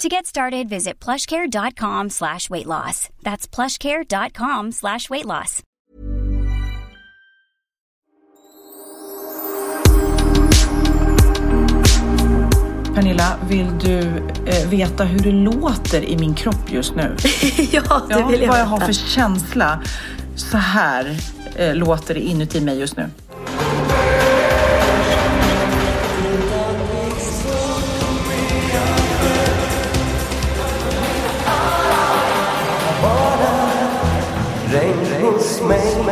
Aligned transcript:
To 0.00 0.08
get 0.08 0.24
started, 0.24 0.66
visit 0.66 0.98
plushcare.com 0.98 2.08
slash 2.08 2.48
weight 2.48 2.66
loss. 2.66 3.10
That's 3.22 3.46
plushcare.com 3.46 4.72
slash 4.72 5.10
weight 5.10 5.26
loss. 5.26 5.62
Pernilla, 12.94 13.36
vill 13.48 13.78
du 13.78 13.98
eh, 14.46 14.68
veta 14.70 15.04
hur 15.04 15.18
det 15.18 15.32
låter 15.32 16.02
i 16.04 16.18
min 16.18 16.34
kropp 16.34 16.72
just 16.72 16.94
nu? 16.94 17.16
ja, 17.72 17.82
det 18.08 18.14
ja, 18.14 18.26
vill 18.26 18.40
jag 18.40 18.48
Vad 18.48 18.56
veta. 18.56 18.58
jag 18.58 18.66
har 18.66 18.80
för 18.80 18.92
känsla. 18.92 19.82
Så 20.36 20.56
här 20.56 21.16
eh, 21.56 21.74
låter 21.74 22.14
det 22.14 22.20
inuti 22.20 22.60
mig 22.60 22.78
just 22.78 22.96
nu. 22.96 23.10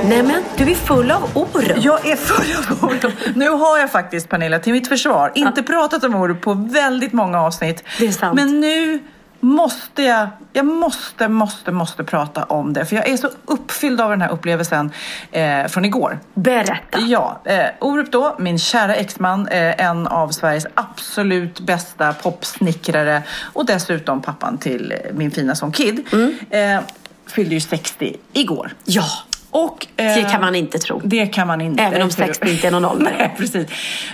Nej 0.08 0.22
men, 0.22 0.42
du 0.56 0.70
är 0.70 0.74
full 0.74 1.10
av 1.10 1.30
Orup. 1.34 1.84
Jag 1.84 2.06
är 2.06 2.16
full 2.16 2.76
av 2.78 2.84
Orup. 2.84 3.36
Nu 3.36 3.48
har 3.48 3.78
jag 3.78 3.92
faktiskt, 3.92 4.28
Pernilla, 4.28 4.58
till 4.58 4.72
mitt 4.72 4.88
försvar, 4.88 5.32
inte 5.34 5.62
pratat 5.62 6.04
om 6.04 6.14
Orup 6.14 6.40
på 6.40 6.54
väldigt 6.54 7.12
många 7.12 7.40
avsnitt. 7.40 7.84
Det 7.98 8.06
är 8.06 8.12
sant. 8.12 8.34
Men 8.34 8.60
nu 8.60 8.98
måste 9.40 10.02
jag, 10.02 10.28
jag 10.52 10.66
måste, 10.66 11.28
måste, 11.28 11.72
måste 11.72 12.04
prata 12.04 12.44
om 12.44 12.72
det. 12.72 12.84
För 12.84 12.96
jag 12.96 13.08
är 13.08 13.16
så 13.16 13.30
uppfylld 13.44 14.00
av 14.00 14.10
den 14.10 14.22
här 14.22 14.30
upplevelsen 14.30 14.90
eh, 15.32 15.66
från 15.66 15.84
igår. 15.84 16.18
Berätta. 16.34 16.98
Ja, 16.98 17.40
eh, 17.44 17.64
Orup 17.80 18.12
då, 18.12 18.36
min 18.38 18.58
kära 18.58 18.94
exman, 18.94 19.48
eh, 19.48 19.84
en 19.86 20.06
av 20.06 20.28
Sveriges 20.28 20.66
absolut 20.74 21.60
bästa 21.60 22.12
popsnickrare 22.12 23.22
och 23.52 23.66
dessutom 23.66 24.22
pappan 24.22 24.58
till 24.58 24.94
min 25.12 25.30
fina 25.30 25.54
son 25.54 25.72
Kid. 25.72 26.06
Eh, 26.50 26.80
fyllde 27.26 27.54
ju 27.54 27.60
60 27.60 28.16
igår. 28.32 28.72
Ja, 28.84 29.04
Och, 29.50 29.86
eh, 29.96 30.14
det 30.14 30.30
kan 30.30 30.40
man 30.40 30.54
inte 30.54 30.78
tro. 30.78 31.00
Det 31.04 31.26
kan 31.26 31.46
man 31.46 31.60
inte. 31.60 31.82
Även 31.82 32.02
om 32.02 32.10
60 32.10 32.50
inte 32.50 32.66
är 32.66 32.70
någon 32.70 32.84
ålder. 32.84 33.14
Nej, 33.18 33.34
precis. 33.38 33.68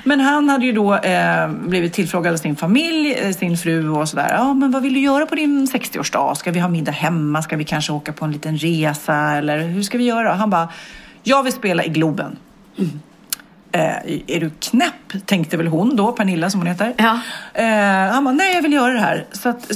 Men 0.04 0.20
han 0.20 0.48
hade 0.48 0.66
ju 0.66 0.72
då 0.72 0.94
eh, 0.94 1.48
blivit 1.48 1.92
tillfrågad 1.92 2.32
av 2.32 2.36
sin 2.36 2.56
familj, 2.56 3.12
eh, 3.12 3.33
sin 3.33 3.56
fru 3.56 3.90
och 3.90 4.08
sådär. 4.08 4.30
Ja, 4.33 4.55
men 4.55 4.70
vad 4.70 4.83
vill 4.83 4.94
du 4.94 5.00
göra 5.00 5.27
på 5.27 5.34
din 5.34 5.67
60-årsdag? 5.67 6.34
Ska 6.34 6.50
vi 6.50 6.61
ha 6.61 6.68
middag 6.68 6.92
hemma? 6.92 7.42
Ska 7.42 7.56
vi 7.56 7.64
kanske 7.64 7.92
åka 7.92 8.12
på 8.12 8.24
en 8.24 8.33
liten 8.33 8.58
resa? 8.58 9.14
Eller 9.14 9.58
hur 9.58 9.83
ska 9.83 9.98
vi 9.98 10.05
göra? 10.05 10.33
Han 10.33 10.50
bara, 10.50 10.68
jag 11.23 11.42
vill 11.42 11.52
spela 11.52 11.84
i 11.84 11.89
Globen. 11.89 12.36
Eh, 13.73 13.96
är 14.27 14.40
du 14.40 14.50
knäpp? 14.50 15.27
Tänkte 15.27 15.56
väl 15.56 15.67
hon 15.67 15.96
då, 15.96 16.12
Pernilla 16.12 16.50
som 16.50 16.61
hon 16.61 16.67
heter. 16.67 16.94
Ja. 16.96 17.20
Eh, 17.55 18.12
han 18.12 18.24
bara, 18.24 18.34
nej 18.34 18.55
jag 18.55 18.62
vill 18.62 18.73
göra 18.73 18.92
det 18.92 19.00
här. 19.00 19.27
Så 19.33 19.48
att, 19.48 19.73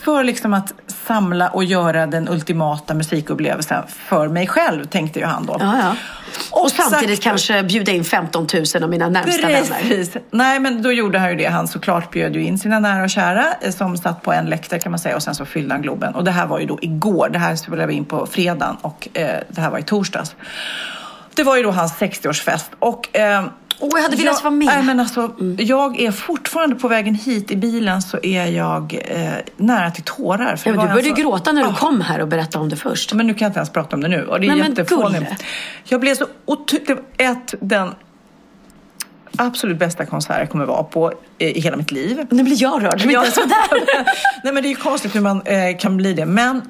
för 0.00 0.24
liksom 0.24 0.54
att 0.54 0.72
samla 1.06 1.48
och 1.48 1.64
göra 1.64 2.06
den 2.06 2.28
ultimata 2.28 2.94
musikupplevelsen 2.94 3.82
för 3.88 4.28
mig 4.28 4.46
själv, 4.46 4.84
tänkte 4.84 5.18
ju 5.18 5.24
han 5.24 5.46
då. 5.46 5.56
Ja, 5.60 5.78
ja. 5.78 5.96
Och, 6.50 6.70
samtidigt 6.70 7.18
sakta- 7.18 7.30
kanske 7.30 7.62
bjuda 7.62 7.92
in 7.92 8.04
15 8.04 8.46
000 8.74 8.82
av 8.82 8.90
mina 8.90 9.08
närmsta 9.08 9.46
vänner. 9.46 9.62
Precis. 9.88 10.16
Nej, 10.30 10.60
men 10.60 10.82
då 10.82 10.92
gjorde 10.92 11.18
han 11.18 11.30
ju 11.30 11.36
det. 11.36 11.46
Han 11.46 11.68
såklart 11.68 12.10
bjöd 12.10 12.34
ju 12.34 12.42
in 12.42 12.58
sina 12.58 12.78
nära 12.80 13.02
och 13.02 13.10
kära 13.10 13.46
eh, 13.60 13.70
som 13.72 13.96
satt 13.96 14.22
på 14.22 14.32
en 14.32 14.46
läktare 14.46 14.80
kan 14.80 14.92
man 14.92 14.98
säga 14.98 15.16
och 15.16 15.22
sen 15.22 15.34
så 15.34 15.44
fyllde 15.44 15.74
han 15.74 15.82
Globen. 15.82 16.14
Och 16.14 16.24
det 16.24 16.30
här 16.30 16.46
var 16.46 16.58
ju 16.58 16.66
då 16.66 16.78
igår. 16.82 17.28
Det 17.28 17.38
här 17.38 17.56
spelade 17.56 17.86
vi 17.86 17.94
in 17.94 18.04
på 18.04 18.26
fredagen 18.26 18.76
och 18.82 19.08
eh, 19.14 19.40
det 19.48 19.60
här 19.60 19.70
var 19.70 19.78
i 19.78 19.82
torsdags. 19.82 20.34
Det 21.34 21.42
var 21.44 21.56
ju 21.56 21.62
då 21.62 21.70
hans 21.70 21.92
60-årsfest 21.94 22.66
och 22.78 23.16
eh, 23.16 23.44
Åh, 23.80 23.88
jag 23.94 24.02
hade 24.02 24.16
velat 24.16 24.42
vara 24.44 24.54
med. 24.54 24.66
Nej, 24.66 24.82
men 24.82 25.00
alltså, 25.00 25.34
Jag 25.58 26.00
är 26.00 26.10
fortfarande 26.12 26.76
på 26.76 26.88
vägen 26.88 27.14
hit 27.14 27.50
i 27.50 27.56
bilen 27.56 28.02
så 28.02 28.18
är 28.22 28.46
jag 28.46 29.02
eh, 29.08 29.30
nära 29.56 29.90
till 29.90 30.02
tårar. 30.04 30.56
För 30.56 30.70
Ja, 30.70 30.76
men 30.76 30.86
du 30.86 30.92
började 30.92 31.08
en 31.10 31.16
så- 31.16 31.22
gråta 31.22 31.52
när 31.52 31.62
du 31.62 31.68
Ah. 31.68 31.74
kom 31.74 32.00
här 32.00 32.20
och 32.20 32.28
berättade 32.28 32.62
om 32.62 32.68
det 32.68 32.76
först. 32.76 33.12
Men 33.14 33.26
nu 33.26 33.34
kan 33.34 33.46
jag 33.46 33.50
inte 33.50 33.58
ens 33.58 33.70
prata 33.70 33.96
om 33.96 34.02
det 34.02 34.08
nu. 34.08 34.24
Och 34.26 34.40
det 34.40 34.46
är 34.46 34.48
Nej, 34.48 34.58
men 34.58 34.70
jättefånigt. 34.70 35.44
Jag 35.84 36.00
blev 36.00 36.14
så 36.14 36.26
otroligt... 36.44 36.90
Ett, 37.16 37.54
den 37.60 37.90
absolut 39.36 39.78
bästa 39.78 40.06
konsert 40.06 40.38
jag 40.38 40.50
kommer 40.50 40.64
vara 40.64 40.82
på 40.82 41.12
eh, 41.38 41.48
i 41.56 41.60
hela 41.60 41.76
mitt 41.76 41.90
liv. 41.90 42.26
Nu 42.30 42.42
blir 42.42 42.62
jag 42.62 42.84
rörd. 42.84 43.00
Men 43.04 43.14
Ja. 43.14 43.20
inte 43.20 43.32
sådär. 43.40 43.84
Nej 44.44 44.52
men 44.52 44.62
det 44.62 44.68
är 44.68 44.70
ju 44.70 44.76
konstigt 44.76 45.14
hur 45.14 45.20
man 45.20 45.42
eh, 45.44 45.76
kan 45.78 45.96
bli 45.96 46.12
det. 46.12 46.26
Men 46.26 46.62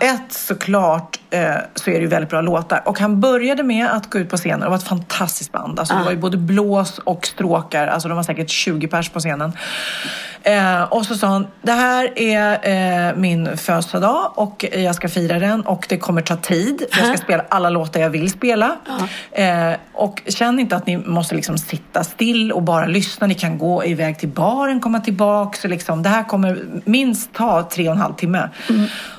ett 0.00 0.32
såklart 0.32 1.20
eh, 1.30 1.54
så 1.74 1.90
är 1.90 1.94
det 1.94 2.00
ju 2.00 2.06
väldigt 2.06 2.30
bra 2.30 2.40
låtar. 2.40 2.82
Och 2.84 2.98
han 2.98 3.20
började 3.20 3.62
med 3.62 3.90
att 3.90 4.10
gå 4.10 4.18
ut 4.18 4.30
på 4.30 4.36
scenen. 4.36 4.60
Det 4.60 4.68
var 4.68 4.76
ett 4.76 4.88
fantastiskt 4.88 5.52
band. 5.52 5.78
Alltså, 5.78 5.94
Det 5.94 6.04
var 6.04 6.10
ju 6.10 6.16
både 6.16 6.36
blås 6.36 6.98
och 6.98 7.26
stråkar. 7.26 7.86
Alltså 7.86 8.08
de 8.08 8.16
var 8.16 8.22
säkert 8.22 8.50
20 8.50 8.88
pers 8.88 9.08
på 9.08 9.20
scenen. 9.20 9.52
Eh, 10.42 10.82
och 10.82 11.06
så 11.06 11.14
sa 11.14 11.26
han, 11.26 11.46
det 11.62 11.72
här 11.72 12.18
är 12.18 13.08
eh, 13.08 13.16
min 13.16 13.56
födelsedag 13.56 14.32
och 14.34 14.64
jag 14.72 14.94
ska 14.94 15.08
fira 15.08 15.38
den 15.38 15.60
och 15.60 15.86
det 15.88 15.98
kommer 15.98 16.22
ta 16.22 16.36
tid. 16.36 16.84
För 16.92 17.00
jag 17.00 17.08
ska 17.08 17.24
spela 17.24 17.44
alla 17.48 17.70
låtar 17.70 18.00
jag 18.00 18.10
vill 18.10 18.30
spela. 18.30 18.76
Eh, 19.32 19.72
och 19.92 20.22
känn 20.26 20.58
inte 20.58 20.76
att 20.76 20.86
ni 20.86 20.96
måste 20.96 21.34
liksom 21.34 21.58
sitta 21.58 22.04
still 22.04 22.52
och 22.52 22.62
bara 22.62 22.86
lyssna. 22.86 23.26
Ni 23.26 23.34
kan 23.34 23.58
gå 23.58 23.84
iväg 23.84 24.18
till 24.18 24.28
baren, 24.28 24.80
komma 24.80 25.00
tillbaka. 25.00 25.58
Så 25.58 25.68
liksom, 25.68 26.02
det 26.02 26.08
här 26.08 26.24
kommer 26.24 26.64
minst 26.84 27.32
ta 27.32 27.62
tre 27.62 27.88
och 27.88 27.94
en 27.94 28.00
halv 28.00 28.14
timme. 28.14 28.48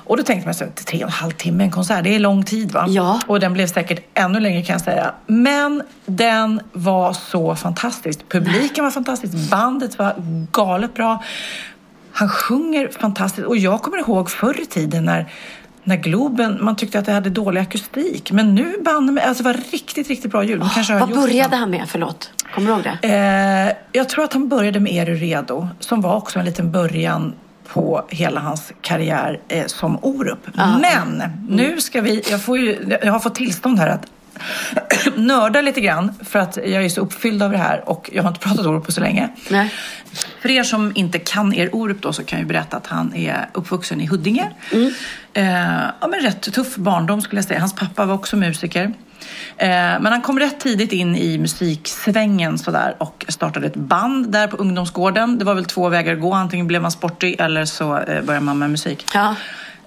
Och 0.07 0.17
då 0.17 0.23
tänkte 0.23 0.44
man 0.45 0.53
så 0.53 0.63
här, 0.63 0.72
tre 0.72 0.97
och 1.03 1.09
en 1.09 1.13
halv 1.13 1.31
timme 1.31 1.63
en 1.63 1.72
konsert, 1.72 2.03
det 2.03 2.16
är 2.16 2.19
lång 2.19 2.44
tid 2.44 2.72
va? 2.72 2.85
Ja. 2.88 3.22
Och 3.28 3.39
den 3.39 3.53
blev 3.53 3.67
säkert 3.67 4.03
ännu 4.13 4.39
längre 4.39 4.61
kan 4.61 4.73
jag 4.73 4.81
säga. 4.81 5.13
Men 5.28 5.83
den 6.06 6.61
var 6.73 7.13
så 7.13 7.56
fantastisk. 7.56 8.29
Publiken 8.29 8.84
var 8.84 8.91
fantastisk, 8.91 9.50
bandet 9.51 9.97
var 9.97 10.13
galet 10.51 10.94
bra. 10.94 11.23
Han 12.11 12.29
sjunger 12.29 12.88
fantastiskt. 13.00 13.47
Och 13.47 13.57
jag 13.57 13.81
kommer 13.81 13.97
ihåg 13.97 14.29
förr 14.29 14.61
i 14.61 14.66
tiden 14.66 15.05
när, 15.05 15.31
när 15.84 15.95
Globen, 15.95 16.57
man 16.61 16.75
tyckte 16.75 17.00
att 17.00 17.05
det 17.05 17.11
hade 17.11 17.29
dålig 17.29 17.61
akustik. 17.61 18.31
Men 18.31 18.55
nu 18.55 18.75
banne 18.85 19.11
mig, 19.11 19.23
alltså 19.23 19.44
det 19.44 19.50
var 19.50 19.59
riktigt, 19.72 20.07
riktigt 20.07 20.31
bra 20.31 20.44
ljud. 20.44 20.63
Kanske 20.73 20.94
har 20.94 21.00
Vad 21.00 21.09
började 21.09 21.55
han 21.55 21.69
med? 21.69 21.84
Förlåt. 21.88 22.31
Kommer 22.55 22.67
du 22.67 22.73
ihåg 22.73 22.84
det? 23.01 23.07
Eh, 23.07 23.75
jag 23.91 24.09
tror 24.09 24.23
att 24.23 24.34
han 24.34 24.50
började 24.50 24.79
med 24.79 24.94
Är 24.94 25.05
du 25.05 25.16
redo? 25.16 25.67
Som 25.79 26.01
var 26.01 26.16
också 26.16 26.39
en 26.39 26.45
liten 26.45 26.72
början 26.72 27.34
på 27.68 28.06
hela 28.09 28.40
hans 28.40 28.72
karriär 28.81 29.40
eh, 29.48 29.66
som 29.66 30.00
Orup. 30.02 30.48
Men 30.81 31.24
nu 31.50 31.81
ska 31.81 32.02
vi, 32.02 32.24
jag, 32.31 32.42
får 32.44 32.58
ju, 32.58 32.98
jag 33.03 33.12
har 33.12 33.20
fått 33.20 33.36
tillstånd 33.36 33.80
här 33.80 33.88
att 33.88 34.06
nörda 35.16 35.62
lite 35.62 35.82
grann 35.82 36.14
för 36.23 36.40
att 36.40 36.58
jag 36.58 36.85
är 36.85 36.90
så 36.90 37.02
uppfylld 37.02 37.44
av 37.44 37.52
det 37.52 37.58
här 37.58 37.90
och 37.90 38.09
jag 38.14 38.23
har 38.23 38.29
inte 38.29 38.40
pratat 38.40 38.66
Orup 38.66 38.85
på 38.85 38.91
så 38.91 39.02
länge. 39.02 39.29
Nej. 39.50 39.73
För 40.41 40.52
er 40.52 40.64
som 40.64 40.91
inte 40.96 41.20
kan 41.20 41.53
er 41.53 41.76
Orup 41.76 42.02
då 42.02 42.14
så 42.14 42.23
kan 42.23 42.40
jag 42.40 42.44
ju 42.44 42.47
berätta 42.47 42.78
att 42.78 42.88
han 42.88 43.16
är 43.16 43.50
uppvuxen 43.53 44.02
i 44.02 44.06
Huddinge. 44.06 44.52
Eh, 45.34 45.46
ja, 46.02 46.08
men 46.08 46.20
rätt 46.20 46.53
tuff 46.53 46.76
barndom 46.76 47.22
skulle 47.22 47.38
jag 47.38 47.46
säga. 47.46 47.59
Hans 47.59 47.76
pappa 47.76 48.06
var 48.06 48.16
också 48.16 48.38
musiker. 48.38 48.94
Eh, 49.57 49.67
men 49.67 50.05
han 50.05 50.22
kom 50.22 50.39
rätt 50.39 50.59
tidigt 50.59 50.91
in 50.91 51.16
i 51.16 51.37
musiksvängen 51.37 52.57
sådär 52.57 52.95
och 52.97 53.25
startade 53.27 53.67
ett 53.67 53.75
band 53.75 54.31
där 54.31 54.47
på 54.47 54.57
ungdomsgården. 54.57 55.37
Det 55.37 55.45
var 55.45 55.55
väl 55.55 55.66
två 55.66 55.89
vägar 55.89 56.13
att 56.13 56.22
gå. 56.22 56.33
Antingen 56.33 56.67
blev 56.67 56.81
man 56.81 56.91
sportig 56.91 57.35
eller 57.39 57.66
så 57.66 57.97
eh, 57.97 58.22
började 58.22 58.45
man 58.45 58.59
med 58.59 58.69
musik. 58.69 59.05
Ja. 59.13 59.35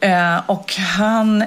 Eh, 0.00 0.40
och 0.46 0.74
han 0.74 1.44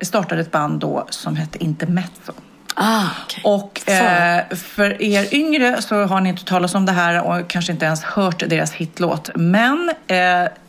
startade 0.00 0.40
ett 0.40 0.50
band 0.50 0.80
då 0.80 1.06
som 1.10 1.36
hette 1.36 1.64
Intermezzo. 1.64 2.32
Ah, 2.74 3.06
okej. 3.24 3.42
Och 3.44 3.88
eh, 3.88 4.44
för 4.56 5.02
er 5.02 5.34
yngre 5.34 5.82
så 5.82 6.04
har 6.04 6.20
ni 6.20 6.28
inte 6.28 6.44
talat 6.44 6.74
om 6.74 6.86
det 6.86 6.92
här 6.92 7.22
och 7.22 7.48
kanske 7.48 7.72
inte 7.72 7.84
ens 7.84 8.02
hört 8.02 8.38
deras 8.48 8.72
hitlåt. 8.72 9.30
Men 9.34 9.92
eh, 10.06 10.16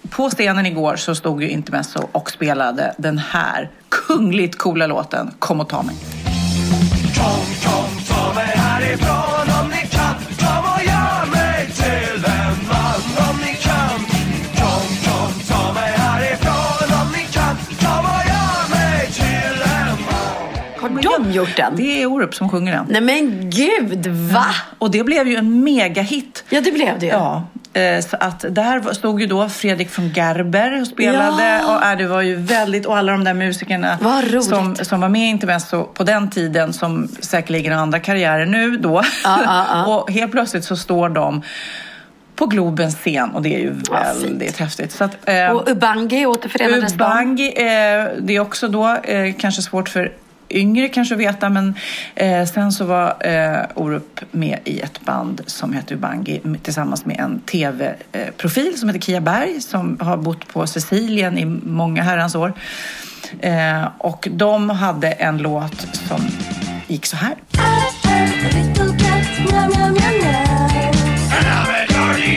på 0.09 0.29
scenen 0.29 0.65
igår 0.65 0.95
så 0.95 1.15
stod 1.15 1.44
ju 1.44 1.50
Intermezzo 1.50 2.09
och 2.11 2.31
spelade 2.31 2.94
den 2.97 3.17
här 3.17 3.69
kungligt 3.94 4.57
coola 4.57 4.88
låten 4.88 5.31
Kom 5.40 5.60
och 5.60 5.69
ta 5.69 5.84
mig. 5.84 5.95
Kom, 7.16 7.45
kom, 7.63 8.04
ta 8.07 8.34
mig 8.34 8.45
härifrån 8.56 9.63
om 9.63 9.69
ni 9.69 9.88
kan 9.88 10.16
Kom 10.40 10.63
och 10.74 10.84
gör 10.86 11.31
mig 11.31 11.69
till 11.75 12.25
en 12.25 12.68
man 12.69 13.30
om 13.30 13.38
ni 13.45 13.54
kan 13.56 14.00
Kom, 14.60 14.86
kom, 15.06 15.31
ta 15.48 15.74
mig 15.74 15.92
härifrån 15.98 17.01
om 17.01 17.07
ni 17.12 17.24
kan 17.34 17.56
Kom 17.80 18.06
och 18.06 18.24
gör 18.31 18.69
mig 18.69 19.07
till 19.12 19.62
en 19.62 19.98
man 20.06 21.04
Har 21.04 21.19
de 21.19 21.31
gjort 21.31 21.57
den? 21.57 21.75
Det 21.75 22.01
är 22.01 22.06
Orup 22.06 22.36
som 22.36 22.50
sjunger 22.50 22.72
den. 22.74 22.86
Nej 22.89 23.01
men 23.01 23.50
gud, 23.50 24.07
va? 24.07 24.46
Och 24.80 24.92
det 24.92 25.04
blev 25.04 25.28
ju 25.28 25.36
en 25.36 25.63
megahit. 25.63 26.44
Ja, 26.50 26.62
det 26.62 26.72
blev 26.72 27.00
det 27.00 27.06
ju. 27.06 27.12
Ja, 27.12 27.48
så 28.10 28.18
att 28.20 28.46
där 28.50 28.94
stod 28.94 29.22
ju 29.22 29.28
då 29.28 29.50
Fredrik 29.50 29.90
från 29.90 30.10
Gerber 30.10 30.81
och 30.81 30.88
spelade. 30.88 31.44
Ja. 31.44 31.75
Och 31.75 31.86
äh, 31.86 31.98
det 31.98 32.08
var 32.08 32.22
ju 32.22 32.36
väldigt, 32.36 32.86
och 32.86 32.98
alla 32.98 33.12
de 33.12 33.24
där 33.24 33.34
musikerna 33.34 33.98
som, 34.42 34.75
som 34.75 35.02
var 35.02 35.10
med 35.10 35.22
i 35.22 35.25
Intermezzo 35.30 35.84
på 35.84 36.04
den 36.04 36.30
tiden 36.30 36.74
som 36.74 37.08
säkerligen 37.08 37.74
har 37.74 37.81
andra 37.81 38.00
karriärer 38.00 38.46
nu 38.46 38.78
då. 38.78 39.02
Ja, 39.24 39.40
ja, 39.46 39.66
ja. 39.70 39.86
och 39.96 40.12
helt 40.12 40.31
plötsligt 40.31 40.64
så 40.64 40.75
står 40.75 41.10
de 41.10 41.42
på 42.36 42.46
Globens 42.46 42.96
scen 42.96 43.30
och 43.30 43.42
det 43.42 43.56
är 43.56 43.60
ju 43.60 43.74
väldigt 43.92 44.58
häftigt. 44.58 44.92
Så 44.92 45.04
att, 45.04 45.30
eh, 45.30 45.52
Och 45.52 45.70
Ubangi 45.70 46.25
återförenades 46.25 46.94
de. 46.94 46.96
Ubangi, 46.96 47.48
eh, 47.48 47.64
det 48.20 48.36
är 48.36 48.40
också 48.40 48.68
då 48.68 48.98
eh, 49.04 49.34
kanske 49.40 49.62
svårt 49.62 49.90
för 49.90 50.12
yngre 50.53 50.89
kanske 50.89 51.15
veta 51.15 51.50
men 51.50 51.73
eh, 52.15 52.45
sen 52.45 52.71
så 52.71 52.85
var 52.85 53.15
eh, 53.27 53.65
Orup 53.75 54.21
med 54.31 54.59
i 54.65 54.79
ett 54.79 55.01
band 55.05 55.41
som 55.45 55.73
heter 55.73 55.95
Ubangi 55.95 56.41
tillsammans 56.63 57.05
med 57.05 57.19
en 57.19 57.39
tv-profil 57.39 58.77
som 58.79 58.89
heter 58.89 59.01
Kia 59.01 59.21
Berg 59.21 59.61
som 59.61 59.97
har 60.01 60.17
bott 60.17 60.47
på 60.47 60.67
Sicilien 60.67 61.38
i 61.38 61.45
många 61.45 62.03
herrans 62.03 62.35
år. 62.35 62.53
Eh, 63.39 63.88
och 63.97 64.27
de 64.31 64.69
hade 64.69 65.11
en 65.11 65.38
låt 65.38 65.88
som 66.07 66.21
gick 66.88 67.05
så 67.05 67.15
här. 67.15 67.35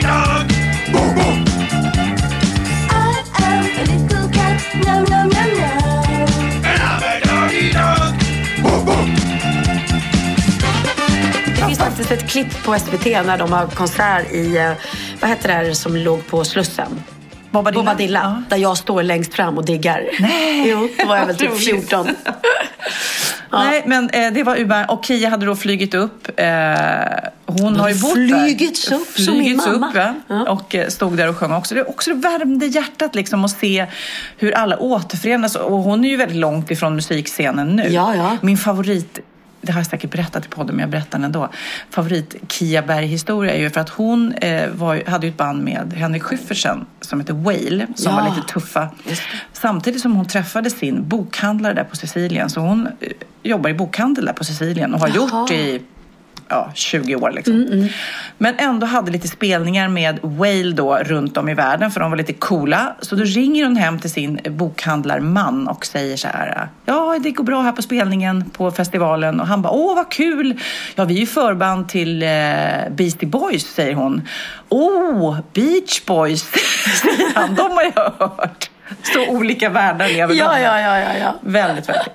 And 0.07 0.36
faktiskt 11.97 12.23
ett 12.23 12.29
klipp 12.29 12.63
på 12.63 12.79
SVT 12.79 13.05
när 13.05 13.37
de 13.37 13.51
har 13.53 13.67
konsert 13.67 14.31
i, 14.31 14.57
eh, 14.57 14.71
vad 15.21 15.29
heter 15.29 15.47
det 15.47 15.53
här 15.53 15.73
som 15.73 15.95
låg 15.95 16.27
på 16.27 16.43
Slussen? 16.45 17.03
Bobadilla. 17.51 17.83
Bobadilla, 17.83 18.19
Ja. 18.23 18.43
där 18.49 18.57
jag 18.57 18.77
står 18.77 19.03
längst 19.03 19.33
fram 19.33 19.57
och 19.57 19.65
diggar. 19.65 20.03
Nej! 20.19 20.69
Jo, 20.69 20.89
då 20.99 21.05
var 21.05 21.17
jag 21.17 21.25
väl 21.25 21.35
typ 21.37 21.49
Roligt. 21.51 21.63
14. 21.65 22.07
Nej, 23.51 23.83
men 23.85 24.09
eh, 24.09 24.31
det 24.33 24.43
var 24.43 24.57
Uber 24.59 24.91
och 24.91 25.05
Kia 25.05 25.29
hade 25.29 25.45
då 25.45 25.55
flygit 25.55 25.93
upp. 25.93 26.39
Eh, 26.39 26.45
hon 27.45 27.75
har 27.75 27.89
ju 27.89 27.95
bott 28.01 28.13
flygits 28.13 28.85
där. 28.89 28.95
upp 28.95 29.07
som 29.19 29.33
min 29.37 29.43
Flygits 29.43 29.65
mamma. 29.67 29.87
upp, 29.89 29.95
va? 29.95 30.15
Ja. 30.27 30.49
Och 30.51 30.75
eh, 30.75 30.87
stod 30.87 31.17
där 31.17 31.29
och 31.29 31.37
sjöng 31.37 31.51
också. 31.53 31.75
Det, 31.75 31.83
också 31.83 32.09
det 32.09 32.15
värmde 32.15 32.65
hjärtat 32.65 33.15
liksom 33.15 33.45
att 33.45 33.51
se 33.59 33.85
hur 34.37 34.51
alla 34.51 34.77
återförenas. 34.77 35.55
Och 35.55 35.77
hon 35.77 36.05
är 36.05 36.09
ju 36.09 36.17
väldigt 36.17 36.37
långt 36.37 36.71
ifrån 36.71 36.95
musikscenen 36.95 37.75
nu. 37.75 37.87
Ja, 37.89 38.15
ja. 38.15 38.37
Min 38.41 38.57
favorit 38.57 39.19
det 39.67 39.73
har 39.73 39.79
jag 39.79 39.87
säkert 39.87 40.11
berättat 40.11 40.45
i 40.45 40.49
podden, 40.49 40.75
men 40.75 40.83
jag 40.83 40.89
berättar 40.89 41.17
den 41.17 41.23
ändå. 41.25 41.49
Favorit 41.89 42.35
Kia 42.51 42.81
Berg-historia 42.81 43.53
är 43.53 43.59
ju 43.59 43.69
för 43.69 43.81
att 43.81 43.89
hon 43.89 44.33
eh, 44.33 44.69
var, 44.69 45.03
hade 45.09 45.27
ju 45.27 45.31
ett 45.31 45.37
band 45.37 45.63
med 45.63 45.93
Henrik 45.93 46.23
Schyffersen 46.23 46.85
som 47.01 47.19
heter 47.19 47.33
Whale, 47.33 47.87
som 47.95 48.13
Ja. 48.13 48.21
var 48.21 48.29
lite 48.35 48.47
tuffa. 48.53 48.89
Samtidigt 49.53 50.01
som 50.01 50.15
hon 50.15 50.27
träffade 50.27 50.69
sin 50.69 51.07
bokhandlare 51.07 51.73
där 51.73 51.83
på 51.83 51.95
Sicilien. 51.95 52.49
Så 52.49 52.59
hon 52.59 52.87
eh, 52.99 53.11
jobbar 53.43 53.69
i 53.69 53.73
bokhandel 53.73 54.25
där 54.25 54.33
på 54.33 54.43
Sicilien 54.43 54.93
och 54.93 54.99
har 54.99 55.07
Jaha. 55.07 55.15
gjort 55.41 55.51
i 55.51 55.81
ja, 56.49 56.71
20 56.75 57.15
år. 57.15 57.31
Liksom. 57.31 57.89
Men 58.37 58.55
ändå 58.57 58.87
hade 58.87 59.11
lite 59.11 59.27
spelningar 59.27 59.87
med 59.87 60.19
Whale 60.21 60.71
då 60.71 60.95
runt 60.95 61.37
om 61.37 61.49
i 61.49 61.53
världen 61.53 61.91
för 61.91 61.99
de 61.99 62.11
var 62.11 62.17
lite 62.17 62.33
coola. 62.33 62.95
Så 63.01 63.15
då 63.15 63.23
ringer 63.23 63.63
hon 63.63 63.75
hem 63.75 63.99
till 63.99 64.11
sin 64.11 64.39
bokhandlarman 64.49 65.67
och 65.67 65.85
säger 65.85 66.17
så 66.17 66.27
här. 66.27 66.69
Ja, 66.85 67.19
det 67.23 67.31
går 67.31 67.43
bra 67.43 67.61
här 67.61 67.71
på 67.71 67.81
spelningen 67.81 68.49
på 68.49 68.71
festivalen. 68.71 69.39
Och 69.39 69.47
han 69.47 69.61
bara, 69.61 69.73
åh 69.73 69.95
vad 69.95 70.11
kul! 70.11 70.59
Ja, 70.95 71.05
vi 71.05 71.15
är 71.15 71.19
ju 71.19 71.25
förband 71.25 71.89
till 71.89 72.23
eh, 72.23 72.29
Beastie 72.91 73.29
Boys, 73.29 73.65
säger 73.65 73.93
hon. 73.93 74.21
Åh, 74.69 75.37
Beach 75.53 76.05
Boys, 76.05 76.41
säger 77.01 77.35
han. 77.35 77.55
De 77.55 77.71
har 77.71 77.91
jag 77.95 78.13
hört. 78.27 78.69
Så 79.03 79.27
olika 79.27 79.69
världar 79.69 80.07
lever. 80.07 80.35
Ja, 80.35 80.59
ja, 80.59 80.79
ja, 80.79 80.99
ja, 80.99 81.17
ja. 81.17 81.35
Väldigt, 81.41 81.89
väldigt. 81.89 82.13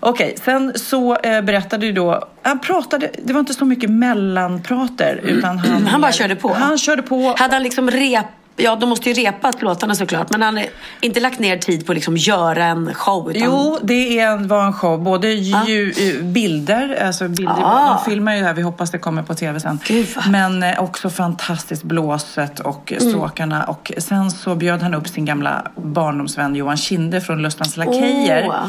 Okej, 0.00 0.36
sen 0.44 0.72
så 0.78 1.16
eh, 1.16 1.40
berättade 1.40 1.86
ju 1.86 1.92
då... 1.92 2.28
Han 2.42 2.58
pratade... 2.58 3.10
Det 3.22 3.32
var 3.32 3.40
inte 3.40 3.54
så 3.54 3.64
mycket 3.64 3.90
mellanprater, 3.90 5.20
utan 5.22 5.58
han... 5.58 5.86
Han 5.94 6.00
bara 6.00 6.12
körde 6.12 6.36
på. 6.36 6.52
Han 6.52 6.78
körde 6.78 7.02
på. 7.02 7.34
Hade 7.38 7.54
han 7.54 7.62
liksom 7.62 7.90
rep... 7.90 8.26
Ja, 8.56 8.76
de 8.76 8.88
måste 8.88 9.10
ju 9.10 9.14
repat 9.22 9.62
låtarna 9.62 9.94
såklart. 9.94 10.30
Men 10.30 10.42
han 10.42 10.56
har 10.56 10.66
inte 11.00 11.20
lagt 11.20 11.38
ner 11.38 11.56
tid 11.56 11.86
på 11.86 11.92
att 11.92 11.96
liksom 11.96 12.16
göra 12.16 12.64
en 12.64 12.94
show. 12.94 13.30
Utan... 13.30 13.42
Jo, 13.42 13.78
det 13.82 14.18
är, 14.20 14.36
var 14.36 14.64
en 14.66 14.72
show. 14.72 15.02
Både 15.02 15.28
ju, 15.32 15.90
eh, 15.90 16.24
bilder, 16.24 17.02
alltså 17.06 17.28
bilder, 17.28 17.54
Ah. 17.62 17.98
de 18.04 18.10
filmar 18.10 18.34
ju 18.34 18.40
det 18.40 18.46
här, 18.46 18.54
vi 18.54 18.62
hoppas 18.62 18.90
det 18.90 18.98
kommer 18.98 19.22
på 19.22 19.34
tv 19.34 19.60
sen. 19.60 19.78
Gud, 19.86 20.06
Men 20.28 20.62
eh, 20.62 20.82
också 20.82 21.10
fantastiskt 21.10 21.82
blåset 21.82 22.60
och 22.60 22.92
Mm. 22.92 23.10
stråkarna. 23.10 23.64
Och 23.64 23.92
sen 23.98 24.30
så 24.30 24.54
bjöd 24.54 24.82
han 24.82 24.94
upp 24.94 25.08
sin 25.08 25.24
gamla 25.24 25.66
barndomsvän 25.76 26.56
Johan 26.56 26.76
Kinde 26.76 27.20
från 27.20 27.42
Lustans 27.42 27.76
Lakejer. 27.76 28.44
Åh. 28.48 28.66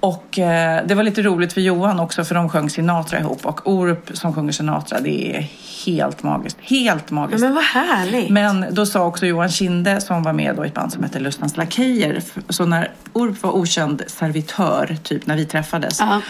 Och 0.00 0.38
eh, 0.38 0.86
det 0.86 0.94
var 0.94 1.02
lite 1.02 1.22
roligt 1.22 1.52
för 1.52 1.60
Johan 1.60 2.00
också 2.00 2.24
för 2.24 2.34
de 2.34 2.48
sjöng 2.48 2.70
Sinatra 2.70 3.18
ihop. 3.18 3.46
Och 3.46 3.60
Orup 3.70 4.10
som 4.16 4.34
sjunger 4.34 4.52
Sinatra, 4.52 5.00
det 5.00 5.36
är 5.36 5.46
helt 5.86 6.22
magiskt. 6.22 6.56
Helt 6.60 7.10
magiskt. 7.10 7.40
men 7.40 7.54
vad 7.54 7.64
härligt. 7.64 8.30
Men 8.30 8.66
då 8.70 8.86
sa 8.86 9.04
också 9.04 9.26
Johan 9.26 9.48
Kinde 9.48 10.00
som 10.00 10.22
var 10.22 10.32
med 10.32 10.56
då 10.56 10.64
i 10.64 10.68
ett 10.68 10.74
band 10.74 10.92
som 10.92 11.02
hette 11.02 11.18
Lustans 11.18 11.56
Lakejer. 11.56 12.22
Så 12.48 12.66
när 12.66 12.90
Orup 13.12 13.42
var 13.42 13.56
okänd 13.56 14.02
servitör, 14.06 14.96
typ 15.02 15.26
när 15.26 15.36
vi 15.36 15.44
träffades, 15.46 16.00
Ja. 16.00 16.20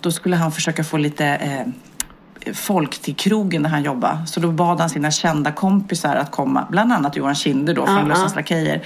då 0.00 0.12
skulle 0.12 0.36
han 0.36 0.52
försöka 0.52 0.84
få 0.84 0.96
lite 0.96 1.26
eh, 1.26 1.66
folk 2.54 2.98
till 2.98 3.14
krogen 3.16 3.62
där 3.62 3.70
han 3.70 3.82
jobbade. 3.82 4.18
Så 4.26 4.40
då 4.40 4.50
bad 4.50 4.80
han 4.80 4.90
sina 4.90 5.10
kända 5.10 5.52
kompisar 5.52 6.16
att 6.16 6.30
komma, 6.30 6.66
bland 6.70 6.92
annat 6.92 7.16
Johan 7.16 7.34
Kinder 7.34 7.74
då 7.74 7.86
från 7.86 7.96
Ja, 7.96 8.02
Lustans 8.02 8.32
ja. 8.32 8.36
Lakejer. 8.40 8.80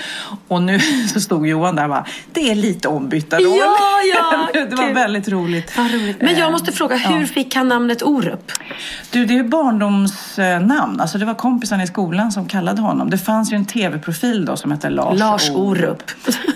Och 0.49 0.63
nu 0.63 0.81
så 1.13 1.21
stod 1.21 1.47
Johan 1.47 1.77
där 1.77 1.83
och 1.83 1.91
bara, 1.91 2.07
det 2.33 2.51
är 2.51 2.55
lite 2.55 2.89
ombytta 2.89 3.37
roller. 3.37 3.57
Ja, 3.57 4.01
ja, 4.15 4.49
det 4.71 4.77
var 4.77 4.95
väldigt 4.95 5.29
roligt. 5.29 5.79
Roligt. 5.79 6.21
Men 6.23 6.37
jag 6.37 6.53
måste 6.53 6.73
fråga, 6.73 6.97
hur 6.97 7.27
fick 7.27 7.55
han 7.55 7.69
namnet 7.69 8.03
Orup? 8.03 8.53
Du, 9.11 9.25
det 9.27 9.35
är 9.35 9.37
ju 9.37 9.49
barndomsnamn. 9.49 11.01
Alltså 11.01 11.19
det 11.19 11.25
var 11.25 11.35
kompisarna 11.35 11.83
i 11.83 11.87
skolan 11.87 12.33
som 12.33 12.49
kallade 12.49 12.83
honom. 12.83 13.11
Det 13.11 13.19
fanns 13.19 13.53
ju 13.53 13.57
en 13.57 13.67
tv-profil 13.67 14.45
då 14.45 14.57
som 14.57 14.71
hette 14.71 14.91
Lars, 14.91 15.19
Lars 15.19 15.51
Orup. 15.51 16.03
Eh, 16.29 16.35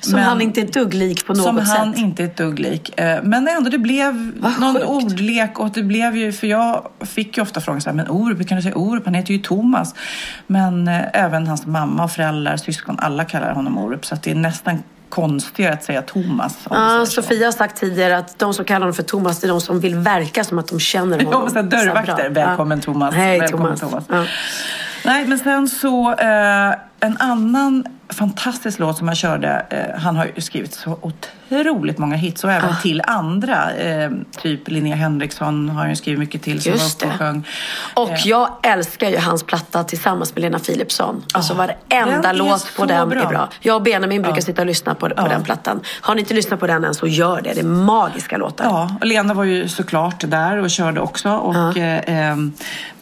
Som 0.00 0.12
men- 0.12 0.22
han 0.24 0.40
inte 0.40 0.60
är 0.60 0.64
ett 0.64 0.72
dugg 0.72 0.94
lik 0.94 1.26
på 1.26 1.32
något 1.34 1.42
som 1.44 1.58
sätt. 1.58 1.68
han 1.78 1.94
inte 1.94 2.22
är 2.22 2.26
ett 2.26 2.36
dugg 2.36 2.58
lik. 2.58 3.00
Eh, 3.00 3.22
Men 3.22 3.48
ändå, 3.48 3.70
det 3.70 3.78
blev 3.78 4.32
Vad 4.40 4.60
någon 4.60 4.74
sjukt. 4.74 4.86
ordlek 4.86 5.58
och 5.58 5.70
det 5.70 5.82
blev 5.82 6.16
ju, 6.16 6.32
för 6.32 6.46
jag 6.46 6.88
fick 7.00 7.36
ju 7.36 7.42
ofta 7.42 7.60
frågan 7.60 7.80
så 7.80 7.90
här, 7.90 7.96
men 7.96 8.08
Orup, 8.10 8.38
hur 8.38 8.44
kan 8.44 8.56
du 8.56 8.62
säga 8.62 8.76
Orup? 8.76 9.04
Han 9.04 9.14
heter 9.14 9.32
ju 9.32 9.38
Thomas. 9.38 9.94
Men 10.46 10.88
eh, 10.88 11.00
även 11.12 11.46
hans 11.46 11.66
mamma 11.66 12.04
och 12.04 12.10
föräldrar, 12.12 12.56
syskon, 12.56 12.96
alla 12.98 13.24
kallar 13.24 13.52
honom 13.54 13.78
Orup. 13.78 14.06
Så 14.06 14.16
det 14.22 14.30
är 14.30 14.34
nästan 14.34 14.82
konstigare 15.08 15.72
att 15.72 15.84
säga 15.84 16.02
Thomas. 16.02 16.58
Ja. 16.70 17.06
Sofia 17.06 17.46
har 17.46 17.52
sagt 17.52 17.80
tidigare 17.80 18.18
att 18.18 18.38
de 18.38 18.54
som 18.54 18.64
kallar 18.64 18.80
honom 18.80 18.94
för 18.94 19.02
Thomas 19.02 19.40
det 19.40 19.46
är 19.46 19.48
de 19.48 19.60
som 19.60 19.80
vill 19.80 19.94
verka 19.96 20.44
som 20.44 20.58
att 20.58 20.68
de 20.68 20.80
känner 20.80 21.24
honom. 21.24 21.48
Ja, 21.54 21.62
dörrvakter. 21.62 22.30
Välkommen 22.30 22.78
Ja. 22.78 22.84
Thomas. 22.84 23.14
Hej 23.14 23.40
Välkommen, 23.40 23.76
Thomas. 23.76 24.06
Thomas. 24.06 24.26
Ja. 24.26 24.30
Nej, 25.04 25.26
men 25.26 25.38
sen 25.38 25.68
så 25.68 26.12
eh, 26.12 26.74
en 27.00 27.16
annan 27.18 27.84
fantastisk 28.12 28.78
låt 28.78 28.98
som 28.98 29.08
han 29.08 29.16
körde. 29.16 29.66
Eh, 29.70 30.00
han 30.00 30.16
har 30.16 30.28
ju 30.36 30.40
skrivit 30.42 30.74
så 30.74 30.98
otroligt 31.02 31.98
många 31.98 32.16
hits 32.16 32.44
och 32.44 32.50
Ah. 32.50 32.52
även 32.52 32.74
till 32.82 33.02
andra. 33.06 33.72
Eh, 33.72 34.10
typ 34.42 34.68
Linnea 34.68 34.96
Henriksson 34.96 35.68
har 35.68 35.80
han 35.80 35.90
ju 35.90 35.96
skrivit 35.96 36.18
mycket 36.18 36.42
till 36.42 36.62
som 36.62 36.72
Just 36.72 37.02
var 37.02 37.08
uppe 37.08 37.14
och 37.14 37.18
sjöng. 37.18 37.46
Och 37.94 38.10
Eh, 38.10 38.26
jag 38.26 38.48
älskar 38.62 39.08
ju 39.10 39.18
hans 39.18 39.42
platta 39.42 39.84
tillsammans 39.84 40.34
med 40.34 40.42
Lena 40.42 40.58
Philipsson. 40.58 41.22
Alltså 41.34 41.52
Ja, 41.52 41.56
varenda 41.56 42.28
den 42.28 42.36
låt 42.36 42.76
på 42.76 42.84
den 42.84 43.08
bra. 43.08 43.20
är 43.22 43.26
bra. 43.26 43.48
Jag 43.60 43.76
och 43.76 43.82
Benjamin 43.82 44.22
brukar 44.22 44.38
Ja. 44.38 44.42
sitta 44.42 44.62
och 44.62 44.66
lyssna 44.66 44.94
på, 44.94 45.08
på 45.08 45.14
Ja. 45.16 45.28
den 45.28 45.42
plattan. 45.42 45.80
Har 46.00 46.14
ni 46.14 46.20
inte 46.20 46.34
lyssnat 46.34 46.60
på 46.60 46.66
den 46.66 46.84
än 46.84 46.94
så 46.94 47.06
gör 47.06 47.40
det. 47.40 47.52
Det 47.54 47.60
är 47.60 47.64
magiska 47.64 48.36
låtar. 48.36 48.64
Ja, 48.64 48.96
och 49.00 49.06
Lena 49.06 49.34
var 49.34 49.44
ju 49.44 49.68
såklart 49.68 50.24
där 50.30 50.56
och 50.56 50.70
körde 50.70 51.00
också. 51.00 51.30
Och, 51.30 51.54
Ja. 51.56 51.76
eh, 51.76 52.14
ehm, 52.30 52.52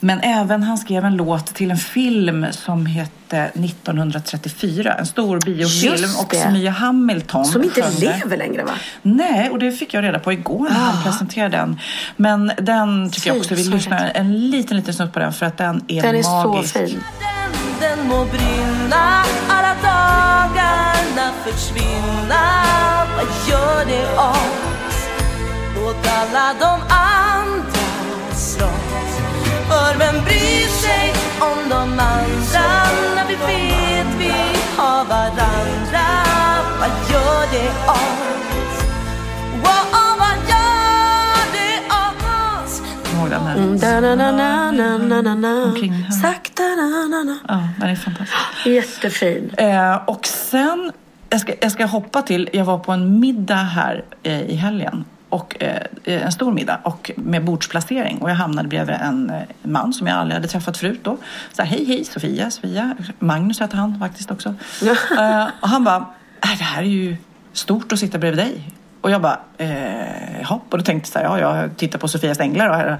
men 0.00 0.20
även 0.20 0.62
han 0.62 0.78
skrev 0.78 1.04
en 1.04 1.16
låt 1.16 1.46
till 1.46 1.70
en 1.70 1.76
film 1.76 2.46
som 2.50 2.86
hette 2.86 3.50
1934. 3.54 4.97
En 4.98 5.06
stor 5.06 5.40
biofilm. 5.40 6.10
Och. 6.20 6.34
Smia 6.34 6.70
Hamilton 6.70 7.44
Som 7.44 7.64
inte 7.64 7.80
det. 7.80 8.00
lever 8.00 8.36
längre 8.36 8.64
va? 8.64 8.70
Nej, 9.02 9.50
och 9.50 9.58
det 9.58 9.72
fick 9.72 9.94
jag 9.94 10.04
reda 10.04 10.18
på 10.18 10.32
igår 10.32 10.68
när 10.70 10.76
han 10.78 11.02
presenterade 11.02 11.56
den. 11.56 11.80
Men 12.16 12.52
den 12.58 13.10
tycker 13.10 13.28
jag 13.30 13.34
Fint, 13.34 13.44
också 13.52 13.54
vi 13.54 13.76
lyssnar 13.76 14.10
en 14.14 14.50
liten, 14.50 14.76
liten 14.76 14.94
snutt 14.94 15.12
på 15.12 15.18
den 15.18 15.32
för 15.32 15.46
att 15.46 15.56
den 15.58 15.84
är 15.88 16.02
Den 16.02 16.16
är 16.16 16.22
magisk. 16.44 16.72
så 16.72 16.78
fin. 16.78 17.02
Den 17.80 18.08
må 18.08 18.24
brinna 18.24 19.22
alla 19.48 19.74
dagar 19.82 20.78
gärna 21.18 21.32
försvinna 21.44 22.64
Vad 23.16 23.26
gör 23.50 23.84
det 23.86 24.06
oss? 24.18 25.08
Låt 25.76 26.06
alla 26.06 26.54
de 26.60 26.80
andra 26.94 28.34
slåss 28.34 29.12
För 29.68 29.98
vem 29.98 30.24
bryr 30.24 30.68
sig 30.68 31.14
om 31.40 31.68
de 31.70 31.76
andra 31.76 32.68
När 33.14 33.26
vi 33.28 33.34
vet 33.34 34.06
vi 34.18 34.57
varandra 35.04 36.06
Vad 36.80 36.90
gör 37.10 37.42
det 37.52 37.68
oss? 37.90 38.82
Wow, 39.52 40.18
vad 40.18 40.36
gör 40.48 41.52
det 41.52 41.78
oss? 41.94 42.82
Kommer 43.04 43.20
ihåg 43.20 43.30
den 43.30 43.42
här? 43.46 43.56
Mm, 43.56 43.78
Da-na-na-na-na-na-na. 43.78 45.64
Omkring 45.64 45.92
här. 45.92 46.10
Sakta 46.10 46.62
na-na-na. 46.62 47.38
Ja, 47.48 47.68
den 47.80 47.88
är 47.88 47.96
fantastisk. 47.96 48.66
Jättefin. 48.66 49.50
Eh, 49.56 49.96
och 50.06 50.26
sen, 50.26 50.92
jag 51.30 51.40
ska, 51.40 51.52
jag 51.60 51.72
ska 51.72 51.86
hoppa 51.86 52.22
till, 52.22 52.48
jag 52.52 52.64
var 52.64 52.78
på 52.78 52.92
en 52.92 53.20
middag 53.20 53.54
här 53.54 54.04
eh, 54.22 54.40
i 54.40 54.54
helgen. 54.54 55.04
Och, 55.28 55.62
eh, 55.62 55.82
en 56.04 56.32
stor 56.32 56.52
middag 56.52 56.80
och 56.82 57.10
med 57.16 57.44
bordsplacering. 57.44 58.18
Och 58.18 58.30
jag 58.30 58.34
hamnade 58.34 58.68
bredvid 58.68 58.96
en 59.00 59.30
eh, 59.30 59.42
man 59.62 59.92
som 59.92 60.06
jag 60.06 60.16
aldrig 60.16 60.34
hade 60.34 60.48
träffat 60.48 60.76
förut 60.76 61.00
då. 61.02 61.16
Så 61.52 61.62
här, 61.62 61.70
hej 61.70 61.84
hej 61.84 62.04
Sofia, 62.04 62.50
Sofia. 62.50 62.96
Magnus 63.18 63.60
hette 63.60 63.76
han 63.76 63.98
faktiskt 63.98 64.30
också. 64.30 64.54
eh, 65.18 65.46
och 65.60 65.68
han 65.68 65.84
bara, 65.84 65.96
äh, 66.44 66.58
det 66.58 66.64
här 66.64 66.82
är 66.82 66.86
ju 66.86 67.16
stort 67.52 67.92
att 67.92 67.98
sitta 67.98 68.18
bredvid 68.18 68.44
dig. 68.44 68.70
Och 69.00 69.10
jag 69.10 69.22
bara, 69.22 69.40
eh, 69.58 70.40
jaha. 70.40 70.60
Och 70.70 70.78
då 70.78 70.84
tänkte 70.84 71.08
jag 71.08 71.12
så 71.12 71.18
här, 71.18 71.40
ja 71.40 71.56
jag 71.58 71.76
tittar 71.76 71.98
på 71.98 72.08
Sofias 72.08 72.40
änglar 72.40 72.68
och 72.68 72.76
här, 72.76 72.98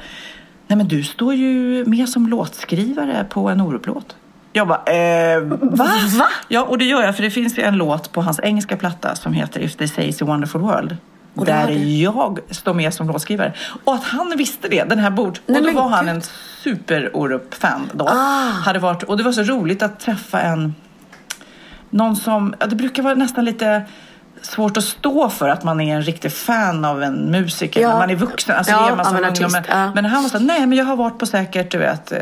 Nej 0.66 0.76
men 0.76 0.88
du 0.88 1.02
står 1.02 1.34
ju 1.34 1.84
med 1.84 2.08
som 2.08 2.26
låtskrivare 2.26 3.26
på 3.28 3.48
en 3.48 3.60
Orup-låt. 3.60 4.16
Jag 4.52 4.68
bara, 4.68 4.84
eh, 4.84 5.40
va? 5.40 5.88
va? 6.18 6.28
Ja, 6.48 6.62
och 6.62 6.78
det 6.78 6.84
gör 6.84 7.02
jag 7.02 7.16
för 7.16 7.22
det 7.22 7.30
finns 7.30 7.58
ju 7.58 7.62
en 7.62 7.76
låt 7.76 8.12
på 8.12 8.22
hans 8.22 8.40
engelska 8.42 8.76
platta 8.76 9.14
som 9.14 9.32
heter 9.32 9.60
If 9.60 9.76
they 9.76 9.88
say 9.88 10.10
it's 10.10 10.22
a 10.22 10.26
wonderful 10.26 10.60
world. 10.60 10.96
Och 11.38 11.46
det 11.46 11.64
det. 11.66 11.74
jag 11.74 12.40
står 12.50 12.74
med 12.74 12.94
som 12.94 13.06
låtskrivare. 13.06 13.52
Och 13.84 13.94
att 13.94 14.04
han 14.04 14.34
visste 14.36 14.68
det, 14.68 14.84
den 14.84 14.98
här 14.98 15.10
bord. 15.10 15.38
Nej, 15.46 15.60
och 15.60 15.66
då 15.66 15.72
var 15.72 15.88
han 15.88 16.06
gud. 16.06 16.14
en 16.14 16.22
super 16.62 17.16
Orup-fan 17.16 17.90
då. 17.92 18.08
Ah. 18.08 18.50
Hade 18.64 18.78
varit, 18.78 19.02
och 19.02 19.16
det 19.16 19.22
var 19.22 19.32
så 19.32 19.42
roligt 19.42 19.82
att 19.82 20.00
träffa 20.00 20.40
en 20.40 20.74
någon 21.90 22.16
som, 22.16 22.54
ja, 22.60 22.66
det 22.66 22.76
brukar 22.76 23.02
vara 23.02 23.14
nästan 23.14 23.44
lite 23.44 23.82
svårt 24.42 24.76
att 24.76 24.84
stå 24.84 25.30
för 25.30 25.48
att 25.48 25.64
man 25.64 25.80
är 25.80 25.94
en 25.96 26.02
riktig 26.02 26.32
fan 26.32 26.84
av 26.84 27.02
en 27.02 27.14
musiker 27.30 27.80
Ja. 27.80 27.88
när 27.88 27.98
man 27.98 28.10
är 28.10 28.14
vuxen. 28.14 28.56
Alltså 28.56 28.72
Ja, 28.72 28.82
det 28.86 28.92
är 28.92 28.96
man 28.96 29.04
som 29.04 29.16
ung, 29.16 29.24
artist, 29.24 29.52
men, 29.52 29.62
ja. 29.68 29.92
men 29.94 30.04
han 30.04 30.22
var 30.22 30.30
så 30.30 30.38
här, 30.38 30.44
nej 30.44 30.66
men 30.66 30.78
jag 30.78 30.84
har 30.84 30.96
varit 30.96 31.18
på 31.18 31.26
säkert 31.26 31.70
du 31.70 31.78
vet 31.78 32.12
eh, 32.12 32.18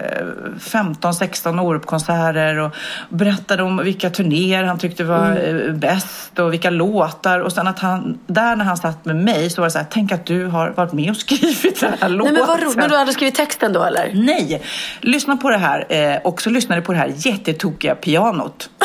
15-16 0.61 1.61
Orup-konserter 1.61 2.58
och 2.58 2.75
berättade 3.08 3.62
om 3.62 3.76
vilka 3.76 4.11
turnéer 4.11 4.64
han 4.64 4.78
tyckte 4.78 5.04
var 5.04 5.26
Mm. 5.26 5.66
eh, 5.68 5.73
bäst 5.75 6.38
och 6.38 6.52
vilka 6.52 6.70
låtar 6.70 7.40
och 7.40 7.52
sen 7.52 7.66
att 7.66 7.78
han, 7.78 8.18
där 8.26 8.56
när 8.56 8.64
han 8.64 8.76
satt 8.76 9.04
med 9.04 9.16
mig 9.16 9.50
så 9.50 9.61
var 9.61 9.66
det 9.66 9.70
så 9.70 9.78
här, 9.78 9.87
tänk 9.90 10.12
att 10.12 10.26
du 10.26 10.46
har 10.46 10.70
varit 10.70 10.92
med 10.92 11.11
och 11.11 11.16
skrivit 11.26 11.80
den 11.80 11.92
här 12.00 12.08
Nej, 12.08 12.18
låten. 12.18 12.35
men 12.35 12.46
vad 12.46 12.62
roligt. 12.62 12.76
Men 12.76 12.90
du 12.90 12.96
hade 12.96 13.12
skrivit 13.12 13.35
texten 13.35 13.73
då 13.73 13.85
eller? 13.85 14.11
Nej, 14.14 14.62
lyssna 15.00 15.37
på 15.37 15.50
det 15.50 15.58
här 15.58 15.87
eh, 15.88 16.16
och 16.25 16.42
så 16.42 16.50
lyssnade 16.50 16.82
på 16.82 16.92
det 16.92 16.99
här 16.99 17.12
jättetokiga 17.16 17.94
pianot. 17.94 18.70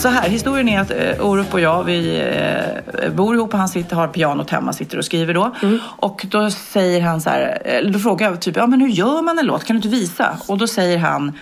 så 0.00 0.08
här. 0.08 0.28
Historien 0.28 0.68
är 0.68 0.80
att 0.80 0.90
eh, 0.90 1.26
Orup 1.26 1.54
och 1.54 1.60
jag, 1.60 1.84
vi 1.84 2.20
eh, 3.02 3.10
bor 3.12 3.34
ihop 3.34 3.52
och 3.52 3.58
han 3.58 3.68
sitter, 3.68 3.96
har 3.96 4.08
pianot 4.08 4.50
hemma, 4.50 4.72
sitter 4.72 4.98
och 4.98 5.04
skriver 5.04 5.34
då. 5.34 5.54
Och 5.82 6.26
då 6.30 6.50
säger 6.50 7.00
han 7.00 7.20
så 7.20 7.30
här, 7.30 7.62
eller 7.64 7.90
då 7.90 7.98
frågar 7.98 8.30
jag 8.30 8.40
typ, 8.40 8.56
ja 8.56 8.66
men 8.66 8.80
hur 8.80 8.88
gör 8.88 9.22
man 9.22 9.38
en 9.38 9.46
låt? 9.46 9.64
Kan 9.64 9.76
du 9.76 9.78
inte 9.78 9.88
visa? 9.88 10.38
Och 10.48 10.58
då 10.58 10.66
säger 10.66 10.98
han, 10.98 11.32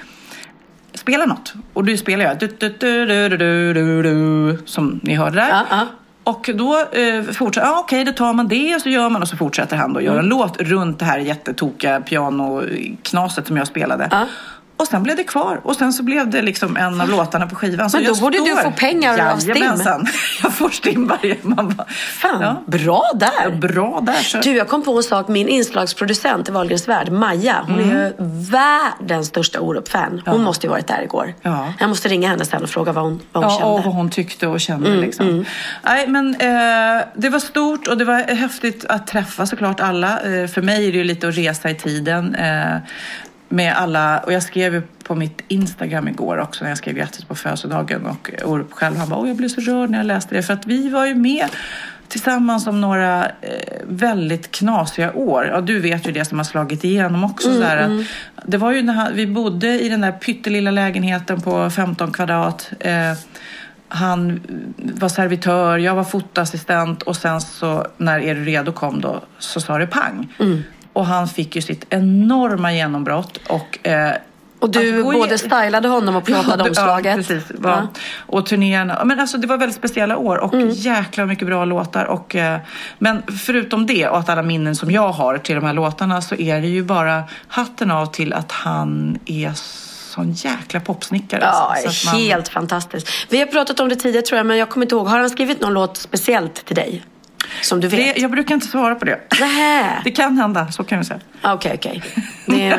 spela 0.94 1.26
något. 1.26 1.54
Och 1.72 1.84
då 1.84 1.96
spelar 1.96 2.24
jag, 2.24 2.38
du, 2.38 2.46
du, 2.46 2.68
du, 2.68 3.06
du, 3.06 3.28
du, 3.28 3.74
du, 3.74 4.02
du, 4.02 4.58
som 4.66 5.00
ni 5.02 5.14
hörde 5.14 5.36
där. 5.36 5.62
Ja. 5.70 5.86
Och 6.24 6.50
då 6.54 6.84
eh, 6.92 7.22
fortsätter, 7.22 7.66
ja 7.66 7.80
okej 7.80 8.04
då 8.04 8.12
tar 8.12 8.32
man 8.32 8.48
det 8.48 8.74
och 8.74 8.80
så 8.80 8.88
gör 8.88 9.08
man 9.08 9.22
och 9.22 9.28
så 9.28 9.36
fortsätter 9.36 9.76
han 9.76 9.92
då 9.92 10.00
göra 10.00 10.18
en 10.18 10.26
låt 10.26 10.60
runt 10.60 10.98
det 10.98 11.04
här 11.04 11.18
jättetokiga 11.18 12.00
pianoknaset 12.00 13.46
som 13.46 13.56
jag 13.56 13.66
spelade. 13.66 14.08
Ja. 14.10 14.26
Och 14.78 14.86
sen 14.86 15.02
blev 15.02 15.16
det 15.16 15.24
kvar 15.24 15.60
och 15.64 15.76
sen 15.76 15.92
så 15.92 16.02
blev 16.02 16.30
det 16.30 16.42
liksom 16.42 16.76
en 16.76 17.00
av 17.00 17.08
låtarna 17.08 17.46
på 17.46 17.54
skivan. 17.54 17.90
Men 17.92 18.04
då 18.04 18.14
borde 18.14 18.38
du 18.38 18.56
få 18.56 18.70
pengar 18.70 19.32
av 19.32 19.36
Stim. 19.38 19.56
Jajamensan. 19.56 20.06
Jag 20.42 20.52
får 20.54 20.68
Stim 20.70 21.06
varje... 21.08 21.36
Bara, 21.42 21.86
Fan, 22.18 22.42
ja, 22.42 22.62
bra 22.66 23.02
där. 23.14 23.50
bra 23.50 24.00
där. 24.02 24.12
Så. 24.22 24.38
Du, 24.38 24.56
jag 24.56 24.68
kom 24.68 24.82
på 24.82 24.96
en 24.96 25.02
sak. 25.02 25.28
Min 25.28 25.48
inslagsproducent 25.48 26.48
i 26.48 26.52
Wahlgrens 26.52 26.88
värld, 26.88 27.12
Maja, 27.12 27.64
hon 27.68 27.80
är 27.80 27.84
ju 27.84 28.12
världens 28.50 29.26
största 29.26 29.60
Orup-fan. 29.60 30.22
Hon 30.26 30.42
måste 30.42 30.66
ju 30.66 30.70
varit 30.70 30.86
där 30.86 31.02
igår. 31.02 31.34
Ja. 31.42 31.72
Jag 31.80 31.88
måste 31.88 32.08
ringa 32.08 32.28
henne 32.28 32.44
sen 32.44 32.62
och 32.62 32.70
fråga 32.70 32.92
vad 32.92 33.04
hon, 33.04 33.20
vad 33.32 33.44
hon 33.44 33.52
Ja, 33.52 33.58
kände. 33.58 33.72
och 33.74 33.84
vad 33.84 33.94
hon 33.94 34.10
tyckte 34.10 34.46
och 34.46 34.60
kände. 34.60 34.88
Mm, 34.88 35.00
liksom. 35.00 35.44
Nej, 35.82 36.06
men, 36.08 36.34
eh, 36.34 37.02
det 37.14 37.28
var 37.28 37.38
stort 37.38 37.88
och 37.88 37.98
det 37.98 38.04
var 38.04 38.34
häftigt 38.34 38.84
att 38.88 39.06
träffa 39.06 39.46
såklart 39.46 39.80
alla. 39.80 40.08
Eh, 40.20 40.46
för 40.46 40.62
mig 40.62 40.88
är 40.88 40.92
det 40.92 40.98
ju 40.98 41.04
lite 41.04 41.28
att 41.28 41.36
resa 41.36 41.70
i 41.70 41.74
tiden. 41.74 42.34
Eh, 42.34 42.76
med 43.48 43.76
alla, 43.76 44.18
och 44.18 44.32
jag 44.32 44.42
skrev 44.42 44.82
på 45.02 45.14
mitt 45.14 45.40
Instagram 45.48 46.08
igår 46.08 46.38
också 46.38 46.64
när 46.64 46.70
jag 46.70 46.78
skrev 46.78 46.94
grattis 46.94 47.24
på 47.24 47.34
födelsedagen 47.34 48.06
och 48.06 48.30
Orup 48.44 48.72
själv 48.72 48.96
han 48.96 49.08
bara, 49.08 49.28
jag 49.28 49.36
blev 49.36 49.48
så 49.48 49.60
rörd 49.60 49.90
när 49.90 49.98
jag 49.98 50.06
läste 50.06 50.34
det 50.34 50.42
för 50.42 50.54
att 50.54 50.66
vi 50.66 50.88
var 50.88 51.06
ju 51.06 51.14
med 51.14 51.48
tillsammans 52.08 52.66
om 52.66 52.80
några 52.80 53.24
eh, 53.24 53.30
väldigt 53.84 54.50
knasiga 54.50 55.12
år. 55.12 55.44
Ja, 55.44 55.60
du 55.60 55.80
vet 55.80 56.08
ju 56.08 56.12
det 56.12 56.24
som 56.24 56.38
har 56.38 56.44
slagit 56.44 56.84
igenom 56.84 57.24
också. 57.24 57.54
så 57.54 57.62
här, 57.62 57.78
att 57.78 58.06
det 58.46 58.58
var 58.58 58.72
ju 58.72 58.82
när 58.82 59.12
vi 59.12 59.26
bodde 59.26 59.80
i 59.80 59.88
den 59.88 60.00
där 60.00 60.12
pyttelilla 60.12 60.70
lägenheten 60.70 61.40
på 61.40 61.70
15 61.70 62.12
kvadrat. 62.12 62.70
Eh, 62.80 63.12
han 63.88 64.40
var 64.76 65.08
servitör, 65.08 65.78
jag 65.78 65.94
var 65.94 66.04
fotoassistent 66.04 67.02
och 67.02 67.16
sen 67.16 67.40
så 67.40 67.86
när 67.96 68.20
Är 68.20 68.34
du 68.34 68.44
redo 68.44 68.72
kom 68.72 69.00
då 69.00 69.22
så 69.38 69.60
sa 69.60 69.78
det 69.78 69.86
pang. 69.86 70.34
Och 70.98 71.06
han 71.06 71.28
fick 71.28 71.56
ju 71.56 71.62
sitt 71.62 71.86
enorma 71.90 72.72
genombrott 72.72 73.36
och 73.48 73.86
eh, 73.86 74.12
Och 74.58 74.70
du 74.70 75.02
både 75.02 75.34
i- 75.34 75.38
stylade 75.38 75.88
honom 75.88 76.16
och 76.16 76.24
pratade 76.26 76.62
Ja, 76.64 76.68
om 76.68 76.74
slaget. 76.74 77.16
Ja, 77.16 77.16
precis. 77.34 77.44
Va? 77.58 77.88
Och 78.16 78.46
turnéerna. 78.46 79.04
Men 79.04 79.20
alltså, 79.20 79.38
det 79.38 79.46
var 79.46 79.56
väldigt 79.56 79.76
speciella 79.78 80.16
år 80.16 80.36
och 80.36 80.54
Mm. 80.54 80.70
jäkla 80.70 81.26
mycket 81.26 81.46
bra 81.46 81.64
låtar. 81.64 82.04
Och, 82.04 82.36
eh, 82.36 82.58
men 82.98 83.22
förutom 83.46 83.86
det 83.86 84.08
och 84.08 84.18
att 84.18 84.28
alla 84.28 84.42
minnen 84.42 84.76
som 84.76 84.90
jag 84.90 85.08
har 85.12 85.38
till 85.38 85.54
de 85.54 85.64
här 85.64 85.72
låtarna 85.72 86.20
så 86.22 86.34
är 86.34 86.60
det 86.60 86.66
ju 86.68 86.82
bara 86.82 87.22
hatten 87.48 87.90
av 87.90 88.06
till 88.06 88.32
att 88.32 88.52
han 88.52 89.18
är 89.26 89.52
sån 90.14 90.32
jäkla 90.32 90.80
popsnickare. 90.80 91.40
Ja, 91.44 91.74
man- 92.06 92.14
helt 92.14 92.48
fantastiskt. 92.48 93.08
Vi 93.28 93.38
har 93.38 93.46
pratat 93.46 93.80
om 93.80 93.88
det 93.88 93.96
tidigare 93.96 94.26
tror 94.26 94.36
jag, 94.36 94.46
men 94.46 94.56
jag 94.56 94.68
kommer 94.68 94.86
inte 94.86 94.94
ihåg. 94.94 95.06
Har 95.06 95.18
han 95.18 95.30
skrivit 95.30 95.60
någon 95.60 95.72
låt 95.72 95.96
speciellt 95.96 96.64
till 96.64 96.76
dig? 96.76 97.02
Som 97.62 97.80
du 97.80 97.88
vet? 97.88 98.14
det, 98.14 98.20
jag 98.20 98.30
brukar 98.30 98.54
inte 98.54 98.66
svara 98.66 98.94
på 98.94 99.04
det. 99.04 99.20
Nähä. 99.40 100.00
Det 100.04 100.10
kan 100.10 100.38
hända, 100.38 100.72
så 100.72 100.84
kan 100.84 100.98
vi 100.98 101.04
säga. 101.04 101.20
Okej, 101.42 101.72
okej. 101.74 102.02
Det- 102.46 102.78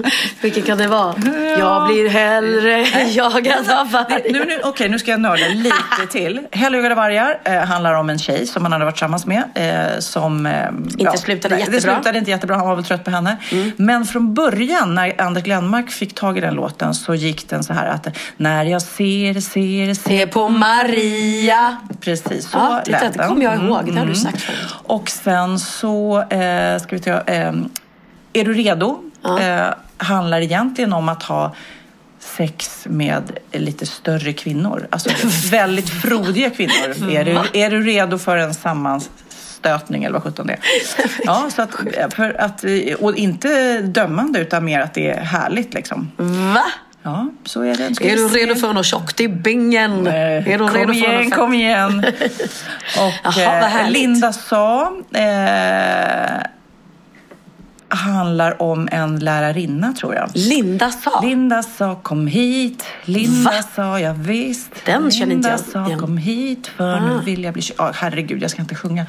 Vilken 0.40 0.62
kan 0.62 0.78
det 0.78 0.86
vara? 0.86 1.14
Jag 1.58 1.88
blir 1.88 2.08
hellre 2.08 2.80
jagad 3.10 3.70
av 3.70 3.90
varg. 3.90 4.22
Nu, 4.32 4.44
nu, 4.44 4.60
Okej, 4.64 4.88
nu 4.88 4.98
ska 4.98 5.10
jag 5.10 5.20
nörda 5.20 5.48
lite 5.48 6.06
till. 6.10 6.40
Hellögade 6.52 6.94
vargar 6.94 7.40
eh, 7.44 7.52
handlar 7.60 7.94
om 7.94 8.10
en 8.10 8.18
tjej 8.18 8.46
som 8.46 8.62
han 8.62 8.72
hade 8.72 8.84
varit 8.84 8.94
tillsammans 8.94 9.26
med. 9.26 9.42
Eh, 9.54 9.98
som, 10.00 10.46
eh, 10.46 10.68
Inte 10.98 11.18
slutade 11.18 11.54
nej, 11.54 11.60
jättebra. 11.64 11.76
Det 11.76 11.80
slutade 11.96 12.18
inte 12.18 12.30
jättebra, 12.30 12.56
han 12.56 12.66
var 12.68 12.74
väl 12.76 12.84
trött 12.84 13.04
på 13.04 13.10
henne. 13.10 13.36
Men 13.76 14.04
från 14.04 14.34
början, 14.34 14.94
när 14.94 15.20
Anders 15.22 15.42
Glenmark 15.42 15.90
fick 15.90 16.14
tag 16.14 16.38
i 16.38 16.40
den 16.40 16.54
låten 16.54 16.94
så 16.94 17.14
gick 17.14 17.48
den 17.48 17.64
så 17.64 17.72
här 17.72 17.86
att 17.86 18.06
När 18.36 18.64
jag 18.64 18.82
ser, 18.82 19.34
ser, 19.40 19.94
ser 19.94 20.08
Se 20.08 20.26
på 20.26 20.48
Maria. 20.48 21.76
Precis, 22.00 22.50
så 22.50 22.58
Ja, 22.58 22.80
titta, 22.84 23.00
lät 23.00 23.12
det 23.12 23.18
den. 23.18 23.28
kommer 23.28 23.42
jag 23.44 23.54
ihåg. 23.54 23.84
Det 23.86 23.92
har 23.92 24.06
du 24.06 24.12
mm. 24.12 24.14
sagt 24.14 24.42
förut. 24.42 24.74
Och 24.84 25.10
sen 25.10 25.58
så 25.58 26.20
eh, 26.22 26.78
ska 26.78 26.96
vi 26.96 27.00
ta... 27.00 27.20
Eh, 28.32 28.40
är 28.40 28.44
du 28.44 28.54
redo? 28.54 29.02
Eh, 29.40 29.74
handlar 29.96 30.40
egentligen 30.40 30.92
om 30.92 31.08
att 31.08 31.22
ha 31.22 31.54
sex 32.18 32.86
med 32.88 33.38
lite 33.52 33.86
större 33.86 34.32
kvinnor. 34.32 34.88
Alltså 34.90 35.10
väldigt 35.50 35.90
frodiga 35.90 36.50
kvinnor. 36.50 37.10
Är 37.10 37.24
du, 37.24 37.60
är 37.60 37.70
du 37.70 37.82
redo 37.82 38.18
för 38.18 38.36
en 38.36 38.54
sammanstötning 38.54 40.04
eller 40.04 40.12
vad 40.12 40.22
sjutton 40.22 40.46
det 40.46 40.52
är? 40.52 40.60
Ja, 41.24 41.50
så 41.56 41.62
att, 41.62 41.74
för 42.14 42.40
att, 42.40 42.64
och 42.98 43.16
inte 43.16 43.80
dömande 43.80 44.38
utan 44.38 44.64
mer 44.64 44.80
att 44.80 44.94
det 44.94 45.10
är 45.10 45.20
härligt 45.20 45.74
liksom. 45.74 46.10
Va? 46.54 46.64
Ja, 47.02 47.30
så 47.44 47.62
är 47.62 47.74
det. 47.74 47.94
Ska 47.94 48.04
Är 48.04 48.16
du 48.16 48.28
redo 48.28 48.54
för 48.54 48.72
något 48.72 48.86
tjockt 48.86 49.20
i 49.20 49.28
bingen? 49.28 50.06
Eh, 50.06 50.48
Är 50.48 50.58
du 50.58 50.68
kom 50.68 50.92
igen, 50.92 51.30
kom 51.30 51.54
igen. 51.54 52.04
Och 52.98 53.12
Jaha, 53.24 53.80
eh. 53.80 53.90
Linda 53.90 54.32
sa... 54.32 54.92
Eh, 55.14 56.42
handlar 57.90 58.62
om 58.62 58.88
en 58.92 59.18
lärarinna 59.18 59.92
tror 59.92 60.14
jag. 60.14 60.30
Linda 60.34 60.90
sa. 60.90 61.20
Linda 61.20 61.62
sa 61.62 61.94
kom 61.94 62.26
hit, 62.26 62.84
Linda 63.04 63.50
Va? 63.50 63.62
sa 63.76 64.00
jag 64.00 64.14
visst. 64.14 64.70
Den 64.84 65.10
känner 65.10 65.22
inte 65.22 65.26
Linda 65.34 65.50
jag 65.50 65.60
sa 65.60 65.86
igen. 65.86 65.98
kom 66.00 66.16
hit 66.16 66.66
för 66.76 66.90
Ah. 66.94 67.00
nu 67.00 67.20
vill 67.24 67.44
jag 67.44 67.54
bli... 67.54 67.62
Ja, 67.78 67.90
herregud, 67.94 68.42
jag 68.42 68.50
ska 68.50 68.62
inte 68.62 68.74
sjunga. 68.74 69.06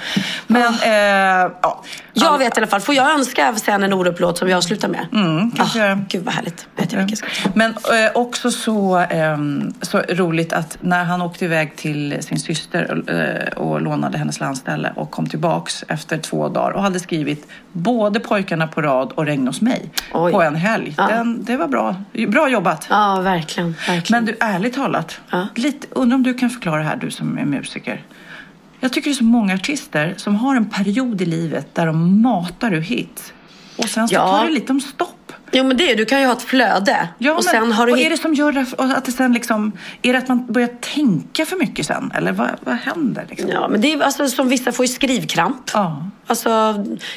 Men, 0.47 0.73
eh, 0.73 1.51
ja. 1.61 1.83
Jag 2.13 2.37
vet 2.37 2.57
i 2.57 2.59
alla 2.59 2.67
fall. 2.67 2.81
Får 2.81 2.95
jag 2.95 3.11
önska 3.11 3.55
sen 3.55 3.83
en 3.83 3.93
Orup-låt 3.93 4.37
som 4.37 4.47
vi 4.47 4.53
avslutar 4.53 4.87
med? 4.87 5.07
Mm, 5.13 5.51
kanske 5.51 5.79
göra. 5.79 5.99
Gud 6.09 6.23
vad 6.25 6.33
härligt. 6.33 6.67
Vet 6.75 6.91
jag 6.91 7.01
jag. 7.01 7.19
Men 7.53 7.71
eh, 7.71 8.11
också 8.13 8.51
så, 8.51 8.97
ehm, 9.09 9.73
så 9.81 9.99
roligt 10.09 10.53
att 10.53 10.77
när 10.81 11.03
han 11.03 11.21
åkte 11.21 11.45
iväg 11.45 11.75
till 11.75 12.17
sin 12.23 12.39
syster 12.39 13.03
eh, 13.07 13.57
och 13.57 13.81
lånade 13.81 14.17
hennes 14.17 14.39
landställe 14.39 14.93
och 14.95 15.11
kom 15.11 15.27
tillbaks 15.27 15.83
efter 15.87 16.17
två 16.17 16.49
dagar 16.49 16.71
och 16.71 16.81
hade 16.81 16.99
skrivit 16.99 17.47
både 17.71 18.19
Pojkarna 18.19 18.67
på 18.71 18.81
rad 18.81 19.11
och 19.15 19.25
Regn 19.25 19.47
hos 19.47 19.61
mig 19.61 19.89
Oj. 20.13 20.31
på 20.31 20.41
en 20.41 20.55
helg. 20.55 20.93
Ja. 20.97 21.07
Den, 21.07 21.43
det 21.43 21.57
var 21.57 21.67
bra. 21.67 21.95
Bra 22.27 22.49
jobbat. 22.49 22.87
Ja, 22.89 23.21
verkligen. 23.21 23.75
verkligen. 23.87 24.23
Men 24.25 24.33
du, 24.33 24.37
ärligt 24.45 24.73
talat, 24.75 25.19
Ja. 25.29 25.47
lite, 25.55 25.87
undrar 25.91 26.15
om 26.15 26.23
du 26.23 26.33
kan 26.33 26.49
förklara 26.49 26.77
det 26.77 26.83
här, 26.87 26.95
du 26.95 27.11
som 27.11 27.37
är 27.37 27.45
musiker. 27.45 28.03
Jag 28.79 28.93
tycker 28.93 29.09
det 29.09 29.13
är 29.13 29.15
så 29.17 29.23
många 29.23 29.53
artister 29.53 30.13
som 30.17 30.35
har 30.35 30.55
en 30.55 30.69
period 30.69 31.21
i 31.21 31.25
livet 31.25 31.75
där 31.75 31.85
de 31.85 32.21
matar 32.21 32.73
ur 32.73 32.81
hits. 32.81 33.33
Och 33.77 33.89
sen 33.89 34.07
så 34.07 34.13
Ja. 34.15 34.27
tar 34.37 34.45
det 34.45 34.51
lite 34.51 34.71
om 34.73 34.81
stopp. 34.81 35.17
Jo, 35.51 35.63
men 35.63 35.77
det 35.77 35.91
är, 35.91 35.95
du 35.95 36.05
kan 36.05 36.19
ju 36.19 36.25
ha 36.25 36.33
ett 36.33 36.41
flöde. 36.41 37.07
Ja, 37.17 37.31
och 37.31 37.35
men 37.35 37.43
sen 37.43 37.71
har 37.71 37.85
du 37.87 37.95
hit- 37.95 38.05
är 38.05 38.09
det 38.09 38.17
som 38.17 38.33
gör 38.33 38.65
och 38.77 38.85
att 38.85 39.05
det 39.05 39.11
sen 39.11 39.33
liksom, 39.33 39.71
är 40.01 40.13
det 40.13 40.19
att 40.19 40.27
man 40.27 40.45
börjar 40.45 40.69
tänka 40.95 41.45
för 41.45 41.55
mycket 41.55 41.85
sen? 41.85 42.11
Eller 42.15 42.31
vad, 42.31 42.49
vad 42.63 42.75
händer 42.75 43.25
liksom? 43.29 43.49
Ja, 43.49 43.67
men 43.67 43.81
det 43.81 43.93
är 43.93 44.01
alltså 44.01 44.27
som 44.27 44.49
vissa 44.49 44.71
får 44.71 44.85
ju 44.85 44.91
skrivkramp. 44.91 45.71
Ja. 45.73 46.07
Alltså, 46.27 46.49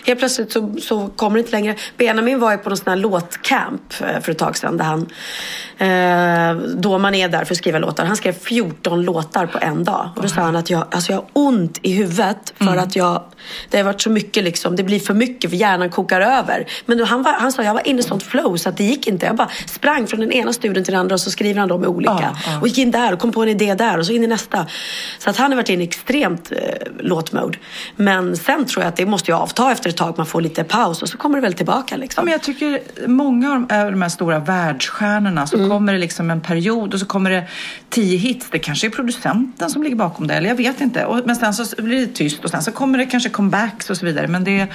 helt 0.06 0.18
plötsligt 0.18 0.52
så, 0.52 0.75
så 0.83 1.09
kommer 1.09 1.35
det 1.37 1.40
inte 1.40 1.52
längre. 1.52 1.75
Benjamin 1.97 2.40
var 2.40 2.50
ju 2.52 2.59
på 2.59 2.68
någon 2.68 2.76
sån 2.76 2.88
här 2.90 2.97
låtcamp 2.97 3.83
eh, 4.00 4.21
för 4.21 4.33
ett 4.33 4.38
tag 4.38 4.56
sedan. 4.56 4.76
Där 4.76 4.85
han, 4.85 5.06
eh, 5.78 6.56
då 6.76 6.99
man 6.99 7.14
är 7.14 7.28
där 7.28 7.44
för 7.44 7.54
att 7.54 7.59
skriva 7.59 7.78
låtar. 7.78 8.04
Han 8.04 8.16
skrev 8.16 8.33
14 8.33 9.02
låtar 9.02 9.47
på 9.47 9.59
en 9.62 9.85
dag. 9.85 10.11
Och 10.16 10.23
då 10.23 10.28
sa 10.28 10.40
han 10.40 10.56
att 10.56 10.71
jag, 10.71 10.85
alltså 10.90 11.12
jag 11.12 11.18
har 11.18 11.26
ont 11.33 11.78
i 11.83 11.92
huvudet 11.92 12.54
för 12.59 12.76
att 12.76 12.97
jag, 12.97 13.23
det 13.71 13.76
har 13.76 13.85
varit 13.85 14.00
så 14.02 14.11
mycket 14.11 14.44
liksom, 14.44 14.76
det 14.76 14.83
blir 14.83 15.00
för 15.00 15.14
mycket 15.14 15.50
för 15.50 15.56
hjärnan 15.56 15.90
kokar 15.90 16.21
över. 16.21 16.66
Men 16.87 16.99
då, 16.99 17.04
han, 17.04 17.23
var, 17.23 17.33
han 17.33 17.52
sa 17.52 17.62
jag 17.62 17.75
var 17.75 17.88
inne 17.88 18.02
sånt 18.04 18.23
flow 18.23 18.56
så 18.56 18.68
att 18.68 18.76
det 18.76 18.84
gick 18.84 19.06
inte. 19.06 19.26
Jag 19.26 19.37
bara 19.37 19.50
sprang 19.66 20.06
från 20.06 20.20
den 20.20 20.32
ena 20.32 20.52
studion 20.52 20.84
till 20.84 20.92
den 20.92 21.00
andra 21.00 21.14
och 21.14 21.20
så 21.20 21.30
skriver 21.30 21.61
han 21.61 21.68
dem 21.68 21.84
olika. 21.84 22.12
Ja, 22.20 22.37
ja. 22.46 22.61
Och 22.61 22.68
gick 22.68 22.78
in 22.78 22.90
där 22.90 23.12
och 23.12 23.18
kom 23.18 23.32
på 23.32 23.42
en 23.42 23.49
idé 23.49 23.75
där 23.75 23.99
och 23.99 24.06
så 24.06 24.12
in 24.12 24.25
i 24.25 24.26
nästa. 24.26 24.66
Så 25.18 25.30
att 25.30 25.37
han 25.37 25.50
har 25.50 25.56
varit 25.56 25.70
i 25.70 25.82
extremt 25.82 26.52
eh, 26.52 26.58
låtmode. 27.00 27.58
Men 27.96 28.37
sen 28.37 28.64
tror 28.66 28.82
jag 28.82 28.88
att 28.88 28.96
det 28.96 29.06
måste 29.06 29.30
ju 29.30 29.37
avta 29.37 29.73
efter 29.73 29.90
ett 29.90 29.96
tag. 29.96 30.14
Man 30.16 30.26
får 30.26 30.40
lite 30.40 30.64
paus 30.64 31.02
och 31.02 31.08
så 31.08 31.18
kommer 31.18 31.37
det 31.37 31.42
väl 31.42 31.54
tillbaka 31.54 31.94
Ja, 31.94 31.96
liksom. 31.96 32.25
men 32.25 32.32
jag 32.32 32.42
tycker 32.42 32.80
många 33.06 33.52
av 33.52 33.90
de, 33.90 34.02
här 34.02 34.08
stora 34.08 34.38
världsstjärnorna 34.38 35.46
så 35.46 35.68
kommer 35.68 35.92
det 35.92 35.99
liksom 35.99 36.30
en 36.30 36.40
period 36.40 36.94
och 36.94 37.00
så 37.00 37.06
kommer 37.06 37.30
det 37.30 37.44
tio 37.94 38.16
hits. 38.16 38.48
Det 38.50 38.58
kanske 38.58 38.86
är 38.86 38.90
producenten 38.90 39.70
som 39.70 39.82
ligger 39.82 39.96
bakom 39.96 40.26
det, 40.26 40.34
eller 40.34 40.48
jag 40.48 40.56
vet 40.56 40.80
inte. 40.80 41.04
Och, 41.04 41.26
men 41.26 41.36
sen 41.36 41.54
så 41.54 41.82
blir 41.82 42.06
det 42.06 42.12
tyst 42.12 42.44
och 42.44 42.50
sen 42.50 42.62
så 42.62 42.72
kommer 42.72 42.98
det 42.98 43.06
kanske 43.06 43.30
comebacks 43.30 43.90
och 43.90 43.96
så 43.96 44.06
vidare. 44.06 44.28
Men 44.28 44.44
det, 44.44 44.66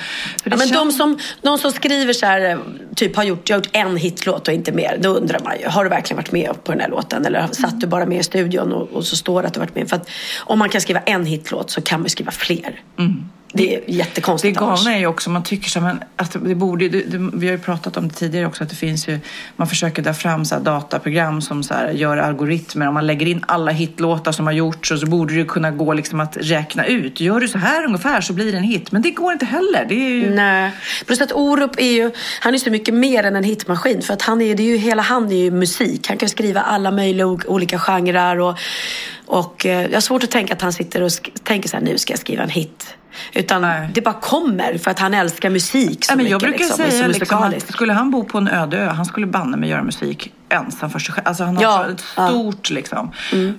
för 0.44 0.50
det 0.50 0.56
Ja, 0.56 0.66
men 0.66 0.88
de, 0.88 0.92
som, 0.92 1.20
de 1.42 1.58
som 1.58 1.72
skriver 1.72 2.14
så 2.14 2.26
här, 2.26 2.60
typ 2.96 3.16
har 3.16 3.24
gjort, 3.24 3.50
jag 3.50 3.56
har 3.56 3.60
gjort 3.60 3.70
en 3.72 3.98
hitlåt 3.98 4.48
och 4.48 4.54
inte 4.54 4.72
mer. 4.72 4.98
Då 5.02 5.10
undrar 5.10 5.40
man 5.40 5.60
ju, 5.60 5.68
har 5.68 5.84
du 5.84 5.90
verkligen 5.90 6.18
varit 6.18 6.32
med 6.32 6.64
på 6.64 6.72
den 6.72 6.82
här 6.82 6.90
låten? 6.90 7.26
Eller 7.26 7.48
satt 7.48 7.82
du 7.82 7.88
bara 7.88 8.06
med 8.06 8.20
i 8.20 8.24
studion 8.24 8.74
och, 8.74 8.90
och 8.90 9.06
så 9.06 9.16
står 9.16 9.42
det 9.42 9.48
att 9.48 9.54
du 9.54 9.60
varit 9.60 9.76
med? 9.76 9.90
För 9.90 9.96
att 9.96 10.10
om 10.40 10.60
man 10.60 10.70
kan 10.70 10.82
skriva 10.82 11.00
en 11.00 11.26
hitlåt 11.26 11.72
så 11.72 11.82
kan 11.82 12.00
man 12.00 12.10
skriva 12.10 12.32
fler. 12.32 12.82
Det 13.54 13.76
är 13.76 13.82
Det 13.86 13.94
jättekonstigt 13.94 14.58
annars. 14.58 14.84
galna 14.84 14.96
är 14.96 15.00
ju 15.00 15.08
också, 15.08 15.30
man 15.30 15.44
tycker 15.44 15.70
så, 15.70 15.82
men 15.82 16.04
att 16.16 16.32
det 16.32 16.56
borde, 16.56 16.90
det, 16.90 17.02
det, 17.02 17.30
vi 17.34 17.48
har 17.48 17.54
ju 17.54 17.60
pratat 17.60 17.98
om 17.98 18.08
det 18.08 18.14
tidigare 18.14 18.46
också, 18.46 18.64
att 18.64 18.70
det 18.70 18.76
finns 18.76 19.08
ju, 19.08 19.20
man 19.56 19.68
försöker 19.68 20.02
dra 20.02 20.14
fram 20.14 20.46
så 20.46 20.60
dataprogram 20.60 21.42
som 21.42 21.64
så 21.64 21.74
här 21.74 21.92
gör 21.92 22.18
algoritmer. 22.18 22.88
Om 22.88 22.94
man 22.94 23.08
lägger 23.08 23.26
in 23.26 23.44
alla 23.48 23.72
hitlåtar 23.72 24.32
som 24.32 24.46
har 24.46 24.54
gjorts 24.54 24.90
så, 24.90 24.98
så 24.98 25.06
borde 25.06 25.34
det 25.34 25.44
kunna 25.44 25.72
gå 25.72 25.94
liksom 25.94 26.20
att 26.20 26.38
räkna 26.42 26.86
ut. 26.86 27.20
Gör 27.20 27.40
du 27.40 27.48
så 27.48 27.58
här 27.58 27.86
ungefär 27.86 28.22
så 28.22 28.34
blir 28.34 28.52
det 28.52 28.58
en 28.58 28.64
hit. 28.64 28.92
Men 28.92 29.02
det 29.02 29.12
går 29.12 29.34
inte 29.34 29.46
heller. 29.46 29.86
Det 29.90 29.96
är 29.96 30.10
ju... 30.10 30.30
Nej. 30.30 30.72
Plus 31.06 31.22
att 31.22 31.32
Orup 31.32 31.80
är 31.80 31.92
ju, 31.92 32.12
han 32.40 32.54
är 32.54 32.58
så 32.58 32.70
mycket 32.70 32.94
mer 32.94 33.24
än 33.24 33.36
en 33.36 33.44
hitmaskin. 33.44 34.02
För 34.02 34.14
att 34.14 34.22
han 34.22 34.42
är, 34.42 34.56
det 34.56 34.64
är 34.64 34.68
ju, 34.68 34.78
hela 34.78 35.02
han 35.02 35.32
är 35.32 35.44
ju 35.44 35.52
musik. 35.52 36.08
Han 36.08 36.18
kan 36.18 36.30
skriva 36.30 36.62
alla 36.62 36.92
möjliga 36.92 37.28
olika 37.28 37.80
genrer. 37.80 38.40
Och, 38.40 38.58
och 39.30 39.66
eh, 39.66 39.82
jag 39.86 39.94
har 39.94 40.02
svårt 40.02 40.24
att 40.24 40.32
tänka 40.32 40.54
att 40.54 40.62
han 40.62 40.74
sitter 40.74 41.02
och 41.02 41.12
tänker 41.44 41.70
så 41.70 41.78
här, 41.78 41.84
nu 41.84 41.98
ska 41.98 42.14
jag 42.14 42.20
skriva 42.20 42.44
en 42.44 42.50
hit. 42.50 42.96
Utan 43.34 43.62
Nej. 43.62 43.90
det 43.94 44.02
bara 44.02 44.14
kommer 44.14 44.78
för 44.78 44.92
att 44.92 45.00
han 45.00 45.14
älskar 45.14 45.50
musik 45.50 46.06
så 46.06 46.12
Ja, 46.12 46.16
men 46.16 46.24
mycket. 46.24 46.32
jag 46.32 46.42
brukar 46.42 46.60
liksom, 46.60 46.78
säga 46.78 47.08
liksom 47.08 47.38
att 47.44 47.62
skulle 47.74 47.94
han 47.94 48.12
bo 48.12 48.24
på 48.24 48.38
en 48.38 48.48
öde 48.48 48.78
ö, 48.78 48.88
han 48.90 49.06
skulle 49.06 49.26
banne 49.28 49.58
mig 49.58 49.70
göra 49.70 49.84
musik 49.84 50.32
ensam 50.50 50.90
för 50.90 51.00
sig 51.00 51.14
själv. 51.14 51.28
Alltså 51.28 51.44
han 51.44 51.56
har 51.56 51.64
Ja, 51.64 51.88
ett 51.90 52.04
ja. 52.18 52.28
stort 52.28 52.70
liksom. 52.70 53.12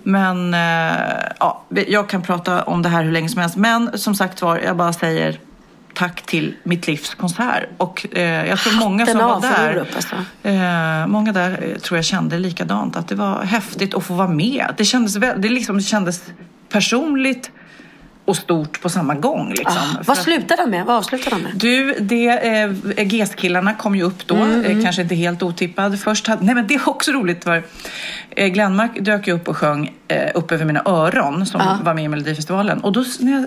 Men 0.02 0.54
eh, 0.54 0.96
ja, 1.40 1.64
jag 1.86 2.08
kan 2.08 2.22
prata 2.22 2.62
om 2.62 2.82
det 2.82 2.88
här 2.88 3.04
hur 3.04 3.12
länge 3.12 3.28
som 3.28 3.40
helst. 3.40 3.56
Men 3.56 3.98
som 3.98 4.14
sagt 4.14 4.42
var, 4.42 4.58
jag 4.58 4.76
bara 4.76 4.92
säger 4.92 5.38
tack 5.94 6.22
till 6.22 6.54
mitt 6.62 6.86
livs 6.86 7.14
konsert. 7.14 7.64
Och 7.76 8.06
eh, 8.16 8.46
jag 8.48 8.58
tror 8.58 8.80
många 8.80 9.06
som 9.06 9.18
var 9.18 9.40
där, 9.40 9.76
Orup, 9.76 9.88
alltså. 9.96 10.14
eh, 10.42 11.06
många 11.06 11.32
där 11.32 11.50
eh, 11.74 11.78
tror 11.80 11.98
jag 11.98 12.04
kände 12.04 12.38
likadant. 12.38 12.96
Att 12.96 13.08
det 13.08 13.14
var 13.14 13.42
häftigt 13.42 13.94
att 13.94 14.04
få 14.04 14.14
vara 14.14 14.28
med. 14.28 14.74
Det 14.76 14.84
kändes, 14.84 15.14
det 15.14 15.48
liksom, 15.48 15.76
det 15.76 15.82
kändes 15.82 16.22
personligt 16.68 17.50
och 18.24 18.36
stort 18.36 18.80
på 18.82 18.88
samma 18.88 19.14
gång. 19.14 19.48
Liksom. 19.50 19.76
Ah, 19.76 20.02
vad 20.06 20.18
slutade 20.18 20.62
han 20.62 20.70
med? 20.70 20.86
Vad 20.86 20.96
avslutade 20.96 21.36
han 21.36 21.42
med? 21.42 21.52
du, 21.54 21.94
det, 22.00 22.28
eh, 22.28 23.06
GES-killarna 23.06 23.74
kom 23.74 23.96
ju 23.96 24.02
upp 24.02 24.26
då, 24.26 24.36
eh, 24.36 24.82
kanske 24.82 25.02
inte 25.02 25.14
helt 25.14 25.42
otippad. 25.42 26.00
Först 26.00 26.26
hade, 26.26 26.44
nej 26.44 26.54
men 26.54 26.66
det 26.66 26.74
är 26.74 26.88
också 26.88 27.12
roligt 27.12 27.44
för 27.44 27.62
eh, 28.30 28.48
Glenmark 28.48 28.90
dök 29.00 29.26
ju 29.26 29.32
upp 29.34 29.48
och 29.48 29.56
sjöng 29.56 29.92
eh, 30.08 30.30
upp 30.34 30.52
över 30.52 30.64
mina 30.64 30.82
öron 30.84 31.46
som 31.46 31.60
Ja. 31.60 31.78
var 31.84 31.94
med 31.94 32.04
i 32.04 32.08
Melodifestivalen. 32.08 32.80
Och 32.80 32.92
då 32.92 33.04
när 33.20 33.32
jag 33.32 33.46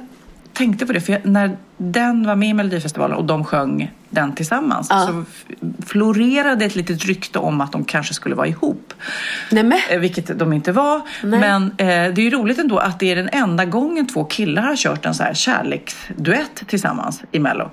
tänkte 0.54 0.86
på 0.86 0.94
det, 0.94 1.02
för 1.02 1.14
jag, 1.14 1.26
när 1.26 1.58
den 1.78 2.26
var 2.28 2.36
med 2.36 2.50
i 2.50 2.54
Melodifestivalen 2.54 3.18
och 3.18 3.26
de 3.26 3.44
sjöng 3.46 3.92
den 4.10 4.34
tillsammans 4.36 4.88
Ja. 4.90 5.08
så 5.08 5.24
florerade 5.86 6.66
ett 6.66 6.76
litet 6.76 7.06
rykte 7.06 7.40
om 7.40 7.62
att 7.62 7.72
de 7.72 7.86
kanske 7.86 8.14
skulle 8.14 8.36
vara 8.36 8.48
ihop. 8.48 8.94
Nej, 9.52 9.64
men. 9.64 9.80
Eh, 9.90 10.00
Vilket 10.00 10.40
de 10.40 10.54
inte 10.54 10.72
var. 10.72 11.02
Nej. 11.24 11.40
Men 11.40 11.64
eh, 11.64 11.78
det 11.88 12.18
är 12.18 12.20
ju 12.22 12.30
roligt 12.30 12.60
ändå 12.60 12.78
att 12.78 13.00
det 13.00 13.12
är 13.12 13.16
den 13.16 13.30
enda 13.32 13.66
gången 13.66 14.08
två 14.08 14.24
killar 14.24 14.62
har 14.62 14.76
kört 14.76 15.06
en 15.06 15.14
så 15.14 15.24
här 15.24 15.34
kärleksduett 15.34 16.64
tillsammans 16.68 17.22
i 17.32 17.40
Mello. 17.40 17.70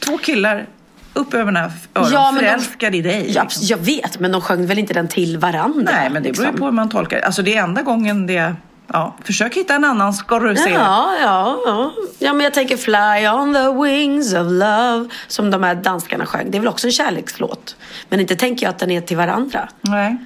Två 0.00 0.18
killar 0.18 0.66
upp 1.14 1.34
över 1.34 1.44
mina 1.44 1.60
öron, 1.94 2.08
Ja, 2.12 2.30
men 2.32 2.42
de- 2.42 2.48
förälskad 2.48 2.94
i 2.94 3.02
dig. 3.02 3.32
Ja, 3.34 3.42
liksom. 3.42 3.66
jag 3.66 3.78
vet, 3.78 4.18
men 4.18 4.32
de 4.32 4.40
sjöng 4.40 4.66
väl 4.66 4.78
inte 4.78 4.94
den 4.94 5.08
till 5.08 5.38
varandra? 5.38 5.92
Nej, 5.92 6.10
men 6.10 6.22
det 6.22 6.32
beror 6.32 6.44
ju 6.44 6.50
liksom. 6.50 6.58
på 6.58 6.64
hur 6.64 6.72
man 6.72 6.88
tolkar 6.88 7.20
Alltså 7.20 7.42
det 7.42 7.56
är 7.56 7.62
enda 7.62 7.82
gången 7.82 8.26
det... 8.26 8.54
Ja, 8.92 9.16
försök 9.24 9.54
hitta 9.56 9.74
en 9.74 9.84
annan 9.84 10.12
ska 10.12 10.38
du 10.38 10.56
se. 10.56 10.70
Ja, 10.70 11.14
ja, 11.22 11.58
ja. 11.66 11.92
Ja, 12.18 12.32
men 12.32 12.44
jag 12.44 12.54
tänker 12.54 12.76
Fly 12.76 13.28
on 13.28 13.54
the 13.54 13.82
wings 13.84 14.34
of 14.34 14.46
love 14.50 15.08
som 15.26 15.50
de 15.50 15.62
här 15.62 15.74
danskarna 15.74 16.26
sjöng. 16.26 16.50
Det 16.50 16.58
är 16.58 16.60
väl 16.60 16.68
också 16.68 16.86
en 16.86 16.92
kärlekslåt. 16.92 17.76
Men 18.08 18.20
inte 18.20 18.36
tänker 18.36 18.66
jag 18.66 18.70
att 18.70 18.78
den 18.78 18.90
är 18.90 19.00
till 19.00 19.16
varandra. 19.16 19.68
Nej. 19.80 20.16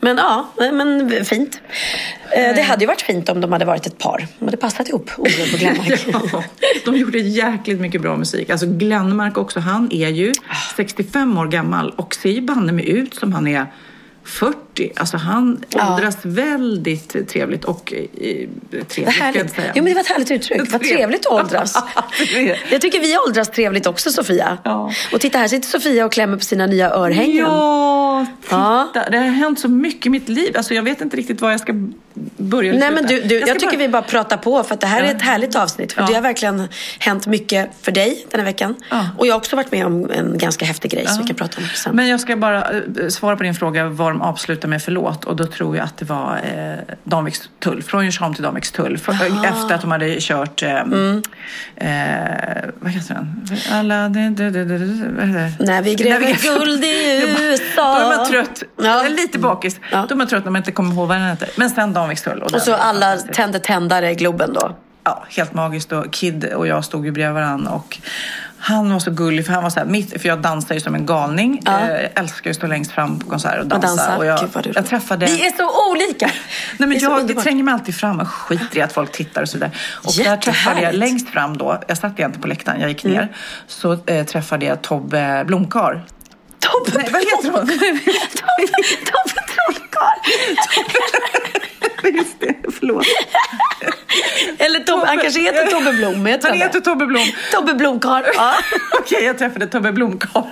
Men 0.00 0.16
ja, 0.16 0.48
men 0.56 1.24
fint. 1.24 1.60
Eh, 2.30 2.54
Det 2.54 2.62
hade 2.62 2.80
ju 2.80 2.86
varit 2.86 3.02
fint 3.02 3.28
om 3.28 3.40
de 3.40 3.52
hade 3.52 3.64
varit 3.64 3.86
ett 3.86 3.98
par. 3.98 4.26
De 4.38 4.44
hade 4.44 4.56
passat 4.56 4.88
ihop, 4.88 5.10
Olof 5.16 5.52
och 5.52 5.58
Glenmark. 5.58 6.06
Ja, 6.32 6.42
de 6.84 6.96
gjorde 6.96 7.18
jäkligt 7.18 7.80
mycket 7.80 8.00
bra 8.02 8.16
musik. 8.16 8.50
Alltså 8.50 8.66
Glenmark 8.66 9.38
också, 9.38 9.60
han 9.60 9.92
är 9.92 10.08
ju 10.08 10.32
65 10.76 11.38
år 11.38 11.46
gammal 11.46 11.90
och 11.96 12.14
ser 12.14 12.30
ju 12.30 12.40
banne 12.40 12.72
mig 12.72 12.88
ut 12.90 13.14
som 13.14 13.32
han 13.32 13.46
är 13.46 13.66
40. 14.24 14.58
Alltså 14.96 15.16
han 15.16 15.64
Ja. 15.68 15.94
åldras 15.94 16.18
väldigt 16.22 17.28
trevligt 17.28 17.64
och 17.64 17.92
eh, 17.92 18.02
trevligt. 18.88 19.20
Vad 19.20 19.36
jag 19.36 19.50
säga. 19.50 19.72
Jo, 19.74 19.82
men 19.82 19.84
det 19.84 19.94
var 19.94 20.00
ett 20.00 20.06
härligt 20.08 20.30
uttryck. 20.30 20.72
Vad 20.72 20.82
Trevligt. 20.82 21.26
att 21.26 21.32
åldras. 21.32 21.74
Jag 22.70 22.80
tycker 22.80 23.00
vi 23.00 23.18
åldras 23.26 23.48
trevligt 23.50 23.86
också, 23.86 24.10
Sofia. 24.10 24.58
Ja. 24.62 24.92
Och 25.12 25.20
titta, 25.20 25.38
här 25.38 25.48
sitter 25.48 25.68
Sofia 25.68 26.04
och 26.06 26.12
klämmer 26.12 26.36
på 26.36 26.44
sina 26.44 26.66
nya 26.66 26.90
örhängen. 26.90 27.36
Ja, 27.36 28.26
titta. 28.42 28.56
Ja. 28.94 29.04
Det 29.10 29.16
har 29.18 29.24
hänt 29.24 29.60
så 29.60 29.68
mycket 29.68 30.06
i 30.06 30.10
mitt 30.10 30.28
liv. 30.28 30.56
Alltså 30.56 30.74
jag 30.74 30.82
vet 30.82 31.00
inte 31.00 31.16
riktigt 31.16 31.40
var 31.40 31.50
jag 31.50 31.60
ska 31.60 31.72
börja 32.36 32.72
Nej, 32.72 32.90
men 32.90 33.06
du, 33.06 33.20
du, 33.22 33.38
jag, 33.40 33.48
ska 33.48 33.58
tycker 33.58 33.78
vi 33.78 33.88
bara 33.88 34.02
pratar 34.02 34.36
på 34.36 34.62
för 34.62 34.74
att 34.74 34.80
det 34.80 34.86
här 34.86 35.00
Ja. 35.00 35.06
är 35.06 35.14
ett 35.14 35.22
härligt 35.22 35.56
avsnitt. 35.56 35.92
För 35.92 36.00
Ja. 36.02 36.06
det 36.08 36.14
har 36.14 36.22
verkligen 36.22 36.68
hänt 36.98 37.26
mycket 37.26 37.70
för 37.82 37.92
dig 37.92 38.26
den 38.30 38.40
här 38.40 38.44
veckan. 38.44 38.74
Ja. 38.90 39.08
Och 39.18 39.26
jag 39.26 39.32
har 39.34 39.38
också 39.38 39.56
varit 39.56 39.72
med 39.72 39.86
om 39.86 40.10
en 40.10 40.38
ganska 40.38 40.64
häftig 40.64 40.90
grej 40.90 41.06
som 41.06 41.18
vi 41.22 41.24
kan 41.26 41.36
prata 41.36 41.58
om 41.58 41.64
sen. 41.74 41.96
Men 41.96 42.08
jag 42.08 42.20
ska 42.20 42.36
bara 42.36 42.62
eh, 42.70 43.08
svara 43.08 43.36
på 43.36 43.42
din 43.42 43.54
fråga 43.54 43.88
vad 43.88 44.10
de 44.10 44.22
avslutar 44.22 44.65
med 44.68 44.82
för 44.82 44.92
låt. 44.92 45.24
Och 45.24 45.36
då 45.36 45.46
tror 45.46 45.76
jag 45.76 45.84
att 45.84 45.96
det 45.96 46.04
var 46.04 46.40
eh, 46.44 46.94
Danviks 47.04 47.50
tull. 47.58 47.82
Från 47.82 48.04
Djursholm 48.04 48.34
till 48.34 48.42
Danviks 48.42 48.72
tull. 48.72 48.98
För, 48.98 49.12
Efter 49.46 49.74
att 49.74 49.80
de 49.80 49.90
hade 49.90 50.16
kört... 50.20 50.62
Eh, 50.62 50.70
Mm. 50.80 51.22
eh, 51.76 52.64
vad 52.80 52.92
heter 52.92 53.14
den? 53.14 53.46
Alla... 53.72 54.08
Det, 54.08 54.28
det, 54.30 54.50
vad 54.64 55.26
heter 55.28 55.52
det? 55.58 55.64
När 55.66 55.82
vi 55.82 55.94
gräver 55.94 56.58
guld 56.58 56.84
i 56.84 57.20
Då 57.36 57.42
USA. 57.42 58.00
är 58.12 58.16
man 58.16 58.26
trött. 58.30 58.62
Ja. 58.82 59.04
Lite 59.08 59.38
bakis. 59.38 59.80
Ja. 59.92 60.06
Då 60.08 60.14
är 60.14 60.16
man 60.18 60.26
trött 60.26 60.44
när 60.44 60.50
man 60.52 60.60
inte 60.60 60.72
kommer 60.72 60.94
ihåg 60.94 61.08
vad 61.08 61.16
den 61.16 61.28
heter. 61.28 61.48
Men 61.56 61.70
sen 61.70 61.92
Danviks 61.92 62.22
tull. 62.22 62.42
Och 62.42 62.50
den 62.52 62.60
så 62.60 62.74
alla 62.74 63.16
tände 63.16 63.58
tändare 63.58 64.10
i 64.10 64.14
Globen 64.14 64.52
då. 64.52 64.76
Ja, 65.04 65.24
helt 65.36 65.54
magiskt. 65.54 65.92
Och 65.92 66.12
Kid 66.12 66.44
och 66.44 66.66
jag 66.66 66.84
stod 66.84 67.04
ju 67.06 67.10
bredvid 67.12 67.34
varandra 67.34 67.70
och 67.70 67.98
Han 68.68 68.92
var 68.92 68.98
så 68.98 69.10
gullig 69.10 69.46
för 69.46 69.52
han 69.52 69.62
var 69.62 69.70
så 69.70 69.80
här, 69.80 69.86
mitt, 69.86 70.22
för 70.22 70.28
jag 70.28 70.38
dansar 70.38 70.74
ju 70.74 70.80
som 70.80 70.94
en 70.94 71.06
galning. 71.06 71.62
Ja. 71.64 71.80
Eh, 71.80 71.88
jag 71.88 72.10
älskar 72.14 72.50
att 72.50 72.56
stå 72.56 72.66
längst 72.66 72.92
fram 72.92 73.18
på 73.18 73.30
konserter 73.30 73.60
och 73.60 73.66
dansa. 73.66 73.86
dansa. 73.86 74.16
Och 74.16 74.26
jag, 74.26 74.40
Gud, 74.54 74.72
jag 74.74 74.86
träffade... 74.86 75.26
Vi 75.26 75.46
är 75.46 75.50
så 75.56 75.90
olika! 75.90 76.26
Nej, 76.26 76.88
men 76.88 76.90
Det 76.90 77.04
jag 77.04 77.42
tränger 77.42 77.62
mig 77.62 77.74
alltid 77.74 77.94
fram 77.94 78.20
och 78.20 78.28
skiter 78.28 78.76
i 78.76 78.80
att 78.82 78.92
folk 78.92 79.12
tittar 79.12 79.42
och 79.42 79.48
sådär. 79.48 79.70
Och 80.04 80.12
där 80.16 80.36
träffade 80.36 80.80
jag 80.80 80.94
längst 80.94 81.28
fram 81.28 81.56
då, 81.56 81.82
jag 81.88 81.98
satt 81.98 82.18
egentligen 82.18 82.42
på 82.42 82.48
läktaren, 82.48 82.80
jag 82.80 82.88
gick 82.88 83.04
ner, 83.04 83.36
så 83.66 83.98
eh, 84.06 84.26
träffade 84.26 84.66
jag 84.66 84.82
Tobbe 84.82 85.44
Blomkar. 85.46 86.06
Tobbe 86.58 86.98
Nej, 86.98 87.08
vad 87.12 87.20
heter 87.20 87.50
hon? 87.50 87.66
Tobbe 88.40 88.66
Tobbe 89.04 89.40
Trollkarl! 89.54 90.18
Just 92.16 92.40
det, 92.40 92.54
förlåt. 92.80 93.06
Eller 94.58 94.80
Tobbe, 94.80 95.06
han 95.06 95.18
kanske 95.18 95.40
heter 95.40 95.66
Tobbe 95.66 95.92
Blom. 95.92 96.26
Heter 96.26 96.48
Han 96.48 96.58
det? 96.58 96.64
heter 96.64 96.80
Tobbe 96.80 97.06
Blom. 97.06 97.26
Tobbe 97.52 97.74
Blomkarl. 97.74 98.24
Ja. 98.36 98.54
Okej, 99.00 99.24
jag 99.24 99.38
träffade 99.38 99.66
Tobbe 99.66 99.92
Blomkar. 99.92 100.44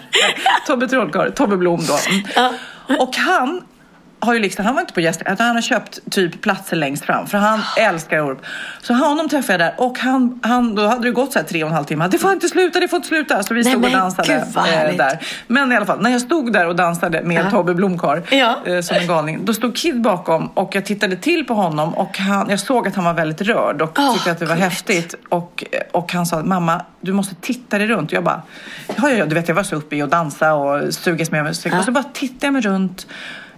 Tobbe 0.66 0.88
Trollkarl, 0.88 1.30
Tobbe 1.30 1.56
Blom 1.56 1.86
då. 1.86 1.98
Ja. 2.34 2.52
Och 2.98 3.16
han 3.16 3.62
har 4.20 4.34
ju 4.34 4.40
liksom, 4.40 4.64
han 4.64 4.74
var 4.74 4.80
inte 4.80 4.92
på 4.94 5.00
gäst, 5.00 5.22
han 5.26 5.54
har 5.54 5.60
köpt 5.62 5.98
typ 6.10 6.40
platser 6.42 6.76
längst 6.76 7.04
fram 7.04 7.26
för 7.26 7.38
han 7.38 7.60
älskar 7.78 8.20
Orup. 8.20 8.38
Så 8.82 8.94
honom 8.94 9.28
träffade 9.28 9.52
jag 9.52 9.60
där 9.72 9.74
och 9.84 9.98
han, 9.98 10.40
han, 10.42 10.74
då 10.74 10.86
hade 10.88 11.02
det 11.08 11.10
gått 11.10 11.32
så 11.32 11.38
här 11.38 11.46
tre 11.46 11.62
och 11.64 11.68
en 11.70 11.74
halv 11.74 11.84
timme. 11.84 12.08
Det 12.10 12.18
får 12.18 12.32
inte 12.32 12.48
sluta, 12.48 12.80
det 12.80 12.88
får 12.88 12.96
inte 12.96 13.08
sluta. 13.08 13.42
Så 13.42 13.54
vi 13.54 13.62
Nej, 13.62 13.72
stod 13.72 13.84
och 13.84 13.90
men 13.90 14.00
dansade 14.00 14.44
vad 14.54 14.64
eh, 14.68 14.70
härligt. 14.72 14.98
där. 14.98 15.18
Men 15.46 15.72
i 15.72 15.76
alla 15.76 15.86
fall, 15.86 16.02
när 16.02 16.10
jag 16.10 16.20
stod 16.20 16.52
där 16.52 16.66
och 16.68 16.76
dansade 16.76 17.22
med 17.22 17.44
Ja. 17.44 17.50
Tobbe 17.50 17.74
Blomkar 17.74 18.22
Ja. 18.30 18.56
eh, 18.66 18.80
som 18.80 18.96
en 18.96 19.06
galning, 19.06 19.44
då 19.44 19.54
stod 19.54 19.76
Kid 19.76 20.00
bakom 20.02 20.46
och 20.46 20.74
jag 20.74 20.84
tittade 20.84 21.16
till 21.16 21.44
på 21.46 21.54
honom 21.54 21.94
och 21.94 22.18
han, 22.18 22.50
jag 22.50 22.60
såg 22.60 22.88
att 22.88 22.94
han 22.94 23.04
var 23.04 23.14
väldigt 23.14 23.40
rörd 23.40 23.82
och 23.82 23.98
Åh, 23.98 24.14
tyckte 24.14 24.30
att 24.30 24.38
det 24.38 24.46
var 24.46 24.54
gulligt. 24.56 24.72
häftigt. 24.72 25.14
Och, 25.28 25.64
och 25.92 26.12
han 26.12 26.26
sa, 26.26 26.42
mamma, 26.42 26.80
du 27.00 27.12
måste 27.12 27.34
titta 27.34 27.78
dig 27.78 27.86
runt. 27.86 28.10
Och 28.10 28.16
jag 28.16 28.24
bara, 28.24 28.42
ja, 28.88 28.94
ja, 29.02 29.10
ja, 29.10 29.26
du 29.26 29.34
vet, 29.34 29.48
jag 29.48 29.54
var 29.54 29.62
så 29.62 29.76
uppe 29.76 29.96
i 29.96 30.02
att 30.02 30.10
dansa 30.10 30.54
och 30.54 30.94
sugas 30.94 31.30
med 31.30 31.44
musik. 31.44 31.72
Ja. 31.72 31.78
Och 31.78 31.84
så 31.84 31.92
bara 31.92 32.04
tittade 32.04 32.46
jag 32.46 32.52
mig 32.52 32.62
runt 32.62 33.06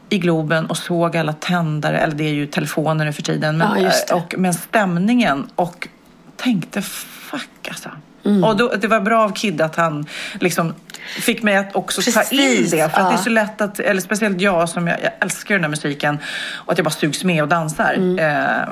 i 0.08 0.18
Globen 0.18 0.66
och 0.66 0.76
såg 0.76 1.16
alla 1.16 1.32
tändare, 1.32 1.98
eller 1.98 2.14
det 2.14 2.24
är 2.24 2.32
ju 2.32 2.46
telefoner 2.46 3.04
nu 3.04 3.12
för 3.12 3.22
tiden, 3.22 3.58
men, 3.58 3.82
Ja, 3.82 4.16
och, 4.16 4.34
men 4.38 4.54
stämningen 4.54 5.46
och 5.54 5.88
tänkte, 6.36 6.82
fuck 6.82 7.68
alltså. 7.68 7.88
Mm. 8.24 8.44
Och 8.44 8.56
då, 8.56 8.68
det 8.68 8.88
var 8.88 9.00
bra 9.00 9.24
av 9.24 9.32
Kid 9.32 9.60
att 9.60 9.76
han 9.76 10.06
liksom 10.40 10.74
fick 11.20 11.42
mig 11.42 11.56
att 11.56 11.76
också 11.76 12.12
ta 12.12 12.22
in 12.22 12.26
Precis, 12.28 12.70
det. 12.70 12.76
För 12.76 12.84
att 12.84 12.94
det 12.94 13.00
är 13.00 13.10
ja. 13.10 13.18
så 13.18 13.30
lätt 13.30 13.60
att, 13.60 13.80
eller 13.80 14.00
speciellt 14.00 14.40
jag 14.40 14.68
som 14.68 14.86
jag, 14.86 15.02
jag 15.02 15.12
älskar 15.20 15.54
den 15.54 15.64
här 15.64 15.70
musiken 15.70 16.18
och 16.54 16.72
att 16.72 16.78
jag 16.78 16.84
bara 16.84 16.90
sugs 16.90 17.24
med 17.24 17.42
och 17.42 17.48
dansar. 17.48 17.94
Mm. 17.94 18.18
Eh, 18.18 18.68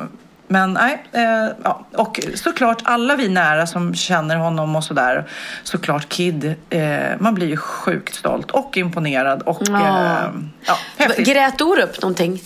men 0.54 0.72
nej, 0.72 1.04
eh, 1.12 1.22
ja. 1.64 1.86
och 1.96 2.20
såklart 2.34 2.82
alla 2.84 3.16
vi 3.16 3.28
nära 3.28 3.66
som 3.66 3.94
känner 3.94 4.36
honom 4.36 4.76
och 4.76 4.84
sådär. 4.84 5.24
Såklart 5.62 6.08
Kid, 6.08 6.54
eh, 6.70 6.82
man 7.18 7.34
blir 7.34 7.46
ju 7.46 7.56
sjukt 7.56 8.14
stolt 8.14 8.50
och 8.50 8.76
imponerad 8.76 9.42
och 9.42 9.62
Ja. 9.68 9.80
eh, 9.80 10.30
ja, 10.66 10.78
häftigt. 10.96 11.26
Grät 11.26 11.60
Orup 11.60 12.02
någonting? 12.02 12.40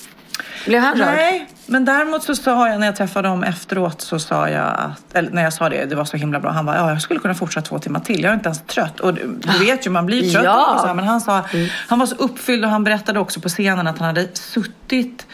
Blev 0.66 0.82
han 0.82 0.98
rörd? 0.98 1.06
Nej, 1.06 1.48
men 1.66 1.84
däremot 1.84 2.22
så 2.22 2.36
sa 2.36 2.68
jag 2.68 2.80
när 2.80 2.86
jag 2.86 2.96
träffade 2.96 3.28
dem 3.28 3.44
efteråt 3.44 4.00
så 4.00 4.18
sa 4.18 4.48
jag 4.48 4.74
att, 4.78 5.14
eller 5.14 5.30
när 5.30 5.42
jag 5.42 5.52
sa 5.52 5.68
det, 5.68 5.84
det 5.84 5.96
var 5.96 6.04
så 6.04 6.16
himla 6.16 6.40
bra. 6.40 6.50
Han 6.50 6.66
var, 6.66 6.74
ja 6.74 6.90
jag 6.90 7.02
skulle 7.02 7.20
kunna 7.20 7.34
fortsätta 7.34 7.66
två 7.66 7.78
timmar 7.78 8.00
till. 8.00 8.22
Jag 8.22 8.30
är 8.30 8.34
inte 8.34 8.48
ens 8.48 8.62
trött. 8.62 9.00
Och 9.00 9.14
du, 9.14 9.40
du 9.52 9.58
vet 9.58 9.86
ju, 9.86 9.90
man 9.90 10.06
blir 10.06 10.30
trött. 10.32 10.44
Ja. 10.44 10.74
Och 10.74 10.80
så 10.80 10.86
här, 10.86 10.94
men 10.94 11.04
han 11.04 11.20
sa, 11.20 11.44
han 11.88 11.98
var 11.98 12.06
så 12.06 12.14
uppfylld 12.14 12.64
och 12.64 12.70
han 12.70 12.84
berättade 12.84 13.18
också 13.20 13.40
på 13.40 13.48
scenen 13.48 13.86
att 13.86 13.98
han 13.98 14.06
hade 14.06 14.28
suttit 14.32 15.26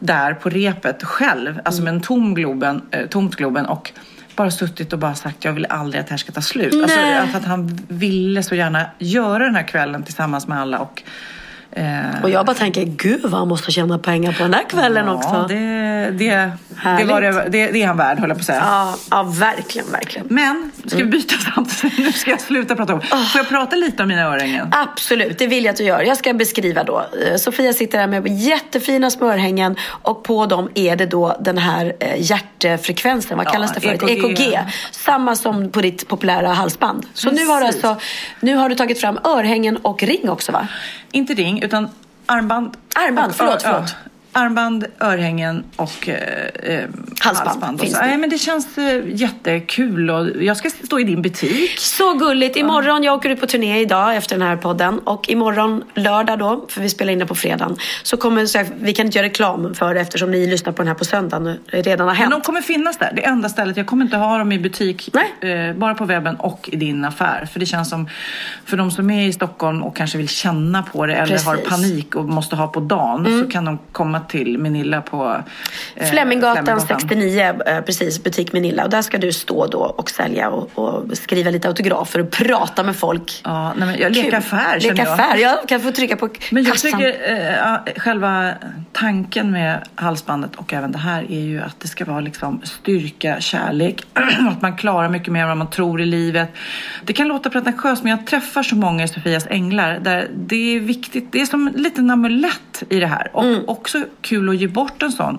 där 0.00 0.34
på 0.34 0.48
repet 0.48 1.02
själv, 1.02 1.60
alltså 1.64 1.82
med 1.82 1.94
en 1.94 2.00
tom 2.00 2.34
globen, 2.34 2.82
eh, 2.90 3.06
tomt 3.06 3.36
Globen 3.36 3.66
och 3.66 3.92
bara 4.36 4.50
suttit 4.50 4.92
och 4.92 4.98
bara 4.98 5.14
sagt 5.14 5.44
jag 5.44 5.52
vill 5.52 5.66
aldrig 5.68 6.00
att 6.00 6.06
det 6.06 6.12
här 6.12 6.18
ska 6.18 6.32
ta 6.32 6.42
slut. 6.42 6.74
Alltså, 6.82 7.00
Nej. 7.00 7.30
att 7.34 7.44
han 7.44 7.78
ville 7.88 8.42
så 8.42 8.54
gärna 8.54 8.86
göra 8.98 9.44
den 9.44 9.54
här 9.54 9.68
kvällen 9.68 10.02
tillsammans 10.02 10.48
med 10.48 10.60
alla. 10.60 10.78
Och, 10.78 11.02
Och 12.22 12.30
jag 12.30 12.46
bara 12.46 12.54
tänker, 12.54 12.84
gud 12.84 13.22
vad 13.22 13.32
han 13.32 13.48
måste 13.48 13.70
tjäna 13.70 13.98
pengar 13.98 14.32
på 14.32 14.42
den 14.42 14.54
här 14.54 14.64
kvällen 14.68 15.06
ja, 15.06 15.14
också. 15.14 15.46
Det, 15.48 15.54
det, 16.10 16.52
det, 16.98 17.04
var 17.04 17.20
det, 17.20 17.32
det, 17.48 17.66
det 17.66 17.82
är 17.82 17.86
han 17.86 17.96
värd, 17.96 18.18
höll 18.18 18.28
jag 18.28 18.36
på 18.36 18.40
att 18.40 18.46
säga. 18.46 18.62
Ja, 18.64 18.96
ja, 19.10 19.22
verkligen, 19.22 19.90
verkligen. 19.92 20.26
Men, 20.30 20.70
ska 20.86 20.96
vi 20.96 21.04
byta 21.04 21.34
samtidigt? 21.54 21.98
Nu 21.98 22.12
ska 22.12 22.30
jag 22.30 22.40
sluta 22.40 22.76
prata 22.76 22.94
om. 22.94 23.00
Får 23.00 23.18
jag 23.34 23.48
prata 23.48 23.76
lite 23.76 24.02
om 24.02 24.08
mina 24.08 24.22
örhängen? 24.22 24.68
Absolut, 24.72 25.38
det 25.38 25.46
vill 25.46 25.64
jag 25.64 25.72
att 25.72 25.78
du 25.78 25.84
gör. 25.84 26.02
Jag 26.02 26.16
ska 26.16 26.32
beskriva 26.34 26.84
då. 26.84 27.06
Eh, 27.30 27.36
Sofia 27.36 27.72
sitter 27.72 27.98
här 27.98 28.06
med 28.06 28.28
jättefina 28.28 29.10
smörhängen 29.10 29.76
och 29.86 30.24
på 30.24 30.46
dem 30.46 30.68
är 30.74 30.96
det 30.96 31.06
då 31.06 31.36
den 31.40 31.58
här 31.58 31.92
eh, 32.00 32.14
hjärtfrekvensen, 32.18 33.36
vad 33.36 33.46
Ja, 33.46 33.50
kallas 33.50 33.74
det 33.74 33.80
för? 33.80 34.10
EKG. 34.10 34.30
EKG. 34.30 34.58
Samma 34.90 35.36
som 35.36 35.70
på 35.70 35.80
ditt 35.80 36.08
populära 36.08 36.48
halsband. 36.48 37.06
Så 37.14 37.30
nu 37.30 37.46
har, 37.46 37.60
du 37.60 37.66
alltså, 37.66 37.96
nu 38.40 38.54
har 38.54 38.68
du 38.68 38.74
tagit 38.74 39.00
fram 39.00 39.18
örhängen 39.24 39.76
och 39.76 40.02
ring 40.02 40.30
också 40.30 40.52
va? 40.52 40.68
Inte 41.14 41.34
ring, 41.34 41.62
utan 41.62 41.88
armband. 42.26 42.76
Armband, 42.94 43.30
och, 43.30 43.36
förlåt, 43.36 43.62
ja, 43.64 43.70
förlåt. 43.72 43.96
Armband, 44.34 44.84
örhängen 45.00 45.64
och 45.76 46.08
eh, 46.08 46.74
eh, 46.74 46.84
Halsband, 47.20 47.74
och 47.74 47.80
finns 47.80 47.92
så. 47.94 48.00
det. 48.00 48.06
Nej, 48.06 48.16
men 48.18 48.30
det 48.30 48.38
känns 48.38 48.78
eh, 48.78 49.02
jättekul 49.06 50.10
och 50.10 50.42
jag 50.42 50.56
ska 50.56 50.70
stå 50.70 51.00
i 51.00 51.04
din 51.04 51.22
butik. 51.22 51.78
Så 51.78 52.14
gulligt. 52.14 52.56
Imorgon, 52.56 53.02
jag 53.02 53.14
åker 53.14 53.30
ut 53.30 53.40
på 53.40 53.46
turné 53.46 53.80
idag 53.80 54.16
efter 54.16 54.38
den 54.38 54.48
här 54.48 54.56
podden. 54.56 54.98
Och 54.98 55.28
imorgon 55.28 55.84
lördag 55.94 56.38
då, 56.38 56.64
för 56.68 56.80
vi 56.80 56.88
spelar 56.88 57.12
in 57.12 57.18
det 57.18 57.26
på 57.26 57.34
fredagen. 57.34 57.76
Så 58.02 58.16
kommer, 58.16 58.46
så 58.46 58.58
här, 58.58 58.66
vi 58.80 58.92
kan 58.92 59.06
inte 59.06 59.18
göra 59.18 59.26
reklam 59.26 59.74
för 59.74 59.94
det 59.94 60.00
eftersom 60.00 60.30
ni 60.30 60.46
lyssnar 60.46 60.72
på 60.72 60.82
den 60.82 60.88
här 60.88 60.94
på 60.94 61.04
söndagen. 61.04 61.58
Det 61.70 61.82
redan 61.82 62.08
har 62.08 62.14
Men 62.14 62.22
de 62.30 62.32
hänt. 62.32 62.44
kommer 62.44 62.60
finnas 62.60 62.98
där. 62.98 63.12
Det 63.16 63.24
enda 63.24 63.48
stället. 63.48 63.76
Jag 63.76 63.86
kommer 63.86 64.04
inte 64.04 64.16
ha 64.16 64.38
dem 64.38 64.52
i 64.52 64.58
butik. 64.58 65.10
Eh, 65.40 65.72
bara 65.76 65.94
på 65.94 66.04
webben 66.04 66.36
och 66.36 66.68
i 66.72 66.76
din 66.76 67.04
affär. 67.04 67.48
För 67.52 67.60
det 67.60 67.66
känns 67.66 67.90
som, 67.90 68.08
för 68.64 68.76
de 68.76 68.90
som 68.90 69.10
är 69.10 69.26
i 69.28 69.32
Stockholm 69.32 69.82
och 69.82 69.96
kanske 69.96 70.18
vill 70.18 70.28
känna 70.28 70.82
på 70.82 71.06
det 71.06 71.14
eller 71.14 71.26
Precis. 71.26 71.46
Mm. 71.46 71.58
har 71.58 71.70
panik 71.70 72.14
och 72.14 72.24
måste 72.24 72.56
ha 72.56 72.66
på 72.66 72.80
dagen. 72.80 73.40
Så 73.42 73.50
kan 73.50 73.64
de 73.64 73.78
komma 73.92 74.20
till 74.28 74.58
Minilla 74.58 75.00
på 75.02 75.42
eh, 75.94 76.06
Fleminggatan 76.10 76.80
69, 76.80 77.54
eh, 77.66 77.80
precis, 77.80 78.22
butik 78.22 78.52
Minilla. 78.52 78.84
Och 78.84 78.90
där 78.90 79.02
ska 79.02 79.18
du 79.18 79.32
stå 79.32 79.66
då 79.66 79.78
och 79.78 80.10
sälja 80.10 80.50
och, 80.50 80.70
och 80.78 81.16
skriva 81.18 81.50
lite 81.50 81.68
autografer 81.68 82.20
och 82.20 82.30
prata 82.30 82.82
med 82.82 82.96
folk. 82.96 83.40
Ja, 83.44 83.72
nej, 83.76 83.86
men 83.88 83.98
jag 83.98 84.12
leker 84.12 84.36
affär 84.36 84.80
Leka 84.80 85.02
jag. 85.02 85.12
affär, 85.12 85.36
ja. 85.36 85.62
Kan 85.68 85.80
få 85.80 85.90
trycka 85.92 86.16
på 86.16 86.28
Men 86.50 86.64
jag 86.64 86.72
kassan. 86.72 86.90
tycker 86.92 87.16
eh, 87.86 87.94
själva 87.96 88.52
tanken 88.92 89.50
med 89.50 89.88
halsbandet 89.94 90.56
och 90.56 90.72
även 90.72 90.92
det 90.92 90.98
här 90.98 91.22
är 91.32 91.40
ju 91.40 91.60
att 91.62 91.80
det 91.80 91.88
ska 91.88 92.04
vara 92.04 92.20
liksom 92.20 92.60
styrka, 92.64 93.40
kärlek, 93.40 94.02
att 94.50 94.62
man 94.62 94.76
klarar 94.76 95.08
mycket 95.08 95.32
mer 95.32 95.42
än 95.42 95.48
vad 95.48 95.56
man 95.56 95.70
tror 95.70 96.00
i 96.00 96.06
livet. 96.06 96.48
Det 97.04 97.12
kan 97.12 97.28
låta 97.28 97.50
pretentiöst 97.50 98.02
men 98.02 98.10
jag 98.10 98.26
träffar 98.26 98.62
så 98.62 98.76
många 98.76 99.04
i 99.04 99.08
Sofias 99.08 99.46
änglar 99.50 99.98
där 100.02 100.28
det 100.36 100.76
är 100.76 100.80
viktigt, 100.80 101.32
det 101.32 101.40
är 101.40 101.46
som 101.46 101.66
en 101.66 101.72
liten 101.82 102.10
amulett 102.10 102.82
i 102.88 103.00
det 103.00 103.06
här 103.06 103.30
och 103.32 103.44
Mm. 103.44 103.64
också 103.66 104.04
kul 104.20 104.48
att 104.48 104.56
ge 104.56 104.66
bort 104.66 105.02
en 105.02 105.12
sån 105.12 105.38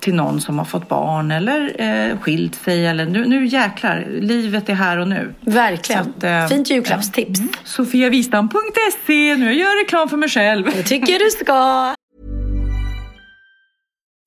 till 0.00 0.14
någon 0.14 0.40
som 0.40 0.58
har 0.58 0.64
fått 0.64 0.88
barn 0.88 1.30
eller 1.30 1.80
eh, 2.10 2.18
skilt 2.18 2.54
sig 2.54 2.86
eller 2.86 3.06
nu, 3.06 3.26
nu 3.26 3.46
jäklar, 3.46 4.06
livet 4.20 4.68
är 4.68 4.74
här 4.74 4.98
och 4.98 5.08
nu. 5.08 5.34
Verkligen. 5.40 6.14
Att, 6.16 6.24
eh, 6.24 6.46
Fint 6.46 6.70
julklappstips. 6.70 7.40
Sofiavistam.se, 7.64 9.36
nu 9.36 9.54
gör 9.54 9.70
jag 9.70 9.84
reklam 9.84 10.08
för 10.08 10.16
mig 10.16 10.28
själv. 10.28 10.64
Det 10.76 10.82
tycker 10.82 11.18
du 11.18 11.30
ska. 11.30 11.94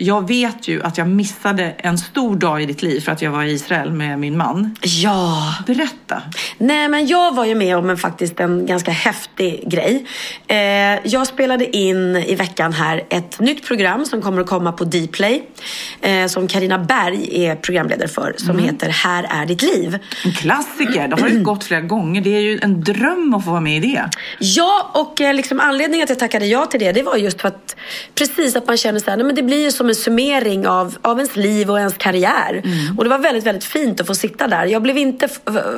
Jag 0.00 0.28
vet 0.28 0.68
ju 0.68 0.82
att 0.82 0.98
jag 0.98 1.08
missade 1.08 1.64
en 1.78 1.98
stor 1.98 2.36
dag 2.36 2.62
i 2.62 2.66
ditt 2.66 2.82
liv 2.82 3.00
för 3.00 3.12
att 3.12 3.22
jag 3.22 3.30
var 3.30 3.42
i 3.42 3.52
Israel 3.52 3.92
med 3.92 4.18
min 4.18 4.36
man. 4.36 4.76
Ja. 4.82 5.54
Berätta. 5.66 6.22
Nej, 6.58 6.88
men 6.88 7.06
jag 7.06 7.34
var 7.34 7.44
ju 7.44 7.54
med 7.54 7.76
om 7.76 7.90
en, 7.90 7.96
faktiskt 7.96 8.40
en 8.40 8.66
ganska 8.66 8.90
häftig 8.90 9.70
grej. 9.70 10.06
Eh, 10.46 10.56
jag 11.04 11.26
spelade 11.26 11.76
in 11.76 12.16
i 12.16 12.34
veckan 12.34 12.72
här 12.72 13.04
ett 13.08 13.40
nytt 13.40 13.66
program 13.66 14.04
som 14.04 14.22
kommer 14.22 14.40
att 14.40 14.46
komma 14.46 14.72
på 14.72 14.84
Dplay. 14.84 15.42
Eh, 16.00 16.26
som 16.26 16.48
Karina 16.48 16.78
Berg 16.78 17.44
är 17.44 17.56
programledare 17.56 18.08
för. 18.08 18.34
Som 18.36 18.58
heter 18.58 18.88
Här 18.88 19.26
är 19.30 19.46
ditt 19.46 19.62
liv. 19.62 19.98
En 20.24 20.32
klassiker. 20.32 21.08
Det 21.08 21.20
har 21.20 21.28
ju 21.28 21.42
gått 21.42 21.64
flera 21.64 21.80
gånger. 21.80 22.20
Det 22.20 22.36
är 22.36 22.40
ju 22.40 22.58
en 22.62 22.84
dröm 22.84 23.34
att 23.34 23.44
få 23.44 23.50
vara 23.50 23.60
med 23.60 23.84
i 23.84 23.92
det. 23.92 24.10
Ja, 24.38 24.90
och 24.94 25.20
eh, 25.20 25.34
liksom 25.34 25.60
anledningen 25.60 26.04
att 26.04 26.10
jag 26.10 26.18
tackade 26.18 26.46
ja 26.46 26.66
till 26.66 26.80
det, 26.80 26.92
det 26.92 27.02
var 27.02 27.16
just 27.16 27.40
för 27.40 27.48
att 27.48 27.76
precis 28.14 28.56
att 28.56 28.66
man 28.66 28.76
känner 28.76 29.00
så 29.00 29.10
här, 29.10 29.16
nej, 29.16 29.26
men 29.26 29.34
det 29.34 29.42
blir 29.42 29.64
ju 29.64 29.72
som 29.72 29.87
som 29.94 30.12
en 30.12 30.18
summering 30.18 30.66
av, 30.66 30.96
av 31.02 31.18
ens 31.18 31.36
liv 31.36 31.70
och 31.70 31.78
ens 31.78 31.94
karriär. 31.98 32.62
Och 32.96 33.04
det 33.04 33.10
var 33.10 33.18
väldigt, 33.18 33.46
väldigt 33.46 33.64
fint 33.64 34.00
att 34.00 34.06
få 34.06 34.14
sitta 34.14 34.48
där. 34.48 34.66
Jag 34.66 34.82
blev 34.82 34.98
inte, 34.98 35.28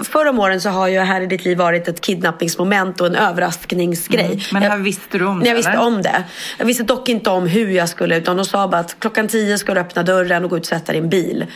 förr 0.03 0.27
om 0.27 0.39
åren 0.39 0.61
så 0.61 0.69
har 0.69 0.89
ju 0.89 1.01
Här 1.01 1.21
i 1.21 1.27
ditt 1.27 1.45
liv 1.45 1.59
varit 1.59 1.89
ett 1.89 2.01
kidnappningsmoment 2.01 3.01
och 3.01 3.07
en 3.07 3.15
överraskningsgrej. 3.15 4.25
Mm. 4.25 4.41
Men 4.53 4.63
här 4.63 4.79
visste 4.79 5.19
du 5.19 5.27
om 5.27 5.41
det, 5.41 5.49
Jag 5.49 5.55
visste 5.55 5.71
eller? 5.71 5.87
om 5.87 6.03
det. 6.03 6.25
Jag 6.59 6.67
visste 6.67 6.83
dock 6.83 7.09
inte 7.09 7.31
om 7.31 7.47
hur 7.47 7.71
jag 7.71 7.89
skulle 7.89 8.17
utan 8.17 8.37
de 8.37 8.45
sa 8.45 8.69
bara 8.69 8.81
att 8.81 8.97
klockan 8.99 9.29
tio 9.29 9.59
ska 9.59 9.75
du 9.75 9.81
öppna 9.81 10.03
dörren 10.03 10.45
och 10.45 10.51
gå 10.51 10.57
ut 10.57 10.63
och 10.63 10.67
sätta 10.67 10.93
en 10.93 11.09
bil. 11.09 11.47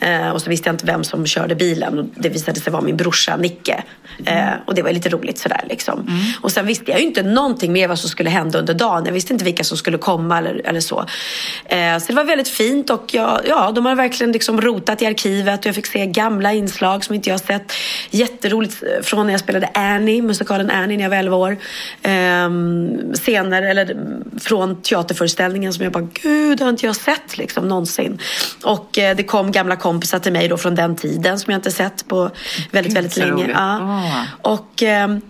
Eh, 0.00 0.28
och 0.28 0.42
så 0.42 0.50
visste 0.50 0.68
jag 0.68 0.74
inte 0.74 0.86
vem 0.86 1.04
som 1.04 1.26
körde 1.26 1.54
bilen 1.54 1.98
och 1.98 2.04
det 2.14 2.28
visade 2.28 2.60
sig 2.60 2.72
vara 2.72 2.82
min 2.82 2.96
brorsa 2.96 3.36
Nicke. 3.36 3.82
Eh, 4.26 4.48
och 4.66 4.74
det 4.74 4.82
var 4.82 4.92
lite 4.92 5.08
roligt 5.08 5.38
sådär 5.38 5.60
liksom. 5.68 6.20
Och 6.40 6.52
sen 6.52 6.66
visste 6.66 6.90
jag 6.90 7.00
ju 7.00 7.06
inte 7.06 7.22
någonting 7.22 7.72
mer 7.72 7.88
vad 7.88 7.98
som 7.98 8.10
skulle 8.10 8.30
hända 8.30 8.58
under 8.58 8.74
dagen. 8.74 9.06
Jag 9.06 9.12
visste 9.12 9.32
inte 9.32 9.44
vilka 9.44 9.64
som 9.64 9.76
skulle 9.76 9.98
komma 9.98 10.38
eller, 10.38 10.62
eller 10.64 10.80
så. 10.80 11.04
Eh, 11.64 11.98
så 12.00 12.06
det 12.06 12.16
var 12.16 12.24
väldigt 12.24 12.48
fint 12.48 12.90
och 12.90 13.14
jag, 13.14 13.40
ja, 13.46 13.72
de 13.74 13.86
har 13.86 13.94
verkligen 13.94 14.32
liksom 14.32 14.60
rotat 14.60 15.02
i 15.02 15.06
arkivet 15.06 15.60
och 15.60 15.66
jag 15.66 15.74
fick 15.74 15.86
se 15.86 16.06
gamla 16.06 16.52
inslag 16.52 17.04
som 17.04 17.14
inte 17.14 17.30
jag 17.30 17.40
sett. 17.40 17.72
Jätteroligt 18.10 18.82
eh, 18.82 19.02
från 19.02 19.26
när 19.26 19.34
jag 19.34 19.40
spelade 19.40 19.70
Annie, 19.74 20.22
musikalen 20.22 20.70
Annie 20.70 20.96
när 20.96 21.04
jag 21.04 21.10
var 21.10 21.16
11 21.16 21.36
år. 21.36 21.56
Ehm, 22.02 23.14
scener, 23.14 23.62
eller 23.62 23.96
från 24.40 24.82
teaterföreställningen 24.82 25.72
som 25.72 25.84
jag 25.84 25.92
bara, 25.92 26.08
gud 26.22 26.60
har 26.60 26.68
inte 26.68 26.86
jag 26.86 26.96
sett 26.96 27.38
liksom 27.38 27.68
någonsin. 27.68 28.18
Och 28.62 28.98
eh, 28.98 29.16
det 29.16 29.22
kom 29.22 29.52
gamla 29.52 29.76
kompisar 29.76 30.18
till 30.18 30.32
mig 30.32 30.48
då 30.48 30.56
från 30.56 30.74
den 30.74 30.96
tiden 30.96 31.38
som 31.38 31.50
jag 31.50 31.58
inte 31.58 31.70
sett 31.70 32.08
på 32.08 32.30
väldigt, 32.70 32.96
väldigt 32.96 33.16
länge. 33.16 33.50
Ja. 33.50 34.02
Och 34.42 34.82
ehm, 34.82 35.20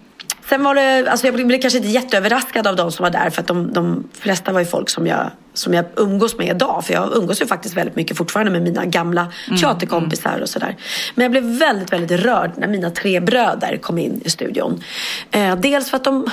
Sen 0.51 0.65
var 0.65 0.75
det, 0.75 1.11
alltså 1.11 1.27
jag 1.27 1.47
blev 1.47 1.61
kanske 1.61 1.79
inte 1.79 1.91
jätteöverraskad 1.91 2.67
av 2.67 2.77
de 2.77 2.93
som 2.93 3.03
var 3.03 3.11
där 3.11 3.31
för 3.31 3.41
att 3.41 3.47
de, 3.47 3.73
de 3.73 4.09
flesta 4.13 4.53
var 4.53 4.61
ju 4.61 4.67
folk 4.67 4.91
som 4.91 5.07
jag, 5.07 5.31
som 5.61 5.75
jag 5.75 5.85
umgås 5.97 6.39
med 6.39 6.49
idag. 6.49 6.85
För 6.85 6.95
jag 6.95 7.17
umgås 7.17 7.43
ju 7.43 7.47
faktiskt 7.47 7.77
väldigt 7.77 7.97
mycket 7.97 8.17
fortfarande 8.17 8.53
med 8.53 8.63
mina 8.63 8.85
gamla 8.85 9.33
teaterkompisar 9.61 10.41
och 10.41 10.49
sådär. 10.49 10.77
Men 11.15 11.23
jag 11.23 11.31
blev 11.31 11.45
väldigt, 11.45 11.93
väldigt 11.93 12.21
rörd 12.21 12.51
när 12.57 12.69
mina 12.69 12.91
tre 12.91 13.21
bröder 13.21 13.77
kom 13.77 13.99
in 13.99 14.21
i 14.25 14.31
studion. 14.31 14.83
Eh, 15.31 15.57
dels 15.57 15.91
för 15.91 15.97
att 15.97 16.05
de, 16.05 16.31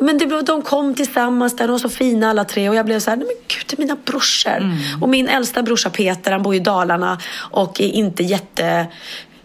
men 0.00 0.18
det, 0.18 0.42
de 0.42 0.62
kom 0.62 0.94
tillsammans 0.94 1.56
där, 1.56 1.66
de 1.66 1.72
var 1.72 1.78
så 1.78 1.88
fina 1.88 2.30
alla 2.30 2.44
tre 2.44 2.68
och 2.68 2.74
jag 2.74 2.86
blev 2.86 3.00
så 3.00 3.10
här, 3.10 3.16
nej 3.16 3.26
men 3.26 3.36
gud 3.48 3.64
det 3.66 3.76
är 3.76 3.78
mina 3.78 3.96
brorsor. 4.04 4.78
Och 5.00 5.08
min 5.08 5.28
äldsta 5.28 5.62
brorsa 5.62 5.90
Peter, 5.90 6.32
han 6.32 6.42
bor 6.42 6.54
i 6.54 6.60
Dalarna 6.60 7.18
och 7.50 7.80
är 7.80 7.88
inte 7.88 8.22
jätte 8.22 8.86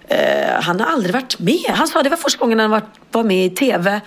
Eh, 0.08 0.62
han 0.62 0.80
har 0.80 0.88
aldrig 0.88 1.14
varit 1.14 1.40
med. 1.40 1.70
Han 1.76 1.88
sa 1.88 2.04
det 2.04 2.10
var 2.10 2.18
första 2.18 2.40
gången 2.40 2.60
han 2.60 2.70
var, 2.72 2.82
var 3.12 3.24
med 3.24 3.46
i 3.46 3.50
tv. 3.50 4.02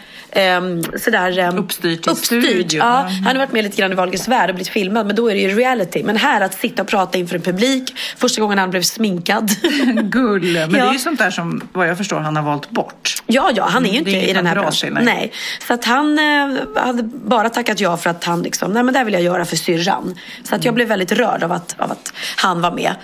Um, 0.59 0.83
sådär, 0.99 1.39
um, 1.39 1.59
Uppstyrt 1.59 2.07
i 2.07 2.11
uppstyrt. 2.11 2.45
studio. 2.45 2.79
Ja, 2.79 3.01
Mm. 3.01 3.13
han 3.13 3.27
har 3.27 3.35
varit 3.47 3.53
med 3.53 3.65
lite 3.65 3.77
grann 3.77 3.93
i 3.93 3.95
Wahlgrens 3.95 4.29
värld 4.29 4.51
och 4.51 4.55
blivit 4.55 4.69
filmad. 4.73 5.07
Men 5.07 5.17
då 5.17 5.31
är 5.31 5.35
det 5.35 5.41
ju 5.41 5.49
reality. 5.49 6.03
Men 6.03 6.17
här 6.17 6.41
att 6.41 6.55
sitta 6.61 6.83
och 6.83 6.89
prata 6.89 7.19
inför 7.19 7.37
en 7.37 7.43
publik. 7.43 7.95
Första 8.17 8.41
gången 8.41 8.59
han 8.59 8.71
blev 8.71 8.83
sminkad. 8.83 9.51
Gull. 10.03 10.53
Men 10.53 10.73
det 10.73 10.79
Ja. 10.79 10.89
är 10.89 10.93
ju 10.93 10.99
sånt 10.99 11.19
där 11.19 11.31
som, 11.31 11.69
vad 11.73 11.89
jag 11.89 11.97
förstår, 11.99 12.21
han 12.21 12.37
har 12.37 12.43
valt 12.43 12.71
bort. 12.71 13.15
Ja, 13.27 13.51
ja, 13.55 13.69
han 13.71 13.87
är 13.87 13.91
ju 13.91 13.97
Mm, 13.99 14.09
inte 14.09 14.11
det 14.11 14.27
är 14.27 14.31
i 14.31 14.33
den 14.33 14.47
här 14.47 14.55
branschen. 14.55 14.93
nej. 14.95 15.05
nej. 15.05 15.33
Så 15.67 15.75
att 15.75 15.85
han 15.85 16.19
eh, 16.19 16.57
hade 16.85 17.03
bara 17.03 17.49
tackat 17.49 17.81
ja 17.81 17.97
för 17.97 18.11
att 18.11 18.25
han 18.25 18.43
liksom, 18.43 18.73
nej 18.73 18.83
men 18.83 18.95
det 18.95 19.05
vill 19.05 19.15
jag 19.15 19.23
göra 19.23 19.45
för 19.45 19.57
syrran. 19.57 20.15
Så 20.45 20.55
att 20.55 20.65
jag 20.65 20.75
blev 20.75 20.89
väldigt 20.89 21.13
rörd 21.13 21.43
av 21.43 21.53
att, 21.53 21.75
av 21.79 21.93
att 21.93 22.13
han 22.37 22.61
var 22.61 22.71
med. 22.71 22.95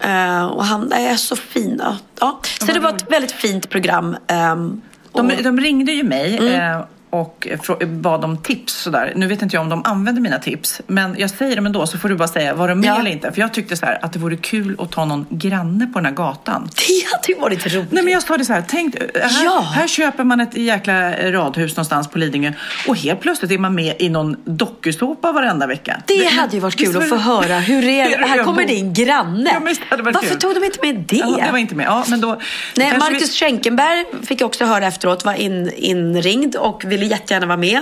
Eh, 0.00 0.46
och 0.46 0.64
han 0.64 0.92
är 0.92 1.16
så 1.16 1.36
fin. 1.36 1.82
ja. 2.20 2.37
Så 2.60 2.72
det 2.72 2.80
var 2.80 2.90
ett 2.90 3.12
väldigt 3.12 3.32
fint 3.32 3.68
program. 3.70 4.16
ehm, 4.26 4.80
De, 5.12 5.28
de 5.42 5.60
ringde 5.60 5.92
ju 5.92 6.02
mig 6.04 6.38
Mm. 6.38 6.82
Eh, 7.12 7.70
och 7.70 7.82
bad 7.88 8.24
om 8.24 8.36
tips. 8.38 8.72
Sådär. 8.74 9.12
Nu 9.16 9.26
vet 9.26 9.42
inte 9.42 9.56
jag 9.56 9.62
om 9.62 9.68
de 9.68 9.82
använde 9.84 10.20
mina 10.20 10.38
tips, 10.38 10.80
men 10.86 11.14
jag 11.18 11.30
säger 11.30 11.56
dem 11.56 11.66
ändå 11.66 11.86
så 11.86 11.98
får 11.98 12.08
du 12.08 12.14
bara 12.14 12.28
säga 12.28 12.54
var 12.54 12.68
de 12.68 12.80
med 12.80 12.88
Ja. 12.88 12.98
eller 13.00 13.10
inte. 13.10 13.32
För 13.32 13.40
jag 13.40 13.54
tyckte 13.54 13.76
så 13.76 13.86
här, 13.86 13.98
att 14.04 14.12
det 14.12 14.18
vore 14.18 14.36
kul 14.36 14.76
att 14.78 14.90
ta 14.92 15.04
någon 15.04 15.26
granne 15.30 15.86
på 15.86 15.98
den 15.98 16.06
här 16.06 16.12
gatan. 16.12 16.68
Det 16.88 17.06
hade 17.16 17.28
ju 17.32 17.34
varit 17.40 17.74
roligt. 17.74 17.92
Nej 17.92 18.02
men 18.04 18.12
jag 18.12 18.22
sa 18.22 18.36
det 18.36 18.44
så 18.44 18.52
här, 18.52 18.64
tänk, 18.68 18.94
här, 19.14 19.44
Ja. 19.44 19.60
här 19.74 19.86
köper 19.86 20.24
man 20.24 20.40
ett 20.40 20.56
jäkla 20.56 21.10
radhus 21.32 21.72
någonstans 21.76 22.08
på 22.08 22.18
Lidingö 22.18 22.52
och 22.88 22.96
helt 22.96 23.20
plötsligt 23.20 23.50
är 23.50 23.58
man 23.58 23.74
med 23.74 23.94
i 23.98 24.08
någon 24.08 24.36
dokusåpa 24.44 25.32
varenda 25.32 25.66
vecka. 25.66 26.02
Det 26.06 26.24
hade 26.24 26.54
ju 26.56 26.60
varit 26.60 26.76
kul 26.76 26.92
var 26.92 27.02
att 27.02 27.08
få 27.08 27.14
det- 27.14 27.20
höra. 27.20 27.58
Hur 27.58 27.84
är 27.84 28.10
det? 28.18 28.26
Här 28.26 28.44
kommer 28.44 28.66
din 28.66 28.92
granne. 28.94 29.50
Ja, 29.54 29.60
visst 29.66 29.82
det 29.96 30.02
Varför 30.02 30.28
kul. 30.28 30.38
tog 30.38 30.54
de 30.54 30.64
inte 30.64 30.78
med 30.86 31.04
det? 31.08 31.16
Ja, 31.16 31.38
det 31.46 31.50
var 31.52 31.58
inte 31.58 31.74
med. 31.74 31.86
Ja, 31.86 32.04
men 32.08 32.20
då, 32.20 32.40
Nej, 32.76 32.98
Marcus 32.98 33.38
Schenkenberg 33.38 34.04
fick 34.26 34.40
jag 34.40 34.46
också 34.46 34.64
höra 34.64 34.86
efteråt 34.86 35.24
var 35.24 35.34
in, 35.34 35.70
inringd 35.76 36.56
och 36.56 36.84
ville 36.98 37.10
jättegärna 37.10 37.46
vara 37.46 37.56
med. 37.56 37.80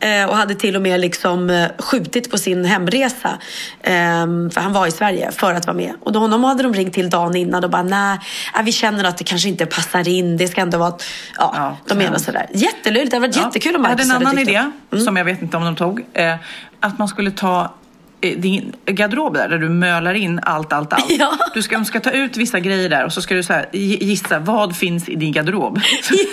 Eh, 0.00 0.28
och 0.28 0.36
hade 0.36 0.54
till 0.54 0.76
och 0.76 0.82
med 0.82 1.00
liksom 1.00 1.50
eh, 1.50 1.68
skjutit 1.78 2.30
på 2.30 2.38
sin 2.38 2.64
hemresa. 2.64 3.30
Eh, 3.80 3.92
för 4.52 4.60
han 4.60 4.72
var 4.72 4.86
i 4.86 4.90
Sverige 4.90 5.32
för 5.32 5.54
att 5.54 5.66
vara 5.66 5.76
med. 5.76 5.92
Och 6.00 6.12
då 6.12 6.18
honom 6.18 6.44
hade 6.44 6.62
de 6.62 6.74
ringt 6.74 6.94
till 6.94 7.10
dagen 7.10 7.36
innan 7.36 7.64
och 7.64 7.70
bara 7.70 7.82
nej, 7.82 8.18
äh, 8.58 8.62
vi 8.62 8.72
känner 8.72 9.04
att 9.04 9.18
det 9.18 9.24
kanske 9.24 9.48
inte 9.48 9.66
passar 9.66 10.08
in. 10.08 10.36
Det 10.36 10.48
ska 10.48 10.60
ändå 10.60 10.78
vara... 10.78 10.88
ett-" 10.88 11.02
Ja, 11.38 11.52
Ja, 11.56 11.76
de 11.88 11.98
menar 11.98 12.18
sådär. 12.18 12.46
Jättelöjligt. 12.52 13.10
Det 13.10 13.16
hade 13.16 13.26
varit 13.28 13.36
Ja. 13.36 13.42
jättekul 13.44 13.76
om 13.76 13.82
Jag 13.82 13.88
hade 13.90 14.04
Marcus 14.04 14.16
en 14.20 14.26
annan 14.26 14.38
idé. 14.38 14.70
Mm. 14.92 15.04
som 15.04 15.16
jag 15.16 15.24
vet 15.24 15.42
inte 15.42 15.56
om 15.56 15.64
de 15.64 15.76
tog. 15.76 16.04
Eh, 16.12 16.34
att 16.80 16.98
man 16.98 17.08
skulle 17.08 17.30
ta 17.30 17.74
din 18.20 18.72
garderob 18.86 19.34
där, 19.34 19.48
där 19.48 19.58
du 19.58 19.68
mölar 19.68 20.14
in 20.14 20.40
allt, 20.42 20.72
allt, 20.72 20.92
allt. 20.92 21.04
Ja. 21.18 21.32
Du 21.54 21.62
ska, 21.62 21.84
ska 21.84 22.00
ta 22.00 22.10
ut 22.10 22.36
vissa 22.36 22.60
grejer 22.60 22.88
där 22.88 23.04
och 23.04 23.12
så 23.12 23.22
ska 23.22 23.34
du 23.34 23.42
så 23.42 23.52
här, 23.52 23.66
gi- 23.72 24.04
gissa 24.04 24.38
vad 24.38 24.76
finns 24.76 25.08
i 25.08 25.14
din 25.14 25.32
garderob. 25.32 25.80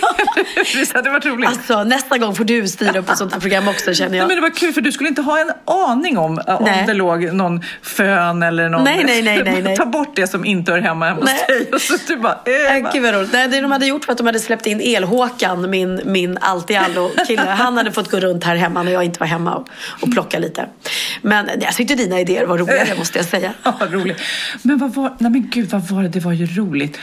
Ja. 0.02 0.14
Visst 0.74 0.92
hade 0.92 1.08
det 1.08 1.12
varit 1.12 1.26
roligt? 1.26 1.48
Alltså 1.48 1.84
nästa 1.84 2.18
gång 2.18 2.34
får 2.34 2.44
du 2.44 2.68
styra 2.68 2.98
upp 2.98 3.10
ett 3.10 3.18
sånt 3.18 3.32
här 3.32 3.40
program 3.40 3.68
också 3.68 3.94
känner 3.94 4.10
Nej, 4.10 4.18
jag. 4.18 4.26
men 4.28 4.36
det 4.36 4.42
var 4.42 4.50
kul 4.50 4.72
för 4.72 4.80
du 4.80 4.92
skulle 4.92 5.08
inte 5.08 5.22
ha 5.22 5.38
en 5.40 5.50
aning 5.64 6.18
om 6.18 6.38
eh, 6.38 6.54
om 6.56 6.64
Nej. 6.64 6.84
det 6.86 6.94
låg 6.94 7.32
någon 7.32 7.62
fön 7.82 8.42
eller 8.42 8.68
någon... 8.68 8.84
Nej, 8.84 9.04
nej, 9.04 9.22
nej, 9.22 9.42
nej, 9.44 9.62
nej. 9.62 9.76
Ta 9.84 9.86
bort 9.86 10.16
det 10.16 10.26
som 10.26 10.44
inte 10.44 10.72
hör 10.72 10.78
hemma 10.78 11.06
hemma 11.06 11.20
hos 11.20 11.24
Nej. 11.24 11.44
dig. 11.48 11.70
Och 11.72 11.80
så 11.80 11.94
du 12.08 12.16
bara, 12.16 12.38
eh, 12.44 12.76
Äh, 12.76 12.92
Gud 12.92 13.02
vad 13.02 13.14
roligt. 13.14 13.32
Nej, 13.32 13.48
det 13.48 13.60
de 13.60 13.70
hade 13.72 13.86
gjort 13.86 14.06
var 14.08 14.12
att 14.12 14.18
de 14.18 14.26
hade 14.26 14.40
släppt 14.40 14.66
in 14.66 14.80
El-Håkan, 14.80 15.70
min, 15.70 16.00
min 16.04 16.38
allt 16.40 16.70
i 16.70 16.76
allo 16.76 17.10
kille. 17.26 17.42
Han 17.42 17.76
hade 17.76 17.92
fått 17.92 18.10
gå 18.10 18.20
runt 18.20 18.44
här 18.44 18.56
hemma 18.56 18.82
när 18.82 18.92
jag 18.92 19.04
inte 19.04 19.20
var 19.20 19.26
hemma 19.26 19.54
och, 19.54 19.68
och 20.00 20.12
plocka 20.12 20.38
lite. 20.38 20.66
Men 21.22 21.46
nej, 21.46 21.56
jag 21.80 21.88
tyckte 21.88 21.94
dina 22.04 22.20
idéer 22.20 22.46
var 22.46 22.58
roligare 22.58 22.98
måste 22.98 23.18
jag 23.18 23.26
säga. 23.26 23.52
Ja, 23.62 23.74
roligt. 23.90 24.20
Men 24.62 24.78
vad 24.78 24.94
var, 24.94 25.12
nej 25.18 25.30
men 25.30 25.48
gud, 25.50 25.68
vad 25.70 25.82
var 25.88 26.02
det? 26.02 26.08
Det 26.08 26.20
var 26.20 26.32
ju 26.32 26.46
roligt. 26.46 26.98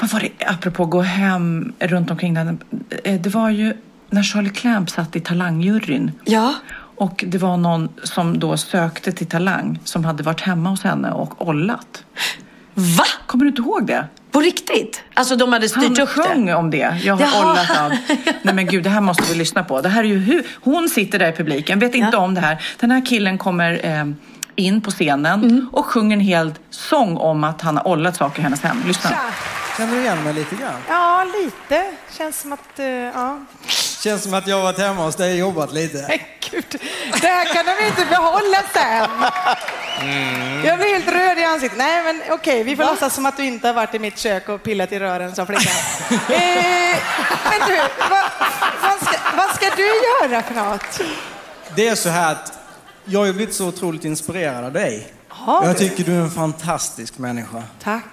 Vad 0.00 0.10
var 0.10 0.20
det, 0.20 0.30
apropå 0.46 0.84
gå 0.86 1.00
hem 1.00 1.72
runt 1.80 2.10
omkring 2.10 2.34
den. 2.34 2.58
eh, 3.04 3.20
Det 3.20 3.28
var 3.30 3.50
ju 3.50 3.74
när 4.10 4.22
Charlie 4.22 4.50
Clamp 4.50 4.90
satt 4.90 5.16
i 5.16 5.20
talangjuryn. 5.20 6.12
Ja. 6.24 6.54
Och 6.96 7.24
det 7.26 7.38
var 7.38 7.56
någon 7.56 7.88
som 8.02 8.38
då 8.38 8.56
sökte 8.56 9.12
till 9.12 9.26
Talang 9.26 9.78
som 9.84 10.04
hade 10.04 10.22
varit 10.22 10.40
hemma 10.40 10.70
hos 10.70 10.82
henne 10.82 11.10
och 11.10 11.48
ollat. 11.48 12.04
Va? 12.74 13.04
Kommer 13.26 13.44
du 13.44 13.48
inte 13.48 13.62
ihåg 13.62 13.86
det? 13.86 14.06
På 14.34 14.40
riktigt? 14.40 15.02
Alltså 15.14 15.36
de 15.36 15.52
hade 15.52 15.68
styrt 15.68 15.82
Han 15.82 16.00
upp 16.00 16.08
sjöng 16.08 16.46
det? 16.46 16.54
om 16.54 16.70
det. 16.70 17.00
Jag 17.04 17.16
har 17.16 17.22
Jaha. 17.22 17.50
ollat 17.52 17.78
av. 17.80 17.90
Nej 18.42 18.54
men 18.54 18.66
gud, 18.66 18.82
det 18.84 18.90
här 18.90 19.00
måste 19.00 19.22
vi 19.28 19.34
lyssna 19.34 19.64
på. 19.64 19.80
Det 19.80 19.88
här 19.88 20.00
är 20.04 20.08
ju 20.08 20.18
hur... 20.18 20.46
Hon 20.60 20.88
sitter 20.88 21.18
där 21.18 21.28
i 21.28 21.32
publiken, 21.32 21.78
vet 21.78 21.94
inte 21.94 22.16
Ja. 22.16 22.18
om 22.22 22.34
det 22.34 22.40
här. 22.40 22.62
Den 22.80 22.90
här 22.90 23.06
killen 23.06 23.38
kommer 23.38 23.80
eh, 23.86 24.04
in 24.56 24.80
på 24.80 24.90
scenen 24.90 25.42
Mm. 25.44 25.68
och 25.72 25.86
sjunger 25.86 26.16
en 26.16 26.20
hel 26.20 26.54
sång 26.70 27.16
om 27.16 27.44
att 27.44 27.62
han 27.62 27.76
har 27.76 27.88
ollat 27.88 28.16
saker 28.16 28.40
i 28.40 28.42
hennes 28.42 28.60
hem. 28.62 28.82
Lyssna. 28.86 29.10
Känner 29.76 29.92
du 29.94 30.00
igen 30.00 30.24
mig 30.24 30.34
lite 30.34 30.56
grann? 30.56 30.80
Ja, 30.88 31.26
lite. 31.42 31.84
Känns 32.18 32.40
som 32.40 32.52
att... 32.52 32.78
eh, 32.78 32.86
ja. 32.86 33.38
Känns 34.02 34.22
som 34.22 34.34
att 34.34 34.46
jag 34.46 34.56
har 34.56 34.62
varit 34.62 34.78
hemma 34.78 35.02
hos 35.04 35.16
dig 35.16 35.32
och 35.32 35.38
jobbat 35.38 35.72
lite. 35.72 35.98
Gud. 36.54 36.80
Det 37.20 37.26
här 37.26 37.44
kan 37.54 37.64
de 37.66 37.86
inte 37.86 38.04
behålla 38.10 38.62
sen. 38.72 39.10
Jag 40.64 40.78
blir 40.78 40.92
helt 40.92 41.08
röd 41.08 41.38
i 41.38 41.44
ansiktet. 41.44 41.78
Nej, 41.78 42.02
men 42.04 42.22
okej, 42.30 42.62
vi 42.62 42.76
får 42.76 42.84
låtsas 42.84 43.14
som 43.14 43.26
att 43.26 43.36
du 43.36 43.44
inte 43.44 43.66
har 43.66 43.74
varit 43.74 43.94
i 43.94 43.98
mitt 43.98 44.18
kök 44.18 44.48
och 44.48 44.62
pillat 44.62 44.92
i 44.92 44.98
rören 44.98 45.34
som 45.34 45.46
flicka. 45.46 45.70
eh, 46.10 46.98
men 47.50 47.68
du, 47.68 47.76
vad, 48.10 48.24
vad, 48.82 49.00
ska, 49.02 49.18
vad 49.36 49.54
ska 49.54 49.66
du 49.76 49.86
göra 49.86 50.42
för 50.42 50.54
något? 50.54 51.00
Det 51.76 51.88
är 51.88 51.94
så 51.94 52.08
här 52.08 52.32
att 52.32 52.52
jag 53.04 53.24
har 53.26 53.32
blivit 53.32 53.54
så 53.54 53.66
otroligt 53.68 54.04
inspirerad 54.04 54.64
av 54.64 54.72
dig. 54.72 55.12
Har 55.28 55.64
jag 55.66 55.74
du? 55.74 55.78
tycker 55.78 56.04
du 56.04 56.12
är 56.16 56.20
en 56.20 56.30
fantastisk 56.30 57.18
människa. 57.18 57.62
Tack. 57.82 58.04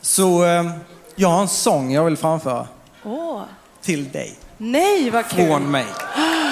Så 0.00 0.44
eh, 0.44 0.70
jag 1.14 1.28
har 1.28 1.40
en 1.40 1.48
sång 1.48 1.92
jag 1.92 2.04
vill 2.04 2.16
framföra 2.16 2.66
Åh. 3.04 3.42
till 3.82 4.10
dig. 4.12 4.38
Nej, 4.58 5.10
vad 5.10 5.28
kul. 5.28 5.46
Från 5.46 5.70
mig. 5.70 5.86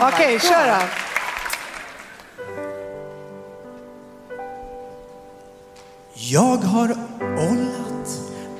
Okej, 0.00 0.40
kör 0.40 0.66
då. 0.66 0.82
Jag 6.14 6.56
har 6.56 6.96
ollat 7.36 8.08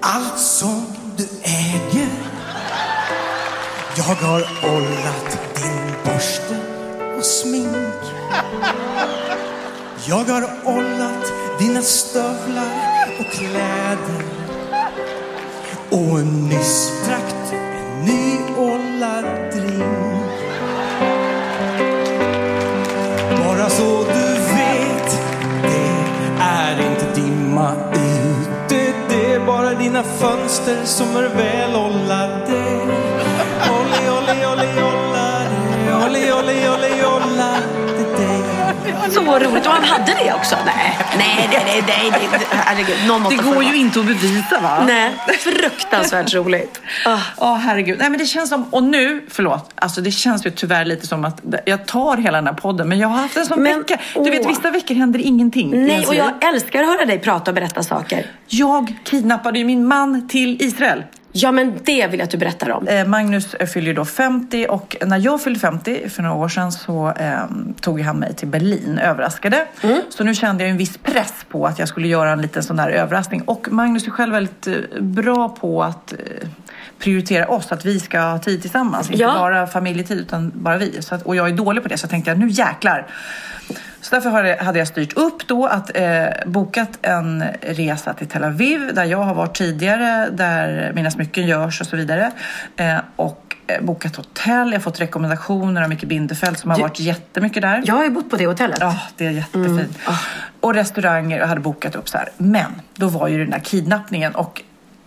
allt 0.01 0.39
som 0.39 0.87
du 1.16 1.29
äger. 1.43 2.09
Jag 3.97 4.14
har 4.14 4.49
ollat 4.62 5.39
din 5.57 5.93
borste 6.05 6.57
och 7.18 7.24
smink. 7.24 8.03
Jag 10.09 10.24
har 10.24 10.51
ollat 10.64 11.33
dina 11.59 11.83
stövlar 11.83 13.09
och 13.20 13.33
kläder. 13.33 14.24
Och 15.91 16.27
nyss 16.27 16.93
drack 17.07 17.35
du 17.51 17.57
en 17.57 18.05
ny 18.05 18.39
Galadriel. 19.01 20.18
Bara 23.44 23.68
så 23.70 24.05
du 24.05 24.34
vet, 24.34 25.20
det 25.62 26.42
är 26.42 26.90
inte 26.90 27.20
dimma 27.20 27.72
ute. 27.92 28.92
Det 29.09 29.32
är 29.32 29.47
bara 29.47 29.74
dina 29.74 30.03
fönster 30.03 30.84
som 30.84 31.16
är 31.16 31.28
väl 31.28 31.74
ollade. 31.74 32.62
Olli, 33.70 34.11
olli, 34.11 34.47
olli, 34.47 34.82
ollade. 34.82 36.05
Olli, 36.07 36.32
olli, 36.32 36.68
olli, 36.68 37.05
ollade. 37.05 37.76
Så 39.11 39.21
roligt. 39.39 39.67
Och 39.67 39.73
han 39.73 39.85
hade 39.85 40.12
det 40.25 40.33
också. 40.33 40.57
Nej, 40.67 40.99
nej, 41.19 41.49
nej, 41.53 41.83
nej, 41.87 42.11
nej, 42.11 42.41
herregud. 42.51 42.97
Någon 43.09 43.23
måste 43.23 43.37
Det 43.37 43.43
går 43.51 43.62
ju 43.64 43.77
inte 43.77 44.01
att 44.01 44.07
bevisa 44.07 44.61
va? 44.61 44.85
Nej, 44.87 45.12
fruktansvärt 45.39 46.35
roligt. 46.35 46.81
Ah. 47.07 47.19
Ja, 47.41 47.55
herregud. 47.55 47.99
Nej, 47.99 48.11
men 48.11 48.19
det 48.19 48.27
känns 48.27 48.49
som, 48.49 48.64
och 48.71 48.83
nu, 48.83 49.25
förlåt, 49.31 49.71
alltså 49.75 50.01
det 50.01 50.11
känns 50.11 50.47
ju 50.47 50.51
tyvärr 50.51 50.85
lite 50.85 51.07
som 51.07 51.25
att 51.25 51.41
jag 51.67 51.87
tar 51.87 52.17
hela 52.17 52.39
den 52.39 52.47
här 52.47 52.55
podden, 52.55 52.89
men 52.89 52.99
jag 52.99 53.09
har 53.09 53.17
haft 53.19 53.37
en 53.37 53.47
sån 53.47 53.62
Men, 53.62 53.79
vecka. 53.79 53.99
Du 54.14 54.31
vet, 54.31 54.41
åh. 54.41 54.49
vissa 54.49 54.71
veckor 54.71 54.95
händer 54.95 55.21
ingenting. 55.21 55.87
Nej, 55.87 56.07
och 56.07 56.14
jag 56.14 56.45
älskar 56.45 56.83
att 56.83 56.89
höra 56.89 57.05
dig 57.07 57.19
prata 57.19 57.51
och 57.51 57.55
berätta 57.55 57.83
saker. 57.83 58.27
jag 58.49 58.95
kidnappade 59.05 59.59
ju 59.59 59.64
min 59.64 59.87
man 59.89 60.29
till 60.29 60.62
Israel. 60.62 61.03
Ja, 61.39 61.53
men 61.53 61.72
det 61.84 62.07
vill 62.07 62.18
jag 62.20 62.24
att 62.24 62.30
du 62.30 62.37
berättar 62.39 62.70
om. 62.70 62.89
Eh, 62.89 63.07
Magnus 63.07 63.47
fyller 63.74 63.87
ju 63.87 63.93
då 63.93 64.05
50 64.05 64.66
och 64.68 64.97
när 65.07 65.18
jag 65.18 65.43
fyllde 65.43 65.61
50 65.61 66.09
för 66.09 66.22
några 66.22 66.37
år 66.37 66.49
sedan 66.49 66.72
så 66.72 67.09
eh, 67.16 67.39
tog 67.80 68.01
han 68.01 68.16
mig 68.18 68.34
till 68.34 68.49
Berlin, 68.49 68.99
överraskade. 68.99 69.66
Så 70.09 70.24
nu 70.24 70.34
kände 70.34 70.62
jag 70.64 70.70
en 70.70 70.76
viss 70.76 70.99
press 70.99 71.34
på 71.49 71.66
att 71.66 71.78
jag 71.78 71.89
skulle 71.89 72.09
göra 72.09 72.30
en 72.30 72.43
liten 72.43 72.62
sån 72.62 72.76
där 72.76 72.89
överraskning. 72.89 73.43
Och 73.43 73.68
Magnus 73.70 74.07
är 74.07 74.11
själv 74.11 74.32
väldigt 74.32 74.66
eh, 74.66 74.74
bra 75.01 75.49
på 75.49 75.82
att 75.82 76.12
eh, 76.12 76.49
prioritera 76.99 77.49
oss, 77.49 77.72
att 77.72 77.84
vi 77.87 78.01
ska 78.01 78.20
ha 78.20 78.39
tid 78.39 78.61
tillsammans. 78.61 79.11
Inte 79.11 79.22
Ja. 79.22 79.34
bara 79.39 79.66
familjetid 79.66 80.18
utan 80.18 80.53
bara 80.55 80.76
vi. 80.76 81.03
Så 81.03 81.14
att, 81.14 81.22
och 81.22 81.37
jag 81.37 81.49
är 81.49 81.53
dålig 81.53 81.82
på 81.82 81.89
det 81.89 81.99
så 81.99 82.05
jag 82.05 82.11
tänkte 82.11 82.34
nu 82.34 82.49
jäklar. 82.49 83.07
Så 84.07 84.14
därför 84.14 84.62
hade 84.64 84.78
jag 84.78 84.88
styrt 84.88 85.12
upp 85.12 85.46
då 85.48 85.66
att 85.66 85.96
eh, 85.96 86.26
bokat 86.46 86.98
en 87.02 87.44
resa 87.62 88.12
till 88.14 88.26
Tel 88.26 88.44
Aviv 88.44 88.94
där 88.94 89.04
jag 89.04 89.18
har 89.22 89.34
varit 89.34 89.57
tidigare, 89.57 90.28
där 90.30 90.92
mina 90.94 91.11
smycken 91.11 91.46
görs 91.46 91.80
och 91.80 91.86
så 91.86 91.96
vidare. 91.96 92.30
Eh, 92.76 92.96
och 93.16 93.57
eh, 93.66 93.82
bokat 93.82 94.16
hotell. 94.16 94.66
Jag 94.68 94.74
har 94.74 94.80
fått 94.82 95.00
rekommendationer 95.00 95.82
av 95.82 95.88
Micke 95.88 96.04
Bindefeld 96.04 96.59
som 96.59 96.70
har 96.70 96.76
Du- 96.78 96.82
varit 96.82 97.00
jättemycket 97.00 97.62
där. 97.62 97.82
Jag 97.86 97.94
har 97.94 98.04
ju 98.04 98.11
bott 98.11 98.30
på 98.30 98.36
det 98.36 98.46
hotellet. 98.46 98.78
Ja, 98.80 98.98
det 99.16 99.26
är 99.26 99.30
jättefint. 99.30 99.98
Och 100.61 100.74
restauranger 100.74 101.42
och 101.42 101.48
hade 101.48 101.61
bokat 101.61 101.94
upp 101.96 102.09
så 102.09 102.18
här. 102.18 102.28
Men 102.36 102.82
då 102.94 103.09
var 103.09 103.28
ju 103.28 103.38
den 103.38 103.50
där 103.50 103.59
kidnappningen 103.59 104.34
och 104.34 104.62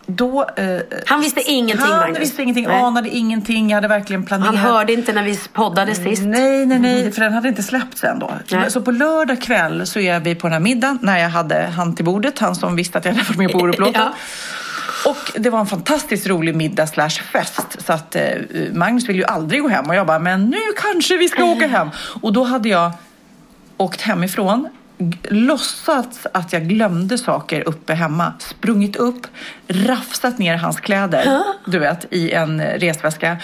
då... 0.09 0.49
Eh, 0.55 0.79
Han 1.05 1.21
visste 1.21 1.41
ingenting, 1.41 1.85
Han 1.87 1.97
Magnus. 1.99 2.19
visste 2.19 2.41
ingenting, 2.41 2.67
Nej. 2.67 2.81
anade 2.81 3.09
ingenting. 3.09 3.69
Jag 3.69 3.75
hade 3.77 3.87
verkligen 3.87 4.25
planerat. 4.25 4.55
Han 4.55 4.71
hörde 4.71 4.93
inte 4.93 5.13
när 5.13 5.23
vi 5.23 5.39
poddade 5.53 5.95
sist. 5.95 6.21
Nej, 6.23 6.65
nej, 6.65 6.79
nej, 6.79 7.11
för 7.11 7.21
den 7.21 7.33
hade 7.33 7.47
inte 7.47 7.63
släppts 7.63 8.03
än 8.03 8.19
då. 8.19 8.31
Nej. 8.51 8.71
Så 8.71 8.81
på 8.81 8.91
lördag 8.91 9.41
kväll 9.41 9.87
så 9.87 9.99
är 9.99 10.19
vi 10.19 10.35
på 10.35 10.47
den 10.47 10.53
här 10.53 10.59
middagen 10.59 10.99
när 11.01 11.17
jag 11.19 11.29
hade 11.29 11.67
han 11.75 11.95
till 11.95 12.05
bordet, 12.05 12.39
han 12.39 12.55
som 12.55 12.75
visste 12.75 12.97
att 12.97 13.05
jag 13.05 13.11
hade 13.13 13.23
varit 13.27 13.37
med 13.37 13.51
på 13.51 13.57
Oruplåten. 13.57 14.01
Ja. 15.05 15.09
Och 15.11 15.31
det 15.41 15.49
var 15.49 15.59
en 15.59 15.65
fantastiskt 15.65 16.27
rolig 16.27 16.55
middag 16.55 16.87
slash 16.87 17.09
fest. 17.09 17.77
Så 17.85 17.93
att 17.93 18.15
eh, 18.15 18.21
Magnus 18.73 19.09
vill 19.09 19.15
ju 19.15 19.23
aldrig 19.23 19.61
gå 19.61 19.67
hem 19.67 19.85
och 19.89 19.95
jag 19.95 20.07
bara, 20.07 20.19
men 20.19 20.45
nu 20.49 20.57
kanske 20.81 21.17
vi 21.17 21.29
ska 21.29 21.43
åka 21.43 21.67
hem. 21.67 21.89
Och 22.21 22.33
då 22.33 22.43
hade 22.43 22.69
jag 22.69 22.91
åkt 23.77 24.01
hemifrån, 24.01 24.69
låtsats 25.23 26.27
att 26.33 26.53
jag 26.53 26.63
glömde 26.67 27.17
saker 27.17 27.67
uppe 27.67 27.93
hemma, 27.93 28.33
sprungit 28.39 28.95
upp, 28.95 29.27
rafsat 29.67 30.37
ner 30.39 30.57
hans 30.57 30.79
kläder, 30.79 31.41
du 31.65 31.79
vet, 31.79 32.13
i 32.13 32.31
en 32.31 32.61
resväska. 32.61 33.37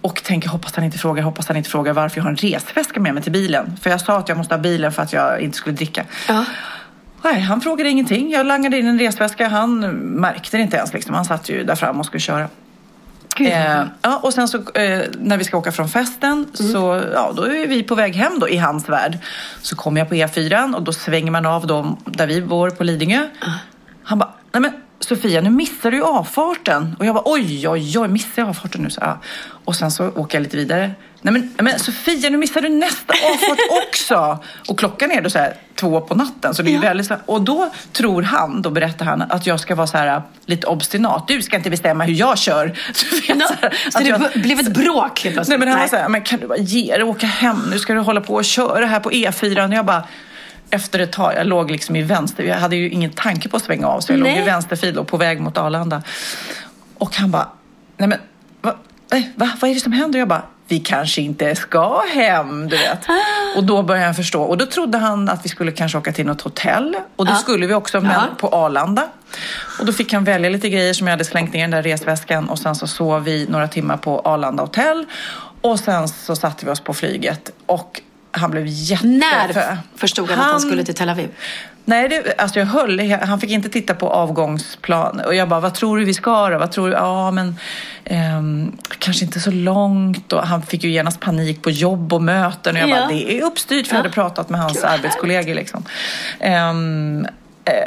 Och 0.00 0.22
tänker, 0.22 0.48
hoppas 0.48 0.76
han 0.76 0.84
inte 0.84 0.98
frågar, 0.98 1.22
hoppas 1.22 1.48
han 1.48 1.56
inte 1.56 1.70
frågar 1.70 1.92
varför 1.92 2.18
jag 2.18 2.24
har 2.24 2.30
en 2.30 2.36
resväska 2.36 3.00
med 3.00 3.14
mig 3.14 3.22
till 3.22 3.32
bilen. 3.32 3.76
För 3.82 3.90
jag 3.90 4.00
sa 4.00 4.18
att 4.18 4.28
jag 4.28 4.38
måste 4.38 4.54
ha 4.54 4.62
bilen 4.62 4.92
för 4.92 5.02
att 5.02 5.12
jag 5.12 5.40
inte 5.40 5.56
skulle 5.56 5.76
dricka. 5.76 6.04
Ja. 6.28 6.44
Nej, 7.22 7.40
han 7.40 7.60
frågade 7.60 7.90
ingenting. 7.90 8.30
Jag 8.30 8.46
langade 8.46 8.78
in 8.78 8.86
en 8.86 8.98
resväska. 8.98 9.48
Han 9.48 9.80
märkte 9.96 10.56
det 10.56 10.62
inte 10.62 10.76
ens. 10.76 10.92
Liksom. 10.92 11.14
Han 11.14 11.24
satt 11.24 11.48
ju 11.48 11.64
där 11.64 11.74
fram 11.74 12.00
och 12.00 12.06
skulle 12.06 12.20
köra. 12.20 12.48
Eh, 13.38 13.84
ja, 14.02 14.20
och 14.22 14.34
sen 14.34 14.48
så 14.48 14.58
eh, 14.58 15.02
när 15.18 15.36
vi 15.36 15.44
ska 15.44 15.58
åka 15.58 15.72
från 15.72 15.88
festen 15.88 16.46
så 16.54 17.02
ja, 17.14 17.32
då 17.36 17.42
är 17.42 17.66
vi 17.66 17.82
på 17.82 17.94
väg 17.94 18.16
hem 18.16 18.38
då 18.38 18.48
i 18.48 18.56
hans 18.56 18.88
värld. 18.88 19.18
Så 19.62 19.76
kommer 19.76 20.00
jag 20.00 20.08
på 20.08 20.14
E4 20.14 20.74
och 20.74 20.82
då 20.82 20.92
svänger 20.92 21.30
man 21.30 21.46
av 21.46 21.66
dem 21.66 21.96
där 22.04 22.26
vi 22.26 22.42
bor 22.42 22.70
på 22.70 22.84
Lidingö. 22.84 23.28
Han 24.02 24.18
bara, 24.18 24.32
nej 24.52 24.60
men 24.60 24.72
Sofia 25.00 25.40
nu 25.40 25.50
missar 25.50 25.90
du 25.90 25.96
ju 25.96 26.02
avfarten. 26.02 26.96
Och 26.98 27.06
jag 27.06 27.14
bara, 27.14 27.24
oj, 27.26 27.68
oj, 27.68 27.98
oj, 27.98 28.08
missar 28.08 28.42
jag 28.42 28.48
avfarten 28.48 28.82
nu? 28.82 28.90
Så, 28.90 29.00
ja. 29.00 29.18
Och 29.64 29.76
sen 29.76 29.90
så 29.90 30.08
åker 30.08 30.38
jag 30.38 30.42
lite 30.42 30.56
vidare. 30.56 30.90
Nej 31.22 31.32
men, 31.34 31.54
men 31.64 31.78
Sofia, 31.78 32.30
nu 32.30 32.38
missar 32.38 32.60
du 32.60 32.68
nästa 32.68 33.14
avfart 33.32 33.58
också. 33.88 34.38
och 34.68 34.78
klockan 34.78 35.10
är 35.10 35.20
då 35.22 35.30
så 35.30 35.38
här 35.38 35.54
två 35.74 36.00
på 36.00 36.14
natten. 36.14 36.54
Så 36.54 36.62
det 36.62 36.70
är 36.70 36.72
ju 36.72 36.78
väldigt 36.78 37.06
så 37.06 37.16
och 37.26 37.42
då 37.42 37.70
tror 37.92 38.22
han, 38.22 38.62
då 38.62 38.70
berättar 38.70 39.04
han 39.04 39.22
att 39.22 39.46
jag 39.46 39.60
ska 39.60 39.74
vara 39.74 39.86
så 39.86 39.96
här 39.98 40.22
lite 40.46 40.66
obstinat. 40.66 41.28
Du 41.28 41.42
ska 41.42 41.56
inte 41.56 41.70
bestämma 41.70 42.04
hur 42.04 42.14
jag 42.14 42.38
kör. 42.38 42.66
Du 43.10 43.20
vet, 43.26 43.36
Nå, 43.36 43.46
så 43.46 43.54
här, 43.62 43.90
så 43.90 43.98
det 43.98 44.04
jag- 44.08 44.42
blev 44.42 44.60
ett 44.60 44.74
bråk 44.74 45.20
helt 45.20 45.24
Nej 45.24 45.32
plötsligt? 45.34 45.58
men 45.58 45.68
han 45.68 45.78
var 45.80 45.86
så 45.88 45.96
här, 45.96 46.08
men 46.08 46.22
kan 46.22 46.40
du 46.40 46.46
bara 46.46 46.58
ge 46.58 46.92
dig 46.94 47.02
och 47.02 47.08
åka 47.08 47.26
hem? 47.26 47.62
Nu 47.70 47.78
ska 47.78 47.94
du 47.94 48.00
hålla 48.00 48.20
på 48.20 48.34
och 48.34 48.44
köra 48.44 48.86
här 48.86 49.00
på 49.00 49.10
E4. 49.10 49.68
Och 49.68 49.74
jag 49.74 49.86
bara, 49.86 50.04
efter 50.70 50.98
ett 50.98 51.12
tag, 51.12 51.32
jag 51.36 51.46
låg 51.46 51.70
liksom 51.70 51.96
i 51.96 52.02
vänster, 52.02 52.44
jag 52.44 52.56
hade 52.56 52.76
ju 52.76 52.90
ingen 52.90 53.10
tanke 53.10 53.48
på 53.48 53.56
att 53.56 53.64
svänga 53.64 53.86
av 53.86 54.00
så 54.00 54.12
jag 54.12 54.20
Nej. 54.20 54.32
låg 54.34 54.42
i 54.42 54.44
vänsterfil 54.46 54.98
och 54.98 55.08
på 55.08 55.16
väg 55.16 55.40
mot 55.40 55.58
Arlanda. 55.58 56.02
Och 56.98 57.16
han 57.16 57.30
bara, 57.30 57.48
nej 57.96 58.08
men 58.08 58.18
va, 58.62 58.76
nej, 59.12 59.32
va, 59.36 59.50
vad 59.60 59.70
är 59.70 59.74
det 59.74 59.80
som 59.80 59.92
händer? 59.92 60.18
Och 60.18 60.20
jag 60.20 60.28
bara, 60.28 60.42
vi 60.70 60.78
kanske 60.80 61.20
inte 61.22 61.54
ska 61.56 61.98
hem, 62.14 62.68
du 62.68 62.76
vet. 62.76 63.06
Och 63.56 63.64
då 63.64 63.82
började 63.82 64.06
han 64.06 64.14
förstå. 64.14 64.42
Och 64.42 64.58
då 64.58 64.66
trodde 64.66 64.98
han 64.98 65.28
att 65.28 65.44
vi 65.44 65.48
skulle 65.48 65.72
kanske 65.72 65.98
åka 65.98 66.12
till 66.12 66.26
något 66.26 66.40
hotell. 66.40 66.96
Och 67.16 67.26
då 67.26 67.32
Ja. 67.32 67.36
skulle 67.36 67.66
vi 67.66 67.74
också, 67.74 68.00
men 68.00 68.10
Ja. 68.12 68.22
på 68.38 68.48
Arlanda. 68.48 69.08
Och 69.80 69.86
då 69.86 69.92
fick 69.92 70.12
han 70.12 70.24
välja 70.24 70.50
lite 70.50 70.68
grejer 70.68 70.92
som 70.94 71.06
jag 71.06 71.12
hade 71.12 71.24
slängt 71.24 71.52
ner 71.52 71.58
i 71.60 71.62
den 71.62 71.70
där 71.70 71.82
resväskan. 71.82 72.48
Och 72.48 72.58
sen 72.58 72.74
så 72.74 72.86
sov 72.86 73.24
vi 73.24 73.46
några 73.48 73.68
timmar 73.68 73.96
på 73.96 74.20
Arlanda 74.24 74.62
hotell. 74.62 75.04
Och 75.60 75.80
sen 75.80 76.08
så 76.08 76.36
satte 76.36 76.66
vi 76.66 76.72
oss 76.72 76.80
på 76.80 76.94
flyget. 76.94 77.50
Och 77.66 78.00
han 78.30 78.50
blev 78.50 78.64
jätte... 78.66 79.06
När 79.06 79.78
förstod 79.96 80.30
han, 80.30 80.38
att 80.40 80.46
han 80.46 80.60
skulle 80.60 80.84
till 80.84 80.94
Tel 80.94 81.08
Aviv? 81.08 81.28
Nej, 81.84 82.08
det, 82.08 82.34
alltså 82.38 82.58
jag 82.58 82.66
höll, 82.66 83.00
han 83.10 83.40
fick 83.40 83.50
inte 83.50 83.68
titta 83.68 83.94
på 83.94 84.08
avgångsplan. 84.08 85.20
Och 85.26 85.34
jag 85.34 85.48
bara, 85.48 85.60
vad 85.60 85.74
tror 85.74 85.98
du 85.98 86.04
vi 86.04 86.14
ska 86.14 86.48
då? 86.48 86.58
Vad 86.58 86.72
tror 86.72 86.88
du? 86.88 86.94
Ja, 86.94 87.30
men 87.30 87.56
ehm, 88.04 88.72
kanske 88.98 89.24
inte 89.24 89.40
så 89.40 89.50
långt. 89.50 90.32
Och 90.32 90.46
han 90.46 90.62
fick 90.62 90.84
ju 90.84 90.90
genast 90.90 91.20
panik 91.20 91.62
på 91.62 91.70
jobb 91.70 92.12
och 92.12 92.22
möten. 92.22 92.76
Och 92.76 92.82
jag 92.82 92.88
Ja. 92.88 92.96
bara, 92.96 93.08
det 93.08 93.38
är 93.38 93.42
uppstyrt 93.42 93.86
för 93.86 93.94
jag 93.94 94.02
hade 94.02 94.14
pratat 94.14 94.48
med 94.48 94.60
hans 94.60 94.84
arbetskollegor. 94.84 95.54
Liksom. 95.54 95.84
Eh, 96.40 96.72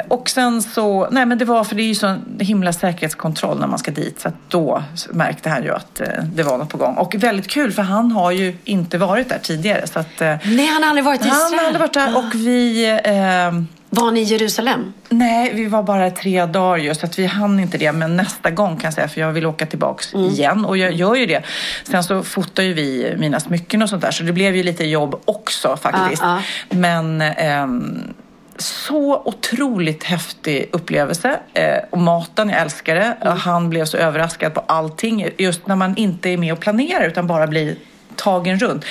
och 0.08 0.28
sen 0.30 0.62
så, 0.62 1.08
nej 1.10 1.26
men 1.26 1.38
det 1.38 1.44
var 1.44 1.64
för 1.64 1.74
det 1.74 1.82
är 1.82 1.86
ju 1.86 1.94
så 1.94 2.16
himla 2.40 2.72
säkerhetskontroll 2.72 3.60
när 3.60 3.66
man 3.66 3.78
ska 3.78 3.90
dit. 3.90 4.20
Så 4.20 4.28
att 4.28 4.34
då 4.48 4.82
märkte 5.10 5.50
han 5.50 5.62
ju 5.62 5.74
att 5.74 6.00
eh, 6.00 6.06
det 6.34 6.42
var 6.42 6.58
något 6.58 6.68
på 6.68 6.76
gång. 6.78 6.94
Och 6.94 7.14
väldigt 7.14 7.48
kul 7.48 7.72
för 7.72 7.82
han 7.82 8.12
har 8.12 8.30
ju 8.30 8.56
inte 8.64 8.98
varit 8.98 9.28
där 9.28 9.38
tidigare. 9.42 9.86
Så 9.86 9.98
att, 9.98 10.20
eh, 10.20 10.36
Nej, 10.44 10.66
han 10.66 10.82
har 10.82 10.88
aldrig 10.90 11.04
varit 11.04 11.26
i 11.26 11.28
han 11.28 11.38
Israel. 11.46 11.58
har 11.58 11.66
aldrig 11.66 11.80
varit 11.80 11.94
där 11.94 12.16
och 12.18 12.34
vi... 12.34 12.86
ehm, 13.04 13.66
Var 13.90 14.10
ni 14.10 14.20
i 14.20 14.24
Jerusalem? 14.24 14.92
Nej, 15.08 15.50
vi 15.54 15.66
var 15.66 15.82
bara 15.82 16.10
tre 16.10 16.46
dagar 16.46 16.76
just 16.76 17.00
så 17.00 17.06
att 17.06 17.18
vi 17.18 17.26
hann 17.26 17.60
inte 17.60 17.78
det. 17.78 17.92
Men 17.92 18.16
nästa 18.16 18.50
gång 18.50 18.76
kan 18.76 18.84
jag 18.84 18.94
säga, 18.94 19.08
för 19.08 19.20
jag 19.20 19.32
vill 19.32 19.46
åka 19.46 19.66
tillbaks 19.66 20.14
Mm. 20.14 20.26
igen 20.30 20.64
och 20.64 20.78
jag 20.78 20.92
gör 20.92 21.14
ju 21.14 21.26
det. 21.26 21.42
Sen 21.84 22.04
så 22.04 22.22
fotar 22.22 22.62
ju 22.62 22.74
vi 22.74 23.14
mina 23.18 23.40
smycken 23.40 23.82
och 23.82 23.88
sånt 23.88 24.02
där 24.02 24.10
så 24.10 24.22
det 24.24 24.32
blev 24.32 24.56
ju 24.56 24.62
lite 24.62 24.84
jobb 24.84 25.20
också 25.24 25.76
faktiskt. 25.76 26.22
Ja, 26.22 26.38
Men 26.70 27.20
ehm, 27.20 28.14
så 28.56 29.22
otroligt 29.24 30.04
häftig 30.04 30.68
upplevelse. 30.72 31.38
Eh, 31.52 31.78
och 31.90 31.98
maten, 31.98 32.48
jag 32.48 32.60
älskar 32.60 32.94
det. 32.94 33.16
Mm. 33.20 33.32
Och 33.32 33.38
Han 33.38 33.70
blev 33.70 33.84
så 33.84 33.96
överraskad 33.96 34.54
på 34.54 34.60
allting. 34.60 35.28
Just 35.38 35.66
när 35.66 35.76
man 35.76 35.96
inte 35.96 36.30
är 36.30 36.36
med 36.36 36.52
och 36.52 36.60
planerar 36.60 37.08
utan 37.08 37.26
bara 37.26 37.46
blir 37.46 37.76
tagen 38.16 38.58
runt. 38.58 38.84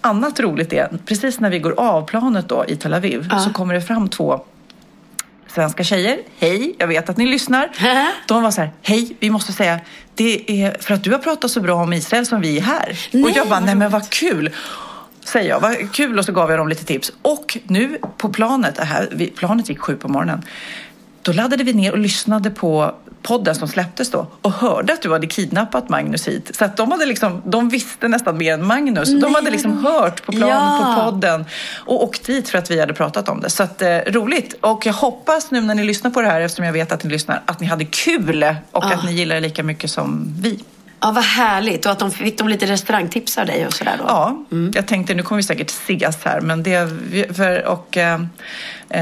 Annat 0.00 0.40
roligt 0.40 0.72
är, 0.72 0.88
precis 1.06 1.40
när 1.40 1.50
vi 1.50 1.58
går 1.58 1.80
av 1.80 2.06
planet 2.06 2.48
då 2.48 2.64
i 2.68 2.76
Tel 2.76 2.94
Aviv 2.94 3.28
så 3.44 3.52
kommer 3.52 3.74
det 3.74 3.80
fram 3.80 4.08
två 4.08 4.40
svenska 5.54 5.84
tjejer. 5.84 6.18
Hej, 6.38 6.74
jag 6.78 6.86
vet 6.86 7.08
att 7.08 7.16
ni 7.16 7.26
lyssnar. 7.26 7.70
De 8.28 8.42
var 8.42 8.50
så 8.50 8.60
här, 8.60 8.70
hej, 8.82 9.16
vi 9.20 9.30
måste 9.30 9.52
säga, 9.52 9.80
det 10.14 10.64
är 10.64 10.76
för 10.80 10.94
att 10.94 11.04
du 11.04 11.12
har 11.12 11.18
pratat 11.18 11.50
så 11.50 11.60
bra 11.60 11.74
om 11.74 11.92
Israel 11.92 12.26
som 12.26 12.40
vi 12.40 12.58
är 12.58 12.62
här. 12.62 12.98
och 13.24 13.30
jag 13.30 13.48
bara, 13.48 13.60
nej 13.60 13.74
men 13.74 13.90
vad 13.90 14.10
kul. 14.10 14.50
Säger 15.26 15.48
jag, 15.50 15.60
vad 15.60 15.92
kul 15.92 16.18
och 16.18 16.24
så 16.24 16.32
gav 16.32 16.50
jag 16.50 16.58
dem 16.58 16.68
lite 16.68 16.84
tips. 16.84 17.12
Och 17.22 17.58
nu 17.64 17.98
på 18.16 18.28
planet, 18.28 18.78
här, 18.78 19.30
planet 19.36 19.68
gick 19.68 19.78
sju 19.80 19.96
på 19.96 20.08
morgonen. 20.08 20.42
Då 21.22 21.32
laddade 21.32 21.64
vi 21.64 21.72
ner 21.72 21.92
och 21.92 21.98
lyssnade 21.98 22.50
på 22.50 22.94
podden 23.22 23.54
som 23.54 23.68
släpptes 23.68 24.10
då 24.10 24.26
och 24.42 24.52
hörde 24.52 24.92
att 24.92 25.02
du 25.02 25.12
hade 25.12 25.26
kidnappat 25.26 25.88
Magnus 25.88 26.28
hit. 26.28 26.50
Så 26.56 26.64
att 26.64 26.76
de, 26.76 26.90
hade 26.92 27.06
liksom, 27.06 27.42
de 27.44 27.68
visste 27.68 28.08
nästan 28.08 28.38
mer 28.38 28.54
än 28.54 28.66
Magnus. 28.66 29.20
de 29.20 29.34
hade 29.34 29.50
liksom 29.50 29.84
hört 29.84 30.26
på 30.26 30.32
planen, 30.32 30.48
Ja. 30.48 30.94
på 30.96 31.10
podden 31.10 31.44
och 31.76 32.04
åkt 32.04 32.26
dit 32.26 32.48
för 32.48 32.58
att 32.58 32.70
vi 32.70 32.80
hade 32.80 32.94
pratat 32.94 33.28
om 33.28 33.40
det. 33.40 33.50
Så 33.50 33.62
att, 33.62 33.82
eh, 33.82 33.98
roligt. 34.06 34.54
Och 34.60 34.86
jag 34.86 34.92
hoppas 34.92 35.50
nu 35.50 35.60
när 35.60 35.74
ni 35.74 35.84
lyssnar 35.84 36.10
på 36.10 36.20
det 36.22 36.28
här, 36.28 36.40
eftersom 36.40 36.64
jag 36.64 36.72
vet 36.72 36.92
att 36.92 37.04
ni 37.04 37.10
lyssnar, 37.10 37.42
att 37.46 37.60
ni 37.60 37.66
hade 37.66 37.84
kul 37.84 38.54
och 38.72 38.84
att 38.84 39.04
ni 39.04 39.12
gillar 39.12 39.34
det 39.34 39.40
lika 39.40 39.62
mycket 39.62 39.90
som 39.90 40.34
vi. 40.40 40.64
Ja, 41.00 41.12
vad 41.12 41.24
härligt. 41.24 41.86
Och 41.86 41.92
att 41.92 41.98
de 41.98 42.10
fick 42.10 42.38
de 42.38 42.48
lite 42.48 42.66
restaurangtips 42.66 43.38
av 43.38 43.46
dig 43.46 43.66
och 43.66 43.72
sådär 43.72 43.94
då? 43.98 44.04
Ja, 44.08 44.44
jag 44.74 44.86
tänkte 44.86 45.14
nu 45.14 45.22
kommer 45.22 45.36
vi 45.36 45.42
säkert 45.42 45.70
ses 45.70 46.24
här, 46.24 46.40
men 46.40 46.62
det... 46.62 46.90
För, 47.36 47.66
och, 47.66 47.96
eh, 47.96 48.20
eh, 48.88 49.00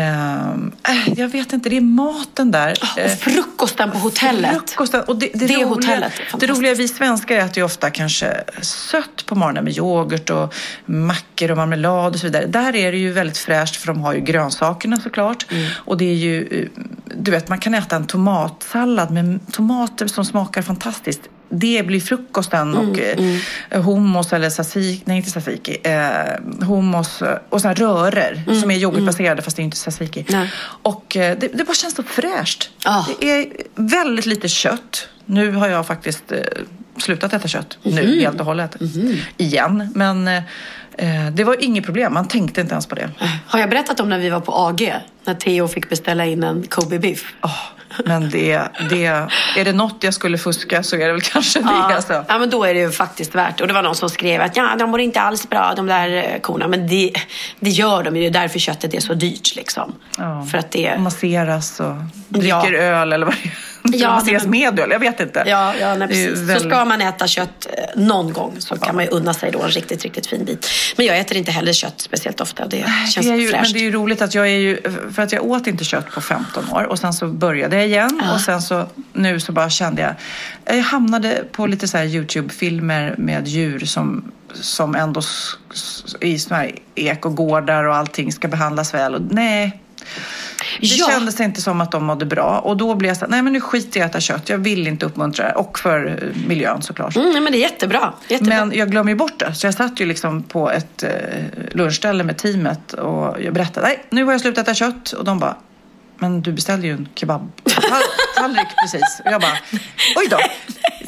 jag 1.16 1.28
vet 1.28 1.52
inte, 1.52 1.68
det 1.68 1.76
är 1.76 1.80
maten 1.80 2.50
där. 2.50 2.74
Och 2.82 3.10
frukosten 3.10 3.90
på 3.90 3.98
hotellet. 3.98 4.70
Frukosten. 4.70 5.00
Och 5.00 5.16
det, 5.16 5.30
det, 5.34 5.46
Det 5.46 5.54
roliga, 5.54 5.66
hotellet 5.66 6.12
är 6.34 6.38
det 6.38 6.46
roliga, 6.46 6.74
vi 6.74 6.88
svenskar 6.88 7.36
äter 7.36 7.58
ju 7.58 7.64
ofta 7.64 7.90
kanske 7.90 8.44
sött 8.62 9.26
på 9.26 9.34
morgonen 9.34 9.64
med 9.64 9.76
yoghurt 9.76 10.30
och 10.30 10.54
mackor 10.86 11.50
och 11.50 11.56
marmelad 11.56 12.14
och 12.14 12.20
så 12.20 12.26
vidare. 12.26 12.46
Där 12.46 12.76
är 12.76 12.92
det 12.92 12.98
ju 12.98 13.12
väldigt 13.12 13.38
fräscht 13.38 13.76
för 13.76 13.86
de 13.86 14.00
har 14.00 14.14
ju 14.14 14.20
grönsakerna 14.20 14.96
såklart. 14.96 15.46
Mm. 15.50 15.70
Och 15.76 15.96
det 15.96 16.04
är 16.04 16.14
ju, 16.14 16.46
eh, 16.46 16.82
du 17.16 17.30
vet, 17.30 17.48
man 17.48 17.58
kan 17.58 17.74
äta 17.74 17.96
en 17.96 18.06
tomatsallad 18.06 19.10
med 19.10 19.40
tomater 19.52 20.06
som 20.06 20.24
smakar 20.24 20.62
fantastiskt. 20.62 21.20
Det 21.48 21.86
blir 21.86 22.00
frukosten 22.00 22.74
och 22.74 22.98
Mm, 22.98 23.38
eh, 23.70 23.82
hummus 23.82 24.32
eller 24.32 24.50
tzatziki, 24.50 25.02
nej 25.04 25.16
inte 25.16 25.30
tzatziki, 25.30 25.76
eh, 25.82 26.66
hummus 26.66 27.22
och 27.48 27.60
sådana 27.60 27.74
rörer 27.74 28.60
som 28.60 28.70
är 28.70 28.74
yoghurtbaserade 28.74 29.42
fast 29.42 29.56
det 29.56 29.62
är 29.62 29.64
inte 29.64 29.76
tzatziki. 29.76 30.24
Mm, 30.28 30.40
Nej. 30.40 30.50
Och 30.82 31.16
eh, 31.16 31.38
det, 31.38 31.48
det 31.48 31.64
bara 31.64 31.74
känns 31.74 31.94
så 31.94 32.02
fräscht. 32.02 32.70
Ah. 32.84 33.04
Det 33.20 33.30
är 33.30 33.46
väldigt 33.74 34.26
lite 34.26 34.48
kött. 34.48 35.08
Nu 35.26 35.50
har 35.52 35.68
jag 35.68 35.86
faktiskt 35.86 36.32
eh, 36.32 36.38
slutat 36.98 37.32
äta 37.32 37.48
kött. 37.48 37.78
Mhm. 37.82 37.94
Nu 37.94 38.20
helt 38.20 38.40
och 38.40 38.46
hållet. 38.46 38.76
Igen. 39.36 39.92
Men 39.94 40.28
eh, 40.28 40.42
eh, 40.98 41.30
det 41.32 41.44
var 41.44 41.64
inget 41.64 41.84
problem. 41.84 42.14
Man 42.14 42.28
tänkte 42.28 42.60
inte 42.60 42.72
ens 42.72 42.86
på 42.86 42.94
det. 42.94 43.10
Har 43.46 43.58
jag 43.58 43.70
berättat 43.70 44.00
om 44.00 44.08
när 44.08 44.18
vi 44.18 44.30
var 44.30 44.40
på 44.40 44.52
AG? 44.52 44.94
När 45.24 45.34
Theo 45.34 45.68
fick 45.68 45.88
beställa 45.88 46.26
in 46.26 46.42
en 46.42 46.62
Kobe 46.66 46.98
biff? 46.98 47.34
Men 48.04 48.30
det, 48.30 48.62
det, 48.90 49.04
är 49.56 49.64
det 49.64 49.72
något 49.72 49.96
jag 50.00 50.14
skulle 50.14 50.38
fuska 50.38 50.82
så 50.82 50.96
är 50.96 51.06
det 51.06 51.12
väl 51.12 51.20
kanske 51.22 51.58
det. 51.60 51.64
Ja, 51.70 51.94
Alltså. 51.94 52.24
ja, 52.28 52.38
men 52.38 52.50
då 52.50 52.64
är 52.64 52.74
det 52.74 52.80
ju 52.80 52.90
faktiskt 52.90 53.34
värt. 53.34 53.60
Och 53.60 53.66
det 53.68 53.74
var 53.74 53.82
någon 53.82 53.94
som 53.94 54.10
skrev 54.10 54.40
att 54.42 54.56
ja, 54.56 54.76
de 54.78 54.90
mår 54.90 55.00
inte 55.00 55.20
alls 55.20 55.48
bra 55.48 55.72
de 55.76 55.86
där 55.86 56.16
eh, 56.16 56.40
korna. 56.40 56.68
Men 56.68 56.88
det, 56.88 57.12
det 57.60 57.70
gör 57.70 58.02
de 58.02 58.16
ju. 58.16 58.22
Det 58.22 58.38
är 58.38 58.42
därför 58.42 58.58
köttet 58.58 58.94
är 58.94 59.00
så 59.00 59.14
dyrt 59.14 59.56
liksom. 59.56 59.94
Ja. 60.18 60.46
För 60.50 60.58
att 60.58 60.70
det... 60.70 60.98
Masseras 60.98 61.80
och 61.80 61.94
dricker 62.28 62.72
Ja. 62.72 62.78
öl 62.78 63.12
eller 63.12 63.26
vad 63.26 63.34
det 63.42 63.48
är. 63.48 63.73
Ja, 63.92 64.22
men- 64.26 64.50
med 64.50 64.78
öl, 64.80 64.90
jag 64.90 64.98
vet 64.98 65.20
inte. 65.20 65.42
Ja, 65.46 65.74
ja 65.80 65.94
nej, 65.94 66.08
precis. 66.08 66.38
väldigt- 66.38 66.62
Så 66.62 66.68
ska 66.68 66.84
man 66.84 67.00
äta 67.00 67.26
kött 67.26 67.66
eh, 67.78 68.00
någon 68.02 68.32
gång 68.32 68.56
så 68.58 68.76
kan 68.76 68.94
man 68.94 69.04
ju 69.04 69.10
unna 69.10 69.34
sig 69.34 69.50
då 69.52 69.62
en 69.62 69.68
riktigt, 69.68 70.02
riktigt 70.02 70.26
fin 70.26 70.44
bit. 70.44 70.66
Men 70.96 71.06
jag 71.06 71.18
äter 71.18 71.36
inte 71.36 71.50
heller 71.52 71.72
kött 71.72 72.00
speciellt 72.00 72.40
ofta. 72.40 72.66
Det 72.66 72.84
känns 73.10 73.26
det 73.26 73.32
är 73.32 73.36
ju, 73.36 73.50
men 73.50 73.58
fräscht. 73.60 73.72
det 73.74 73.78
är 73.78 73.82
ju 73.82 73.90
roligt 73.92 74.22
att 74.22 74.34
jag 74.34 74.46
är 74.48 74.58
ju, 74.58 74.78
för 75.14 75.22
att 75.22 75.32
jag 75.32 75.44
åt 75.44 75.66
inte 75.66 75.84
kött 75.84 76.10
på 76.10 76.20
15 76.20 76.70
år 76.72 76.82
och 76.84 76.98
sen 76.98 77.12
så 77.12 77.26
började 77.26 77.76
jag 77.76 77.86
igen 77.86 78.22
och 78.34 78.40
sen 78.40 78.62
så 78.62 78.86
nu 79.12 79.40
så 79.40 79.52
bara 79.52 79.70
kände 79.70 80.02
jag, 80.02 80.14
jag 80.76 80.82
hamnade 80.84 81.44
på 81.52 81.66
lite 81.66 81.88
så 81.88 81.98
här 81.98 82.04
Youtube-filmer 82.04 83.14
med 83.18 83.48
djur 83.48 83.78
som, 83.86 84.32
som 84.54 84.94
ändå 84.94 85.20
i 86.20 86.38
såna 86.38 86.56
här 86.56 86.70
ekogårdar 86.94 87.84
och 87.84 87.96
allting 87.96 88.32
ska 88.32 88.48
behandlas 88.48 88.94
väl 88.94 89.14
och 89.14 89.22
nej. 89.30 89.80
Det 90.80 90.86
Ja. 90.86 91.06
kändes 91.06 91.40
inte 91.40 91.62
som 91.62 91.80
att 91.80 91.90
de 91.92 92.04
mådde 92.04 92.26
bra 92.26 92.58
och 92.64 92.76
då 92.76 92.94
blev 92.94 93.08
jag 93.08 93.16
så 93.16 93.24
här, 93.24 93.30
nej 93.30 93.42
men 93.42 93.52
nu 93.52 93.60
skiter 93.60 94.00
jag 94.00 94.06
i 94.06 94.06
att 94.06 94.10
äta 94.10 94.20
kött, 94.20 94.48
jag 94.48 94.58
vill 94.58 94.86
inte 94.86 95.06
uppmuntra 95.06 95.46
det 95.46 95.52
och 95.54 95.78
för 95.78 96.06
eh, 96.06 96.46
miljön 96.48 96.82
såklart. 96.82 97.16
Mm, 97.16 97.30
nej, 97.32 97.40
men 97.40 97.52
det 97.52 97.58
är 97.58 97.60
jättebra. 97.60 98.12
jättebra. 98.28 98.54
Men 98.66 98.78
jag 98.78 98.90
glömmer 98.90 99.10
ju 99.12 99.16
bort 99.16 99.38
det. 99.38 99.54
Så 99.54 99.66
jag 99.66 99.74
satt 99.74 100.00
ju 100.00 100.06
liksom 100.06 100.42
på 100.42 100.70
ett 100.70 101.02
eh, 101.02 101.10
lunchställe 101.72 102.24
med 102.24 102.36
teamet 102.38 102.92
och 102.92 103.36
jag 103.42 103.54
berättade, 103.54 103.86
nej 103.86 104.04
nu 104.10 104.24
har 104.24 104.32
jag 104.32 104.40
slutat 104.40 104.62
äta 104.64 104.74
kött. 104.74 105.12
Och 105.12 105.24
de 105.24 105.38
bara, 105.38 105.56
men 106.18 106.42
du 106.42 106.52
beställde 106.52 106.86
ju 106.86 106.92
en 106.92 107.08
kebab-tallrik 107.14 108.66
precis. 108.82 109.20
Och 109.24 109.32
jag 109.32 109.40
bara, 109.40 109.58
oj 110.16 110.26
då. 110.30 110.38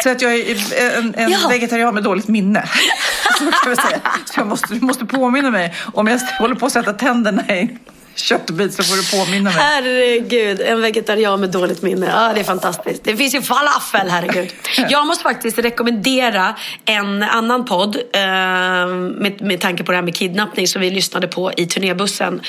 Så 0.03 0.11
att 0.11 0.23
jag 0.23 0.35
är 0.35 0.99
en, 0.99 1.15
en 1.15 1.31
Ja. 1.31 1.49
vegetarian 1.49 1.95
med 1.95 2.03
dåligt 2.03 2.29
minne. 2.29 2.65
Så 3.39 3.45
kan 3.45 3.71
vi 3.71 3.77
säga. 3.77 3.99
Så 4.25 4.41
jag 4.41 4.47
måste, 4.47 4.75
du 4.75 4.81
måste 4.81 5.05
påminna 5.07 5.51
mig. 5.51 5.75
Om 5.95 6.07
jag 6.07 6.21
håller 6.39 6.55
på 6.55 6.67
att 6.67 6.73
sätta 6.73 6.93
tänderna 6.93 7.43
i 7.57 7.79
köttbit 8.17 8.75
så 8.75 8.83
får 8.83 8.97
du 8.97 9.25
påminna 9.25 9.51
mig. 9.51 9.59
Herregud, 9.59 10.61
en 10.61 10.81
vegetarian 10.81 11.41
med 11.41 11.51
dåligt 11.51 11.83
minne. 11.83 12.07
Ja, 12.07 12.33
det 12.35 12.41
är 12.41 12.45
fantastiskt. 12.45 13.05
Det 13.05 13.17
finns 13.17 13.35
ju 13.35 13.43
falafel, 13.43 14.11
herregud. 14.11 14.51
Jag 14.89 15.07
måste 15.07 15.23
faktiskt 15.23 15.59
rekommendera 15.59 16.55
en 16.85 17.23
annan 17.23 17.65
podd 17.65 17.97
eh, 17.97 18.21
med, 18.21 19.41
med 19.41 19.61
tanke 19.61 19.85
på 19.85 19.93
det 19.93 19.97
här 19.97 20.03
med 20.03 20.15
kidnappning 20.15 20.69
som 20.69 20.81
vi 20.81 20.91
lyssnade 20.91 21.29
på 21.29 21.53
i 21.57 21.67
turnébussen. 21.67 22.41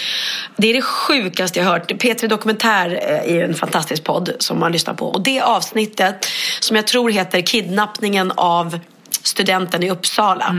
Det 0.58 0.68
är 0.70 0.74
det 0.74 0.82
sjukaste 0.82 1.60
jag 1.60 1.66
hört. 1.66 1.92
P3 1.92 2.28
Dokumentär 2.28 3.00
eh, 3.02 3.36
är 3.36 3.44
en 3.44 3.54
fantastisk 3.54 4.04
podd 4.04 4.32
som 4.40 4.60
man 4.60 4.72
lyssnar 4.72 4.94
på. 4.94 5.06
Och 5.06 5.22
det 5.22 5.42
avsnittet 5.42 6.28
som 6.60 6.76
jag 6.76 6.88
tror 6.88 7.10
heter 7.10 7.42
Kidnappningen 7.42 8.32
av 8.36 8.80
studenten 9.28 9.84
i 9.84 9.90
Uppsala. 9.90 10.56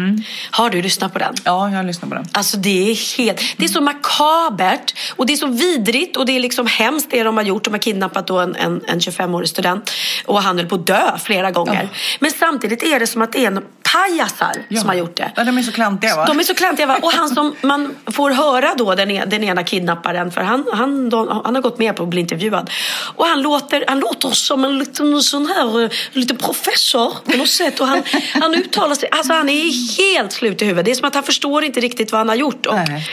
Har 0.51 0.71
du 0.71 0.83
lyssnat 0.83 1.13
på 1.13 1.19
den? 1.19 1.35
Ja, 1.45 1.71
jag 1.71 1.87
lyssnar 1.87 2.09
på 2.09 2.15
den. 2.15 2.27
Alltså 2.33 2.57
det 2.57 2.91
är 2.91 3.17
helt, 3.19 3.41
det 3.57 3.65
är 3.65 3.69
så 3.69 3.81
makabert 3.81 4.95
och 5.17 5.27
det 5.27 5.33
är 5.33 5.37
så 5.37 5.47
vidrigt 5.47 6.17
och 6.17 6.27
det 6.27 6.37
är 6.37 6.41
liksom 6.41 6.67
hemskt 6.67 7.11
det 7.11 7.23
de 7.23 7.37
har 7.37 7.45
gjort. 7.45 7.65
De 7.65 7.71
har 7.71 7.79
kidnappat 7.79 8.27
då 8.27 8.39
en, 8.39 8.55
en, 8.57 8.81
en 8.87 8.99
25-årig 8.99 9.49
student 9.49 9.91
och 10.27 10.43
han 10.43 10.59
höll 10.59 10.67
på 10.67 10.75
att 10.75 10.87
dö 10.87 11.19
flera 11.19 11.51
gånger. 11.51 11.89
Men 12.21 12.31
samtidigt 12.31 12.83
är 12.83 13.01
det 13.01 13.07
som 13.07 13.23
att 13.23 13.33
det 13.33 13.45
är 13.45 13.47
en 13.47 13.63
pajasar 13.93 14.79
som 14.81 14.89
har 14.89 14.95
gjort 14.95 15.17
det. 15.17 15.33
Ja, 15.37 15.45
de 15.45 15.59
är 15.59 15.63
så 15.63 15.73
klantiga 15.73 16.17
va? 16.17 16.25
De 16.27 16.39
är 16.39 16.43
så 16.43 16.55
klantiga 16.55 16.87
va? 16.87 16.99
Och 17.03 17.13
han 17.13 17.29
som 17.29 17.55
man 17.63 17.95
får 18.07 18.31
höra 18.31 18.75
då, 18.75 18.95
den, 18.95 19.11
e- 19.11 19.25
den 19.27 19.45
ena 19.45 19.65
kidnapparen, 19.65 20.31
för 20.31 20.41
han, 20.41 20.65
han, 20.73 21.11
de, 21.11 21.43
han 21.45 21.55
har 21.55 21.63
gått 21.63 21.79
med 21.79 21.97
på 21.97 22.03
att 22.03 22.09
bli 22.09 22.21
intervjuad. 22.21 22.71
Och 23.15 23.27
han 23.27 23.43
låter, 23.43 23.85
han 23.89 24.01
låter 24.01 24.31
som 24.31 24.65
en 24.65 24.79
liten 24.79 25.23
sån 25.23 25.47
här, 25.47 25.83
eh, 25.83 25.91
lite 26.13 26.35
professor 26.35 27.13
på 27.25 27.37
något 27.37 27.49
sätt. 27.49 27.81
Och 27.81 27.87
han, 27.87 28.03
han 28.33 28.55
uttalar 28.61 28.95
sig, 28.95 29.09
alltså 29.13 29.33
han 29.33 29.49
är 29.49 29.99
helt 30.03 30.33
slut 30.33 30.63
i 30.63 30.65
huvudet. 30.65 30.85
Det 30.85 30.91
är 30.91 30.95
som 30.95 31.09
att 31.09 31.15
han 31.15 31.25
förstår 31.25 31.65
inte 31.65 31.81
riktigt 31.81 32.13
vad 32.13 32.19
han 32.19 32.29
har 32.29 32.37
gjort. 32.37 32.67
Och, 32.67 32.75
Nej. 32.75 33.09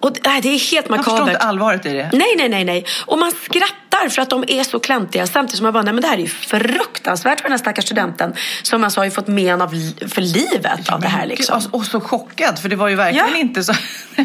och 0.00 0.10
nej, 0.24 0.40
det 0.40 0.48
är 0.48 0.50
helt 0.70 0.72
Jag 0.72 0.96
förstår 0.96 1.12
makabert. 1.12 1.28
inte 1.34 1.44
allvaret 1.46 1.86
i 1.86 1.92
det. 1.92 2.10
Nej, 2.12 2.34
nej, 2.36 2.48
nej, 2.48 2.64
nej. 2.64 2.84
Och 3.06 3.18
man 3.18 3.32
skrattar 3.32 4.08
för 4.10 4.22
att 4.22 4.30
de 4.30 4.44
är 4.48 4.64
så 4.64 4.78
klantiga 4.80 5.26
samtidigt 5.26 5.56
som 5.56 5.64
man 5.64 5.72
bara, 5.72 5.82
nej 5.82 5.94
men 5.94 6.02
det 6.02 6.08
här 6.08 6.16
är 6.16 6.20
ju 6.20 6.26
fruktansvärt 6.28 7.38
för 7.40 7.42
den 7.44 7.52
här 7.52 7.58
stackars 7.58 7.84
studenten 7.84 8.34
som 8.62 8.84
alltså 8.84 9.00
har 9.00 9.04
ju 9.04 9.10
fått 9.10 9.26
men 9.26 9.62
av, 9.62 9.68
för 10.08 10.20
livet 10.20 10.88
av 10.92 11.00
det 11.00 11.08
här 11.08 11.26
liksom. 11.26 11.60
Och, 11.72 11.78
och 11.80 11.84
så 11.86 12.00
chockad, 12.00 12.58
för 12.58 12.68
det 12.68 12.76
var 12.76 12.88
ju 12.88 12.94
verkligen 12.96 13.26
Ja. 13.32 13.36
inte 13.36 13.64
så... 13.64 13.72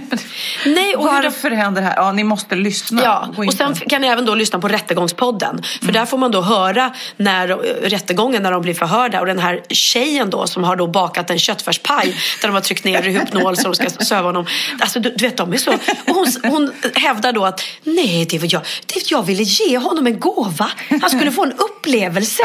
Nej, 0.66 0.96
och 0.96 1.04
hur 1.04 1.22
de- 1.22 1.24
Varför 1.24 1.52
händer 1.52 1.82
det 1.82 1.88
här? 1.88 1.96
Ja, 1.98 2.12
ni 2.12 2.24
måste 2.24 2.56
lyssna. 2.56 3.02
Ja, 3.04 3.34
in 3.44 3.48
och 3.48 3.54
sen 3.54 3.76
kan 3.76 4.02
ni 4.02 4.08
även 4.08 4.26
då 4.26 4.36
lyssna 4.36 4.60
på 4.60 4.68
Rättegångspodden. 4.68 5.62
För 5.82 5.92
där 5.92 6.06
får 6.06 6.18
man 6.18 6.32
då 6.32 6.42
höra 6.42 6.94
när 7.18 7.48
rättegången, 7.90 8.44
när 8.44 8.52
de 8.52 8.62
blir 8.62 8.74
förhörda. 8.74 9.20
Och 9.20 9.26
den 9.26 9.40
här 9.40 9.62
tjejen 9.70 10.30
då 10.30 10.43
som 10.48 10.64
har 10.64 10.76
då 10.76 10.88
bakat 10.88 11.30
en 11.30 11.40
köttfärspaj 11.40 12.16
där 12.42 12.48
de 12.48 12.54
har 12.54 12.62
tryckt 12.62 12.84
ner 12.84 13.08
i 13.08 13.12
hypnol 13.12 13.58
så 13.58 13.72
de 13.72 13.76
ska 13.76 14.06
söva 14.06 14.28
honom. 14.28 14.46
Alltså 14.80 15.00
du, 15.00 15.10
du 15.10 15.26
vet, 15.26 15.38
de 15.38 15.54
är 15.54 15.58
så. 15.58 15.74
Och 15.74 15.80
hon, 16.16 16.28
hon 16.44 16.72
hävdar 16.96 17.34
då 17.34 17.46
att 17.46 17.62
nej, 17.84 18.26
det 18.26 18.40
var 18.40 18.48
jag. 18.52 18.62
Det, 18.86 19.12
jag 19.12 19.24
ville 19.24 19.44
ge 19.44 19.78
honom 19.78 20.08
en 20.08 20.20
gåva. 20.20 20.72
Han 21.02 21.10
skulle 21.10 21.32
få 21.32 21.44
en 21.44 21.54
upplevelse. 21.54 22.44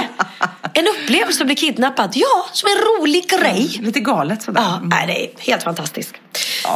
En 0.75 0.87
upplevelse 0.89 1.43
att 1.43 1.47
bli 1.47 1.57
kidnappad. 1.57 2.13
Ja, 2.15 2.49
som 2.53 2.69
en 2.69 3.03
rolig 3.03 3.31
grej. 3.31 3.79
Lite 3.83 4.01
galet 4.01 4.43
sådär. 4.43 4.61
Ja, 4.61 4.81
nej, 4.83 5.07
det 5.07 5.25
är 5.25 5.53
helt 5.53 5.63
fantastiskt. 5.63 6.15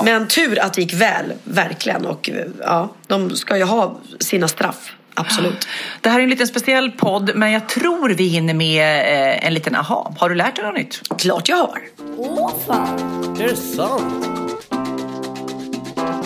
Men 0.04 0.28
tur 0.28 0.58
att 0.58 0.72
det 0.74 0.82
gick 0.82 0.94
väl, 0.94 1.32
verkligen. 1.44 2.06
Och 2.06 2.30
eh, 2.30 2.46
ja, 2.60 2.94
de 3.06 3.36
ska 3.36 3.56
ju 3.56 3.64
ha 3.64 4.00
sina 4.20 4.48
straff, 4.48 4.92
absolut. 5.14 5.68
Det 6.00 6.08
här 6.10 6.18
är 6.18 6.22
en 6.24 6.30
liten 6.30 6.46
speciell 6.46 6.90
podd, 6.90 7.30
men 7.34 7.52
jag 7.52 7.68
tror 7.68 8.08
vi 8.08 8.24
hinner 8.28 8.54
med 8.54 8.98
eh, 9.38 9.46
en 9.46 9.54
liten 9.54 9.76
aha. 9.76 10.14
Har 10.18 10.28
du 10.28 10.34
lärt 10.34 10.56
dig 10.56 10.64
något 10.64 10.74
nytt? 10.74 11.00
Klart 11.18 11.48
jag 11.48 11.56
har. 11.56 11.80
Åh 12.16 12.50
fan, 12.66 12.98
Är 13.40 13.48
det 13.48 13.56
sant? 13.56 14.26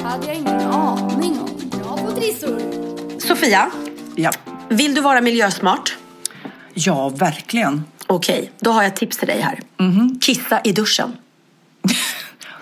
hade 0.05 0.27
jag 0.27 0.35
ingen 0.37 0.61
aning 0.61 1.39
om. 1.41 1.71
Bra 1.83 1.97
på 1.97 2.13
trissor. 2.13 2.61
Sofia, 3.21 3.71
Ja. 4.17 4.31
vill 4.69 4.95
du 4.95 5.01
vara 5.01 5.21
miljösmart? 5.21 5.97
Ja, 6.75 7.09
verkligen. 7.09 7.85
Okej, 8.07 8.51
då 8.61 8.71
har 8.71 8.83
jag 8.83 8.89
ett 8.93 8.97
tips 8.97 9.17
till 9.19 9.29
dig 9.29 9.41
här. 9.41 9.61
Kissa 10.21 10.61
i 10.65 10.73
duschen. 10.73 11.17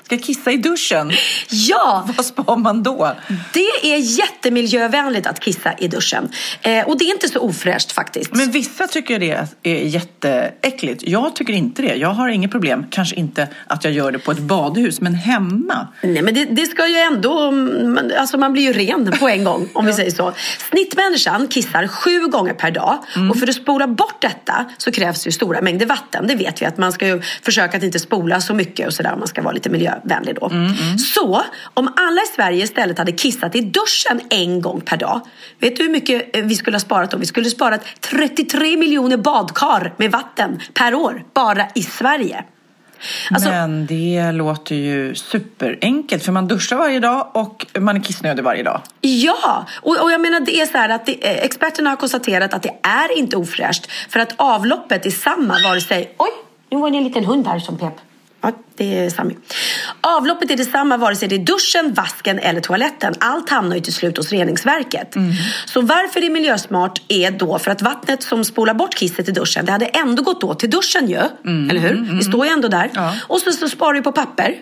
Ska 0.04 0.18
kissa 0.18 0.52
i 0.52 0.56
duschen? 0.56 1.12
Ja, 1.48 2.08
Vad 2.16 2.26
spar 2.26 2.56
man 2.56 2.82
då? 2.82 3.12
det 3.52 3.92
är 3.94 3.96
jättemiljövänligt 4.18 5.26
att 5.26 5.40
kissa 5.40 5.72
i 5.78 5.88
duschen. 5.88 6.28
Eh, 6.62 6.88
och 6.88 6.98
det 6.98 7.04
är 7.04 7.10
inte 7.12 7.28
så 7.28 7.38
ofräscht 7.40 7.92
faktiskt. 7.92 8.34
Men 8.34 8.50
vissa 8.50 8.86
tycker 8.86 9.18
det 9.18 9.46
är 9.62 9.74
jätteäckligt. 9.74 11.02
Jag 11.06 11.36
tycker 11.36 11.52
inte 11.52 11.82
det. 11.82 11.94
Jag 11.94 12.08
har 12.08 12.28
inget 12.28 12.50
problem. 12.50 12.86
Kanske 12.90 13.16
inte 13.16 13.48
att 13.66 13.84
jag 13.84 13.92
gör 13.92 14.12
det 14.12 14.18
på 14.18 14.30
ett 14.30 14.38
badhus, 14.38 15.00
men 15.00 15.14
hemma. 15.14 15.88
Nej, 16.02 16.22
men 16.22 16.34
det, 16.34 16.44
det 16.44 16.66
ska 16.66 16.88
ju 16.88 16.96
ändå... 16.96 17.50
man- 17.50 18.12
Alltså 18.18 18.36
man 18.38 18.52
blir 18.52 18.62
ju 18.62 18.72
ren 18.72 19.12
på 19.20 19.28
en 19.28 19.44
gång, 19.44 19.68
om 19.74 19.86
vi 19.86 19.92
säger 19.92 20.10
så. 20.10 20.32
Snittmänniskan 20.70 21.48
kissar 21.48 21.86
sju 21.86 22.26
gånger 22.26 22.54
per 22.54 22.70
dag. 22.70 22.98
Och 23.30 23.38
för 23.38 23.48
att 23.48 23.54
spola 23.54 23.86
bort 23.88 24.20
detta 24.22 24.64
så 24.78 24.92
krävs 24.92 25.26
ju 25.26 25.30
stora 25.30 25.60
mängder 25.60 25.86
vatten. 25.86 26.26
Det 26.26 26.34
vet 26.34 26.62
vi 26.62 26.66
att 26.66 26.78
man 26.78 26.92
ska 26.92 27.06
ju 27.06 27.22
försöka 27.42 27.76
att 27.76 27.82
inte 27.82 27.98
spola 27.98 28.40
så 28.40 28.54
mycket 28.54 28.86
och 28.86 28.92
sådär 28.94 29.12
om 29.12 29.18
man 29.18 29.28
ska 29.28 29.42
vara 29.42 29.52
lite 29.54 29.70
miljövänlig. 29.70 29.93
Miljövänlig 30.02 30.34
då. 30.40 30.50
Så 30.98 31.42
om 31.74 31.92
alla 31.96 32.20
i 32.22 32.26
Sverige 32.34 32.64
istället 32.64 32.98
hade 32.98 33.12
kissat 33.12 33.54
i 33.54 33.60
duschen 33.60 34.20
en 34.30 34.60
gång 34.60 34.80
per 34.80 34.96
dag. 34.96 35.20
Vet 35.58 35.76
du 35.76 35.82
hur 35.82 35.90
mycket 35.90 36.36
eh, 36.36 36.44
vi 36.44 36.54
skulle 36.54 36.74
ha 36.74 36.80
sparat 36.80 37.10
då? 37.10 37.18
Vi 37.18 37.26
skulle 37.26 37.46
ha 37.46 37.50
sparat 37.50 37.80
33 38.00 38.76
miljoner 38.76 39.16
badkar 39.16 39.94
med 39.96 40.10
vatten 40.10 40.60
per 40.74 40.94
år 40.94 41.22
bara 41.34 41.66
i 41.74 41.82
Sverige. 41.82 42.44
Alltså- 43.30 43.48
Men 43.48 43.86
det 43.86 44.32
låter 44.32 44.74
ju 44.74 45.14
superenkelt 45.14 46.24
för 46.24 46.32
man 46.32 46.48
duschar 46.48 46.76
varje 46.76 47.00
dag 47.00 47.30
och 47.34 47.66
man 47.78 47.96
är 47.96 48.00
kissnödig 48.00 48.44
varje 48.44 48.62
dag. 48.62 48.80
Ja, 49.00 49.66
och, 49.82 50.02
och 50.02 50.12
jag 50.12 50.20
menar 50.20 50.40
det 50.40 50.60
är 50.60 50.66
så 50.66 50.78
här 50.78 50.88
att 50.88 51.06
det, 51.06 51.26
eh, 51.26 51.44
experterna 51.44 51.90
har 51.90 51.96
konstaterat 51.96 52.54
att 52.54 52.62
det 52.62 52.74
är 52.82 53.18
inte 53.18 53.36
ofräscht 53.36 53.90
för 54.08 54.20
att 54.20 54.34
avloppet 54.36 55.06
är 55.06 55.10
samma 55.10 55.54
vare 55.68 55.80
sig... 55.80 56.14
Oj, 56.18 56.30
nu 56.70 56.78
var 56.78 56.90
det 56.90 56.96
en 56.96 57.04
liten 57.04 57.24
hund 57.24 57.46
här 57.46 57.58
som 57.58 57.78
pep. 57.78 57.94
Ja, 58.44 58.52
det 58.76 58.98
är 58.98 59.10
Sami. 59.10 59.36
Avloppet 60.00 60.50
är 60.50 60.56
detsamma 60.56 60.96
vare 60.96 61.16
sig 61.16 61.28
det 61.28 61.34
är 61.34 61.38
duschen, 61.38 61.94
vasken 61.94 62.38
eller 62.38 62.60
toaletten. 62.60 63.14
Allt 63.20 63.50
hamnar 63.50 63.76
ju 63.76 63.82
till 63.82 63.92
slut 63.94 64.16
hos 64.16 64.32
reningsverket. 64.32 65.14
Så 65.66 65.80
varför 65.80 66.20
det 66.20 66.26
är 66.26 66.30
miljösmart 66.30 67.02
är 67.08 67.30
då 67.30 67.58
för 67.58 67.70
att 67.70 67.82
vattnet 67.82 68.22
som 68.22 68.44
spolar 68.44 68.74
bort 68.74 68.94
kisset 68.94 69.28
i 69.28 69.32
duschen, 69.32 69.64
det 69.64 69.72
hade 69.72 69.86
ändå 69.86 70.22
gått 70.22 70.44
åt 70.44 70.58
till 70.60 70.70
duschen 70.70 71.08
ju. 71.08 71.16
Eller 71.70 71.80
hur? 71.80 72.16
Det 72.18 72.24
står 72.24 72.46
ju 72.46 72.52
ändå 72.52 72.68
där. 72.68 72.90
Och 73.28 73.40
så, 73.40 73.52
så 73.52 73.68
sparar 73.68 73.92
du 73.94 74.02
på 74.02 74.12
papper. 74.12 74.54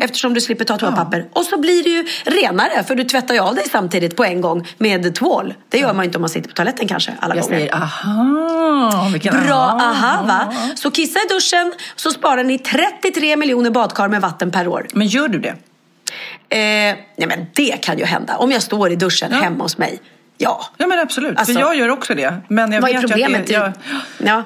Eftersom 0.00 0.34
du 0.34 0.40
slipper 0.40 0.64
ta 0.64 0.76
toapapper. 0.78 1.26
Och 1.32 1.44
så 1.44 1.58
blir 1.60 1.84
det 1.84 1.90
ju 1.90 2.06
renare 2.24 2.84
för 2.84 2.94
du 2.94 3.04
tvättar 3.04 3.34
ju 3.34 3.40
av 3.40 3.54
dig 3.54 3.64
samtidigt 3.70 4.16
på 4.16 4.24
en 4.24 4.40
gång 4.40 4.68
med 4.78 5.14
tvål. 5.14 5.54
Det 5.68 5.78
gör 5.78 5.94
man 5.94 6.04
ju 6.04 6.04
inte 6.04 6.18
om 6.18 6.22
man 6.22 6.28
sitter 6.28 6.48
på 6.48 6.54
toaletten 6.54 6.88
kanske 6.88 7.12
alla 7.20 7.34
Jag 7.36 7.44
gånger. 7.44 7.58
säger 7.58 7.74
aha. 7.74 9.08
Vilken 9.12 9.44
Bra 9.46 9.54
aha. 9.54 9.80
aha 9.90 10.22
va? 10.26 10.52
Så 10.74 10.90
kissa 10.90 11.18
i 11.18 11.28
duschen 11.34 11.72
så 11.96 12.10
sparar 12.10 12.44
ni 12.44 12.58
33 12.58 13.36
miljoner 13.36 13.70
badkar 13.70 14.08
med 14.08 14.20
vatten 14.20 14.50
per 14.50 14.68
år. 14.68 14.86
Men 14.92 15.06
gör 15.06 15.28
du 15.28 15.38
det? 15.38 15.54
Eh, 16.50 16.96
nej 17.16 17.28
men 17.28 17.46
det 17.54 17.82
kan 17.82 17.98
ju 17.98 18.04
hända. 18.04 18.36
Om 18.36 18.52
jag 18.52 18.62
står 18.62 18.92
i 18.92 18.96
duschen 18.96 19.32
hemma 19.32 19.64
hos 19.64 19.78
mig. 19.78 20.00
Ja. 20.38 20.64
Ja 20.76 20.86
men 20.86 20.98
absolut, 20.98 21.38
Alltså, 21.38 21.54
för 21.54 21.60
jag 21.60 21.76
gör 21.76 21.88
också 21.88 22.14
det. 22.14 22.34
Men 22.48 22.72
jag 22.72 22.80
Vad 22.80 22.90
är 22.90 22.94
vet 22.94 23.02
ju 23.02 23.08
problemet? 23.08 23.40
Att 23.40 23.46
det, 23.46 23.52
jag, 23.52 23.72
Ja. 24.18 24.42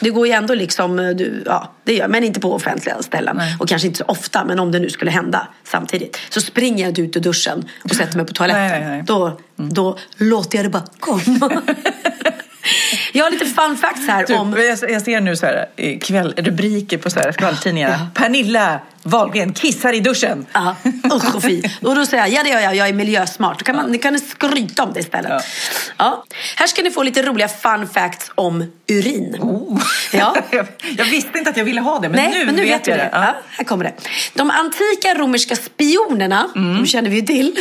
Det 0.00 0.10
går 0.10 0.26
ju 0.26 0.32
ändå 0.32 0.54
liksom, 0.54 0.96
du, 0.96 1.42
ja, 1.46 1.72
det 1.84 1.94
gör, 1.94 2.08
men 2.08 2.24
inte 2.24 2.40
på 2.40 2.54
offentliga 2.54 3.02
ställen. 3.02 3.40
Och 3.58 3.68
kanske 3.68 3.88
inte 3.88 3.98
så 3.98 4.04
ofta, 4.04 4.44
men 4.44 4.58
om 4.58 4.72
det 4.72 4.78
nu 4.78 4.90
skulle 4.90 5.10
hända 5.10 5.48
samtidigt. 5.64 6.18
Så 6.30 6.40
springer 6.40 6.84
jag 6.84 6.90
inte 6.90 7.02
ut 7.02 7.16
ur 7.16 7.20
duschen 7.20 7.68
och 7.84 7.90
sätter 7.90 8.16
mig 8.16 8.26
på 8.26 8.32
toaletten. 8.32 8.62
Nej, 8.62 8.80
nej, 8.80 8.88
nej. 8.88 9.02
Då, 9.06 9.40
då 9.56 9.98
låter 10.16 10.58
jag 10.58 10.64
det 10.64 10.70
bara 10.70 10.84
komma. 11.00 11.62
jag 13.12 13.24
har 13.24 13.30
lite 13.30 13.46
fun 13.46 13.76
facts 13.76 14.06
här 14.08 14.24
Typ, 14.24 14.38
om... 14.38 14.56
jag, 14.88 15.02
ser 15.02 15.20
nu 15.20 15.36
så 15.36 15.46
här, 15.46 15.66
eh, 15.76 15.98
kväll, 15.98 16.34
rubriker 16.36 16.98
på 16.98 17.10
så 17.10 17.20
här 17.20 17.32
skvalltidningar. 17.32 17.98
Pernilla 18.14 18.80
Wahlgren 19.02 19.52
kissar 19.52 19.92
i 19.92 20.00
duschen. 20.00 20.46
Ja, 20.52 20.76
usch 21.14 21.34
och 21.34 21.42
fy. 21.42 21.62
Och 21.82 21.94
då 21.94 22.06
säger 22.06 22.22
jag, 22.22 22.32
ja 22.32 22.42
det 22.42 22.48
gör 22.50 22.60
jag, 22.60 22.76
jag 22.76 22.88
är 22.88 22.92
miljösmart. 22.92 23.58
Då 23.58 23.64
kan 23.64 23.76
man, 23.76 23.90
ni 23.92 23.98
kan 23.98 24.18
skryta 24.18 24.82
om 24.82 24.92
det 24.92 25.00
istället. 25.00 25.42
Ja. 25.96 26.24
Här 26.56 26.66
ska 26.66 26.82
ni 26.82 26.90
få 26.90 27.02
lite 27.02 27.22
roliga 27.22 27.48
fun 27.48 27.88
facts 27.88 28.30
om 28.34 28.64
urin. 28.88 29.36
Ja. 30.12 30.36
jag, 30.96 31.04
visste 31.04 31.38
inte 31.38 31.50
att 31.50 31.56
jag 31.56 31.64
ville 31.64 31.80
ha 31.80 31.98
det, 31.98 32.08
men 32.08 32.16
Nej, 32.16 32.38
nu, 32.38 32.46
men 32.46 32.54
nu 32.54 32.62
vet, 32.62 32.80
vet 32.80 32.86
jag 32.86 32.98
det. 32.98 33.02
det. 33.02 33.10
Ja. 33.12 33.34
här 33.50 33.64
kommer 33.64 33.84
det. 33.84 33.92
De 34.34 34.50
antika 34.50 35.14
romerska 35.14 35.56
spionerna, 35.56 36.48
de 36.54 36.86
känner 36.86 37.10
vi 37.10 37.16
ju 37.16 37.22
till. 37.22 37.56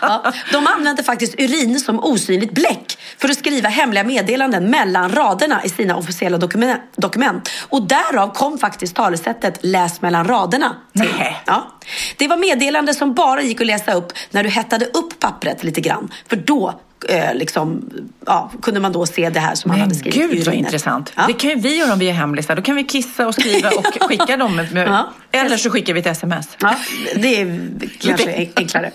ja, 0.00 0.32
de 0.52 0.66
använde 0.66 1.02
faktiskt 1.02 1.34
urin 1.38 1.80
som 1.80 2.00
osynligt 2.04 2.52
bläck 2.52 2.98
för 3.18 3.28
att 3.28 3.38
skriva 3.38 3.68
hemliga 3.68 4.04
meddelanden 4.04 4.70
mellan 4.70 5.12
raderna 5.12 5.64
i 5.64 5.68
sina 5.68 5.96
officiella 5.96 6.38
dokumen- 6.38 6.80
dokument. 6.96 7.50
Och 7.68 7.82
därav 7.88 8.34
kom 8.34 8.58
faktiskt 8.58 8.96
talesättet 8.96 9.53
läs 9.60 10.02
mellan 10.02 10.24
raderna. 10.24 10.76
Nej. 10.92 11.36
Ja. 11.46 11.66
Det 12.16 12.28
var 12.28 12.36
meddelanden 12.36 12.94
som 12.94 13.14
bara 13.14 13.42
gick 13.42 13.60
att 13.60 13.66
läsa 13.66 13.92
upp 13.94 14.12
när 14.30 14.42
du 14.44 14.48
hettade 14.50 14.84
upp 14.86 15.18
pappret 15.20 15.64
lite 15.64 15.80
grann. 15.80 16.12
För 16.28 16.36
då 16.36 16.80
eh, 17.08 17.34
liksom, 17.34 17.90
ja, 18.26 18.50
kunde 18.62 18.80
man 18.80 18.92
då 18.92 19.06
se 19.06 19.30
det 19.30 19.40
här 19.40 19.54
som 19.54 19.70
Men 19.70 19.80
hade 19.80 19.94
skrivit 19.94 20.16
i 20.32 20.36
gud 20.36 20.46
vad 20.46 20.54
intressant. 20.54 21.12
Ja. 21.16 21.22
Det 21.26 21.32
kan 21.32 21.50
ju 21.50 21.56
vi 21.56 21.76
göra 21.76 21.92
om 21.92 21.98
vi 21.98 22.08
är 22.08 22.12
hemlisar. 22.12 22.56
Då 22.56 22.62
kan 22.62 22.76
vi 22.76 22.84
kissa 22.84 23.26
och 23.26 23.34
skriva 23.34 23.70
och 23.70 23.86
skicka 24.08 24.36
dem. 24.36 24.56
Med, 24.56 24.88
Ja. 24.88 25.12
Eller 25.32 25.56
så 25.56 25.70
skickar 25.70 25.94
vi 25.94 26.00
ett 26.00 26.06
sms. 26.06 26.48
Ja, 26.60 26.74
det 27.16 27.40
är 27.40 27.60
kanske 28.00 28.30
en- 28.30 28.48
enklare. 28.56 28.90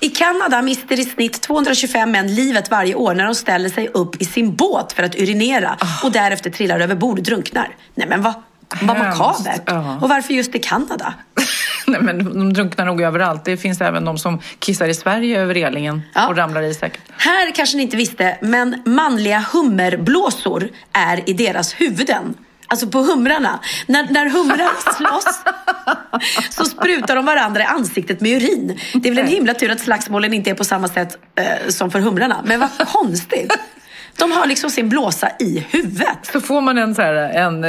I 0.00 0.08
Kanada 0.08 0.62
mister 0.62 1.00
i 1.00 1.04
snitt 1.04 1.40
225 1.40 2.10
män 2.10 2.34
livet 2.34 2.70
varje 2.70 2.94
år 2.94 3.14
när 3.14 3.24
de 3.24 3.34
ställer 3.34 3.68
sig 3.68 3.88
upp 3.88 4.22
i 4.22 4.24
sin 4.24 4.54
båt 4.56 4.92
för 4.92 5.02
att 5.02 5.14
urinera 5.14 5.76
och 6.04 6.12
därefter 6.12 6.50
trillar 6.50 6.80
över 6.80 6.94
bord 6.94 7.18
och 7.18 7.24
drunknar. 7.24 7.74
Nej 7.94 8.08
men 8.08 8.22
vad, 8.22 8.32
vad 8.82 8.98
makabert. 8.98 9.62
Ja. 9.66 9.98
Och 10.02 10.08
varför 10.08 10.34
just 10.34 10.54
i 10.54 10.58
Kanada? 10.58 11.14
Nej, 11.86 12.00
men 12.02 12.24
de 12.38 12.52
drunknar 12.52 12.86
nog 12.86 13.00
överallt. 13.00 13.44
Det 13.44 13.56
finns 13.56 13.80
även 13.80 14.04
de 14.04 14.18
som 14.18 14.40
kissar 14.58 14.88
i 14.88 14.94
Sverige 14.94 15.40
över 15.40 15.54
relingen 15.54 16.02
Ja. 16.14 16.28
och 16.28 16.36
ramlar 16.36 16.62
i 16.62 16.74
säkert. 16.74 17.00
Här 17.18 17.50
kanske 17.54 17.76
ni 17.76 17.82
inte 17.82 17.96
visste, 17.96 18.38
men 18.42 18.82
manliga 18.86 19.44
hummerblåsor 19.52 20.68
är 20.92 21.30
i 21.30 21.32
deras 21.32 21.72
huvuden. 21.74 22.34
Alltså 22.68 22.86
på 22.86 22.98
humrarna. 22.98 23.60
När, 23.86 24.06
när 24.10 24.30
humrar 24.30 24.70
slåss 24.96 25.40
så 26.50 26.64
sprutar 26.64 27.16
de 27.16 27.26
varandra 27.26 27.62
i 27.62 27.64
ansiktet 27.64 28.20
med 28.20 28.42
urin. 28.42 28.80
Det 28.94 29.08
är 29.08 29.12
väl 29.14 29.24
en 29.24 29.30
himla 29.30 29.54
tur 29.54 29.70
att 29.70 29.80
slagsmålen 29.80 30.34
inte 30.34 30.50
är 30.50 30.54
på 30.54 30.64
samma 30.64 30.88
sätt 30.88 31.18
eh, 31.34 31.68
som 31.68 31.90
för 31.90 32.00
humrarna. 32.00 32.42
Men 32.44 32.60
vad 32.60 32.70
konstigt. 32.92 33.52
De 34.18 34.32
har 34.32 34.46
liksom 34.46 34.70
sin 34.70 34.88
blåsa 34.88 35.30
i 35.38 35.66
huvudet. 35.70 36.18
Så 36.32 36.40
får 36.40 36.60
man 36.60 36.78
en 36.78 36.94
så 36.94 37.02
här, 37.02 37.14
en, 37.14 37.64
eh, 37.64 37.68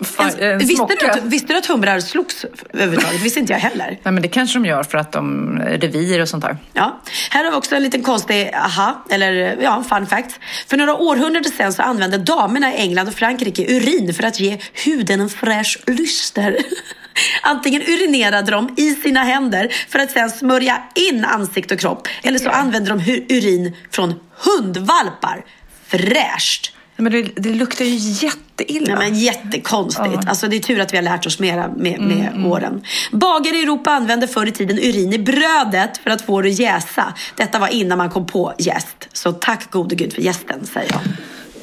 fa- 0.00 0.40
en, 0.42 0.58
visste, 0.58 0.86
du 1.00 1.06
att, 1.06 1.22
visste 1.24 1.52
du 1.52 1.58
att 1.58 1.66
humrar 1.66 2.00
slogs 2.00 2.44
överhuvudtaget? 2.72 3.22
visste 3.22 3.40
inte 3.40 3.52
jag 3.52 3.60
heller. 3.60 3.86
Nej, 4.02 4.12
men 4.12 4.22
det 4.22 4.28
kanske 4.28 4.58
de 4.58 4.64
gör 4.66 4.82
för 4.82 4.98
att 4.98 5.12
de 5.12 5.58
revir 5.58 6.20
och 6.20 6.28
sånt 6.28 6.44
där. 6.44 6.56
Ja. 6.72 7.00
Här 7.30 7.44
har 7.44 7.50
vi 7.50 7.56
också 7.56 7.76
en 7.76 7.82
liten 7.82 8.02
konstig 8.02 8.50
aha, 8.54 9.04
eller 9.10 9.58
ja, 9.62 9.84
fun 9.88 10.06
fact. 10.06 10.40
För 10.66 10.76
några 10.76 10.94
århundraden 10.96 11.52
sedan 11.52 11.72
så 11.72 11.82
använde 11.82 12.18
damerna 12.18 12.72
i 12.74 12.76
England 12.76 13.08
och 13.08 13.14
Frankrike 13.14 13.76
urin 13.76 14.14
för 14.14 14.22
att 14.22 14.40
ge 14.40 14.58
huden 14.84 15.20
en 15.20 15.28
fräsch 15.28 15.78
lyster. 15.86 16.56
Antingen 17.42 17.82
urinerade 17.82 18.50
de 18.50 18.74
i 18.76 18.94
sina 18.94 19.22
händer 19.24 19.68
för 19.88 19.98
att 19.98 20.10
sedan 20.10 20.30
smörja 20.30 20.82
in 20.94 21.24
ansikt 21.24 21.72
och 21.72 21.78
kropp. 21.78 22.08
Eller 22.22 22.38
så 22.38 22.50
använde 22.50 22.90
de 22.90 23.00
urin 23.28 23.76
från 23.90 24.14
hundvalpar. 24.44 25.44
Fräscht! 25.88 26.72
Men 26.96 27.12
det, 27.12 27.22
det 27.22 27.48
luktar 27.48 27.84
ju 27.84 27.96
jätteilla. 28.26 28.94
Nej, 28.94 29.10
men 29.10 29.18
jättekonstigt. 29.18 30.08
Ja. 30.12 30.28
Alltså, 30.28 30.48
det 30.48 30.56
är 30.56 30.60
tur 30.60 30.80
att 30.80 30.92
vi 30.92 30.96
har 30.96 31.04
lärt 31.04 31.26
oss 31.26 31.38
mera 31.38 31.68
med, 31.76 32.00
med 32.00 32.46
åren. 32.46 32.82
Bagare 33.12 33.56
i 33.56 33.62
Europa 33.62 33.90
använde 33.90 34.28
förr 34.28 34.46
i 34.46 34.52
tiden 34.52 34.78
urin 34.78 35.12
i 35.12 35.18
brödet 35.18 35.98
för 35.98 36.10
att 36.10 36.22
få 36.22 36.42
det 36.42 36.48
att 36.48 36.58
jäsa. 36.58 37.14
Detta 37.36 37.58
var 37.58 37.68
innan 37.68 37.98
man 37.98 38.10
kom 38.10 38.26
på 38.26 38.54
jäst. 38.58 39.08
Så 39.12 39.32
tack 39.32 39.70
gode 39.70 39.94
gud 39.94 40.12
för 40.12 40.22
jästen, 40.22 40.66
säger 40.66 40.90
jag. 40.92 41.00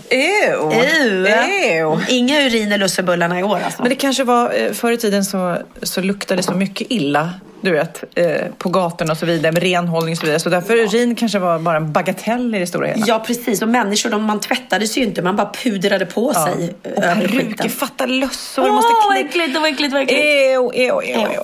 Ew. 0.10 0.74
Ew. 0.74 1.28
Ew. 1.28 2.06
Inga 2.10 2.42
urin 2.42 2.72
i 2.72 2.78
lussebullarna 2.78 3.40
i 3.40 3.44
år 3.44 3.60
alltså. 3.66 3.82
Men 3.82 3.90
det 3.90 3.96
kanske 3.96 4.24
var, 4.24 4.54
eh, 4.54 4.72
förr 4.72 4.92
i 4.92 4.98
tiden 4.98 5.26
så, 5.26 5.58
så 5.84 6.02
luktade 6.02 6.40
det 6.40 6.44
så 6.44 6.54
mycket 6.54 6.88
illa, 6.90 7.30
du 7.64 7.72
vet, 7.72 8.04
eh, 8.16 8.26
på 8.58 8.70
gatorna 8.70 9.12
och 9.12 9.18
så 9.18 9.26
vidare, 9.26 9.52
med 9.52 9.64
renhållning 9.64 10.12
och 10.12 10.18
så 10.18 10.26
vidare. 10.26 10.40
Så 10.40 10.50
därför 10.50 10.74
urin 10.74 11.16
kanske 11.16 11.40
var 11.40 11.60
bara 11.60 11.78
en 11.78 11.92
bagatell 11.92 12.56
i 12.56 12.60
det 12.60 12.68
stora 12.68 12.88
hela. 12.88 13.06
Ja, 13.08 13.24
precis. 13.28 13.62
Och 13.62 13.68
människor, 13.68 14.10
de, 14.10 14.24
man 14.24 14.40
tvättades 14.40 14.98
ju 14.98 15.04
inte. 15.04 15.22
Man 15.22 15.36
bara 15.36 15.52
pudrade 15.64 16.06
på 16.06 16.34
sig 16.34 16.76
Och 16.84 17.04
över 17.04 17.16
peruker, 17.28 17.40
skiten. 17.48 17.70
fatta 17.70 18.06
lössor, 18.06 18.64
Åh, 18.70 18.76
måste 18.76 18.94
vad 19.10 19.18
äckligt, 19.18 19.60
vad 19.60 19.70
äckligt, 19.70 19.94
vad 19.94 20.02
äckligt. 20.02 20.24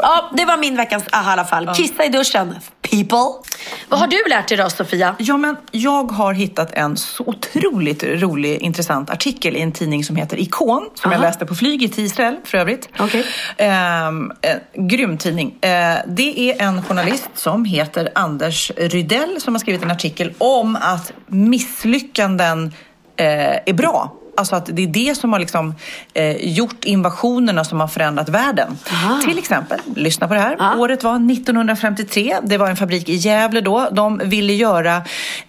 Ja, 0.01 0.31
det 0.37 0.45
var 0.45 0.57
min 0.57 0.75
veckans 0.77 1.03
aha 1.11 1.29
i 1.29 1.33
alla 1.33 1.45
fall. 1.45 1.69
Kissa 1.75 2.05
i 2.05 2.09
duschen, 2.09 2.55
people. 2.81 3.49
Vad 3.89 3.99
har 3.99 4.07
du 4.07 4.23
lärt 4.29 4.47
dig 4.47 4.57
då, 4.57 4.69
Sofia? 4.69 5.15
Ja, 5.19 5.37
men 5.37 5.55
jag 5.71 6.11
har 6.11 6.33
hittat 6.33 6.71
en 6.73 6.97
så 6.97 7.23
otroligt 7.27 8.03
rolig, 8.03 8.61
intressant 8.61 9.09
artikel 9.09 9.55
i 9.55 9.61
en 9.61 9.71
tidning 9.71 10.03
som 10.03 10.15
heter 10.15 10.39
Ikon, 10.39 10.89
som 10.95 11.11
jag 11.11 11.19
Aha. 11.19 11.27
läste 11.27 11.45
på 11.45 11.55
flyget 11.55 11.93
till 11.93 12.05
Israel 12.05 12.35
för 12.43 12.57
övrigt. 12.57 12.89
Okej. 12.99 13.25
Ehm, 13.57 14.31
en 14.41 14.87
grym 14.87 15.17
tidning. 15.17 15.55
Eh, 15.61 15.95
det 16.09 16.51
är 16.51 16.61
en 16.61 16.83
journalist 16.83 17.29
som 17.35 17.65
heter 17.65 18.09
Anders 18.15 18.71
Rydell 18.77 19.41
som 19.41 19.53
har 19.53 19.59
skrivit 19.59 19.83
en 19.83 19.91
artikel 19.91 20.33
om 20.37 20.75
att 20.81 21.13
misslyckanden 21.27 22.73
eh, 23.15 23.55
är 23.65 23.73
bra. 23.73 24.18
Alltså 24.39 24.55
att 24.55 24.65
det 24.65 24.83
är 24.83 24.87
det 24.87 25.15
som 25.17 25.33
har 25.33 25.39
liksom, 25.39 25.75
eh, 26.13 26.35
gjort 26.35 26.85
invasionerna 26.85 27.63
som 27.63 27.79
har 27.79 27.87
förändrat 27.87 28.29
världen. 28.29 28.77
Till 29.25 29.37
exempel, 29.37 29.79
lyssna 29.95 30.27
på 30.27 30.33
det 30.33 30.39
här. 30.39 30.79
Året 30.79 31.03
var 31.03 31.31
1953. 31.31 32.37
Det 32.43 32.57
var 32.57 32.69
en 32.69 32.75
fabrik 32.75 33.09
i 33.09 33.15
Gävle 33.15 33.61
då. 33.61 33.89
De 33.91 34.17
ville 34.23 34.53
göra 34.53 35.01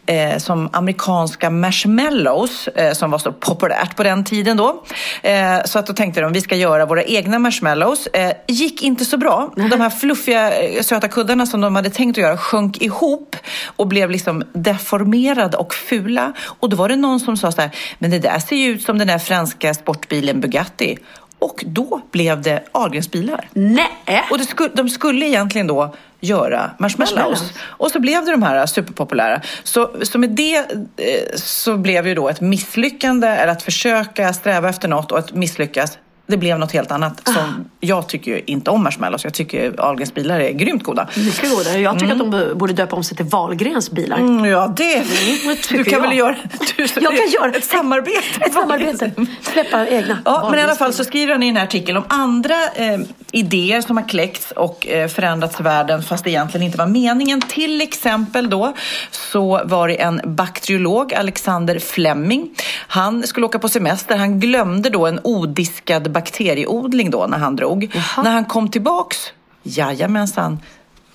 eh, 0.07 0.38
som 0.38 0.68
amerikanska 0.72 1.51
marshmallows 1.51 2.68
eh, 2.68 2.93
som 2.93 3.11
var 3.11 3.18
så 3.18 3.32
populärt 3.32 3.97
på 3.97 4.03
den 4.03 4.24
tiden 4.24 4.57
då. 4.57 4.82
Eh, 5.22 5.64
så 5.64 5.78
att 5.78 5.86
då 5.86 5.93
tänkte 5.93 6.20
de 6.20 6.32
vi 6.32 6.41
ska 6.41 6.57
göra 6.57 6.86
våra 6.86 7.05
egna 7.05 7.38
marshmallows. 7.38 8.07
Eh, 8.07 8.32
gick 8.49 8.82
inte 8.82 9.05
så 9.05 9.16
bra. 9.16 9.53
De 9.57 9.80
här 9.80 9.91
fluffiga 9.91 10.62
eh, 10.62 10.82
söta 10.82 11.09
kuddarna 11.09 11.47
som 11.47 11.61
de 11.61 11.76
hade 11.76 11.91
tänkt 11.91 12.18
att 12.18 12.22
göra 12.22 12.36
sjönk 12.36 12.82
ihop 12.82 13.36
och 13.76 13.86
blev 13.86 14.11
liksom 14.11 14.43
deformerade 14.53 15.57
och 15.57 15.74
fula. 15.74 16.32
Och 16.61 16.68
då 16.68 16.76
var 16.76 16.88
det 16.88 16.97
någon 16.97 17.20
som 17.20 17.36
sa 17.36 17.53
så 17.53 17.61
här, 17.61 17.70
men 17.99 18.11
det 18.11 18.18
där 18.18 18.38
ser 18.38 18.57
ju 18.57 18.70
ut 18.70 18.80
som 18.85 18.99
den 18.99 19.07
där 19.07 19.18
franska 19.18 19.74
sportbilen 19.74 20.41
Bugatti. 20.41 20.99
Och 21.39 21.64
då 21.66 22.01
blev 22.11 22.43
det 22.43 22.64
Ahlgrens 22.72 23.11
bilar. 23.11 23.49
Nej. 23.53 23.89
Och 24.31 24.41
skulle, 24.41 24.70
de 24.74 24.89
skulle 24.89 25.26
egentligen 25.26 25.66
då 25.66 25.95
göra 26.20 26.70
marshmallows. 26.78 27.14
Marshmallows. 27.16 27.53
Och 27.61 27.91
så 27.91 28.01
blev 28.01 28.24
det 28.24 28.31
de 28.31 28.43
här 28.43 28.66
superpopulära. 28.66 29.41
Så, 29.62 29.91
så 30.03 30.18
med 30.18 30.31
det 30.31 30.57
eh, 30.57 31.37
så 31.37 31.76
blev 31.76 32.07
ju 32.07 32.14
då 32.14 32.28
ett 32.28 32.41
misslyckande, 32.41 33.26
eller 33.28 33.53
att 33.53 33.62
försöka 33.62 34.33
sträva 34.33 34.68
efter 34.68 34.89
något 34.89 35.12
och 35.12 35.18
att 35.18 35.35
misslyckas. 35.35 35.99
Det 36.31 36.37
blev 36.37 36.59
något 36.59 36.72
helt 36.72 36.91
annat. 36.91 37.20
Som 37.28 37.64
jag 37.81 38.09
tycker 38.09 38.51
inte 38.51 38.70
om 38.70 38.83
marshmallows. 38.83 39.24
Jag 39.24 39.35
tycker 39.35 39.74
Ahlgrens 39.81 40.14
bilar 40.14 40.41
är 40.41 40.51
grymt 40.53 40.83
goda. 40.83 41.09
Mycket 41.16 41.51
godare. 41.51 41.78
Jag 41.81 41.99
tycker 41.99 42.12
att 42.12 42.18
de 42.18 42.31
b- 42.31 42.55
borde 42.55 42.72
döpa 42.72 42.97
om 42.97 43.05
sig 43.05 43.16
till 43.16 43.26
Wahlgrens 43.26 43.91
bilar. 43.91 44.18
Mm, 44.18 44.45
ja, 44.45 44.72
det... 44.76 45.03
Du 45.45 45.55
tycker 45.55 45.85
kan 45.85 45.93
jag. 45.93 46.01
väl 46.09 46.18
göra... 46.18 46.37
Du, 46.76 46.83
Jag 47.01 47.16
kan 47.16 47.28
göra 47.31 47.51
ett 47.51 47.64
samarbete. 47.64 48.41
Ett 48.41 48.53
samarbete. 48.53 49.12
Släppa 49.43 49.87
egna. 49.89 50.18
Ja, 50.24 50.49
men 50.51 50.59
i 50.59 50.62
alla 50.62 50.74
fall 50.74 50.93
så 50.93 51.05
skriver 51.05 51.33
han 51.33 51.43
i 51.43 51.47
den 51.47 51.57
här 51.57 51.64
artikeln 51.64 51.99
om 51.99 52.05
andra 52.09 52.55
eh, 52.74 53.01
idéer 53.33 53.81
som 53.81 53.97
har 53.97 54.09
kläckts 54.09 54.51
och 54.51 54.87
eh, 54.89 55.09
förändrats 55.09 55.61
världen 55.61 56.03
fast 56.03 56.24
det 56.24 56.31
egentligen 56.31 56.66
inte 56.66 56.78
var 56.78 56.87
meningen. 56.87 57.41
Till 57.41 57.81
exempel 57.81 58.51
då 58.51 58.74
så 59.11 59.61
var 59.64 59.89
det 59.89 59.95
en 60.01 60.20
bakteriolog, 60.24 61.14
Alexander 61.14 61.78
Fleming. 61.78 62.51
Han 62.89 63.26
skulle 63.26 63.47
åka 63.47 63.59
på 63.59 63.68
semester. 63.68 64.16
Han 64.16 64.41
glömde 64.41 64.91
då 64.91 65.07
en 65.07 65.20
odiskad 65.24 66.11
bakterieodling 66.21 67.11
då 67.11 67.27
när 67.27 67.39
han 67.39 67.57
drog. 67.57 67.95
När 68.16 68.31
han 68.31 68.45
kom 68.45 68.68
tillbaks, 68.68 69.33
jajamensan, 69.62 70.59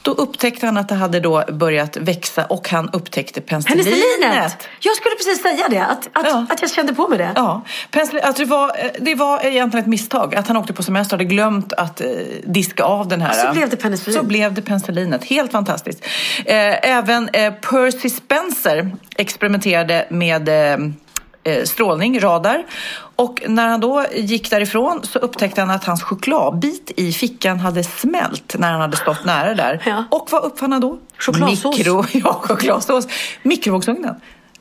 då 0.02 0.12
upptäckte 0.12 0.66
han 0.66 0.78
att 0.78 0.90
det 0.90 0.96
hade 0.96 1.20
då 1.20 1.44
börjat 1.52 1.98
växa 1.98 2.46
och 2.46 2.70
han 2.70 2.90
upptäckte 2.94 3.42
penicillinet. 3.42 4.68
Jag 4.80 4.96
skulle 4.96 5.16
precis 5.16 5.42
säga 5.42 5.68
det, 5.70 5.86
att, 5.86 6.10
att, 6.14 6.52
att 6.52 6.62
jag 6.62 6.72
kände 6.72 6.94
på 6.94 7.08
mig 7.08 7.18
det. 7.18 7.32
Ja, 7.36 7.62
penicillin, 7.92 8.24
det, 8.38 8.46
var, 8.46 8.72
det 9.00 9.16
var 9.16 9.46
egentligen 9.46 9.84
ett 9.84 9.90
misstag 9.90 10.36
att 10.36 10.48
han 10.48 10.58
åkte 10.58 10.74
på 10.74 10.84
semester 10.84 11.16
och 11.16 11.20
hade 11.20 11.34
glömt 11.34 11.74
att 11.74 12.02
eh, 12.02 12.08
diska 12.44 12.84
av 12.84 13.08
den 13.08 13.22
här. 13.22 13.30
Och 13.30 13.36
så 13.36 13.54
blev 13.54 13.70
det 13.70 13.78
penicillin. 13.78 14.20
Så 14.20 14.26
blev 14.26 14.54
det 14.54 14.62
penicillinet. 14.62 15.24
Helt 15.24 15.52
fantastiskt. 15.52 16.06
Eh, 16.46 16.90
även 16.90 17.30
eh, 17.30 17.54
Percy 17.54 18.10
Spencer 18.10 18.92
experimenterade 19.16 20.08
med 20.10 20.50
eh, 20.50 20.56
eh, 20.56 20.78
strålning, 21.64 22.20
radar. 22.20 22.66
Och 23.16 23.44
när 23.48 23.68
han 23.68 23.80
då 23.80 24.06
gick 24.14 24.50
därifrån 24.50 25.00
så 25.04 25.20
upptäckte 25.20 25.62
han 25.62 25.70
att 25.70 25.84
hans 25.84 26.04
chokladbit 26.04 26.92
i 26.98 27.12
fickan 27.12 27.60
hade 27.60 27.84
smält 27.84 28.56
när 28.58 28.72
han 28.72 28.82
hade 28.82 28.98
stått 28.98 29.26
nära 29.26 29.54
där. 29.54 30.06
Och 30.12 30.28
vad 30.32 30.44
uppfann 30.44 30.72
han 30.72 30.82
då? 30.82 30.98
Chokladsås. 31.18 31.78
Mikro, 31.78 32.06
ja, 32.14 32.42
chokladsås. 32.44 33.08
Mikrovågsugnen. 33.44 34.16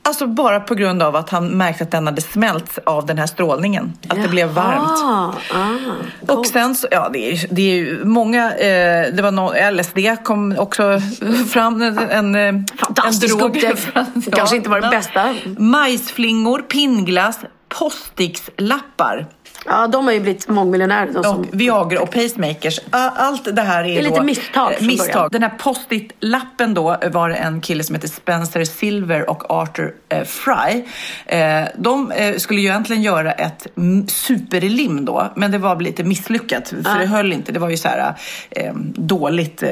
Alltså 0.07 0.27
bara 0.27 0.61
på 0.61 0.75
grund 0.75 1.03
av 1.03 1.17
att 1.17 1.31
han 1.31 1.49
märkte 1.49 1.85
att 1.85 1.91
den 1.91 2.07
hade 2.07 2.21
smält 2.21 2.79
av 2.87 3.07
den 3.07 3.19
här 3.19 3.27
strålningen. 3.27 3.93
Att 4.09 4.23
det 4.23 4.29
blev 4.29 4.49
varmt. 4.49 5.03
Ah, 5.05 5.33
Och 6.29 6.47
sen 6.47 6.75
så, 6.75 6.89
ja 6.91 7.11
det 7.13 7.33
är, 7.33 7.47
det 7.51 7.63
är 7.63 7.75
ju 7.77 8.05
många, 8.05 8.53
eh, 8.57 9.15
det 9.15 9.23
var 9.23 9.31
någon, 9.31 9.55
LSD 9.77 9.99
kom 10.25 10.55
också 10.59 11.01
fram. 11.53 11.83
En, 11.83 11.99
en, 11.99 12.35
en 12.35 12.67
Fantastisk 12.79 13.41
upptäckt. 13.43 13.89
Kanske 14.33 14.57
inte 14.57 14.71
var 14.71 14.81
det 14.81 14.89
bästa. 14.89 15.35
Majsflingor, 15.59 16.59
pinnglass, 16.59 17.39
postixlappar. 17.69 19.27
Ja, 19.67 19.87
de 19.87 20.05
har 20.05 20.13
ju 20.13 20.21
blivit 20.21 20.49
mångmiljonärer. 20.49 21.11
De 21.13 21.25
som... 21.25 21.37
Och 21.41 21.47
Viagra 21.53 22.01
och 22.01 22.11
pacemakers. 22.11 22.81
Allt 22.91 23.57
det 23.57 23.63
här 23.63 23.81
är, 23.85 23.89
Det 23.89 23.99
är 23.99 24.03
lite 24.03 24.23
misstag 24.23 24.73
eh, 24.81 24.87
misstag. 24.87 25.31
Den 25.33 25.43
här 25.43 25.51
post-it-lappen 25.59 26.75
då 26.75 26.97
var 27.13 27.29
det 27.29 27.35
en 27.35 27.61
kille 27.61 27.85
som 27.85 27.95
heter 27.95 28.09
Spencer 28.09 28.65
Silver 28.65 29.31
och 29.31 29.51
Arthur 29.51 29.95
eh, 30.09 30.25
Fry. 30.25 30.85
Eh, 31.27 31.65
de 31.79 32.13
eh, 32.13 32.37
skulle 32.37 32.61
ju 32.61 32.67
egentligen 32.69 33.03
göra 33.03 33.33
ett 33.33 33.67
superlim 34.07 35.05
då, 35.05 35.33
men 35.37 35.51
det 35.51 35.59
var 35.59 35.81
lite 35.81 36.05
misslyckat 36.05 36.69
för 36.69 36.77
Ja. 36.85 36.95
det 36.99 37.07
höll 37.07 37.33
inte. 37.33 37.53
Det 37.53 37.59
var 37.59 37.69
ju 37.71 37.77
så 37.77 37.89
här 37.89 38.15
eh, 38.51 38.73
dåligt. 38.95 39.63
Eh, 39.63 39.71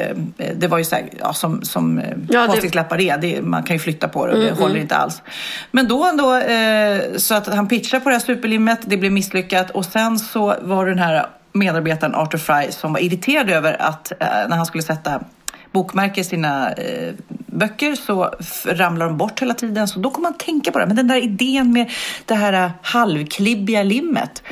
det 0.57 0.67
var 0.69 0.79
ju 0.79 0.85
så 0.85 0.95
här, 0.97 1.05
ja, 1.21 1.33
som, 1.33 1.63
som 1.63 1.99
eh, 1.99 2.05
Ja, 2.29 2.41
det- 2.41 2.47
post-it-lappar 2.47 3.01
är. 3.01 3.19
Det, 3.19 3.43
man 3.43 3.63
kan 3.63 3.77
ju 3.77 3.81
flytta 3.81 4.09
på 4.09 4.27
det 4.27 4.33
och 4.33 4.39
det 4.39 4.47
Mm, 4.47 4.59
håller 4.59 4.71
mm. 4.75 4.83
inte 4.83 4.97
alls. 4.97 5.23
Men 5.71 5.89
då 5.89 6.05
ändå, 6.05 6.35
eh, 6.37 7.17
så 7.17 7.35
att 7.35 7.47
han 7.55 7.69
pitchar 7.69 8.01
på 8.01 8.09
det 8.09 8.15
här 8.15 8.21
superlimmet, 8.21 8.79
det 8.85 8.97
blev 8.97 9.13
misslyckat 9.13 9.71
och 9.83 9.87
sen 9.87 10.19
så 10.19 10.57
var 10.61 10.85
det 10.87 10.91
den 10.91 10.99
här 10.99 11.27
medarbetaren 11.53 12.15
Arthur 12.15 12.39
Fry 12.39 12.73
som 12.73 12.93
var 12.93 13.01
irriterad 13.01 13.51
över 13.51 13.83
att 13.83 14.13
eh, 14.13 14.27
när 14.49 14.57
han 14.57 14.67
skulle 14.67 14.83
sätta 14.83 15.21
bokmärke 15.73 16.21
i 16.21 16.25
sina 16.25 16.73
eh, 16.73 17.15
böcker 17.47 17.95
så 17.95 18.35
ramlar 18.67 19.07
de 19.07 19.17
bort 19.17 19.43
hela 19.43 19.55
tiden. 19.55 19.89
Så 19.89 19.99
då 19.99 20.11
kommer 20.11 20.29
man 20.29 20.39
tänka 20.39 20.73
på 20.73 20.79
det. 20.79 20.87
Men 20.87 20.97
den 20.97 21.09
där 21.09 21.23
idén 21.23 21.73
med 21.73 21.91
det 22.27 22.35
här 22.35 22.53
eh, 22.53 22.71
halvklibbiga 22.83 23.83
limmet 23.83 24.43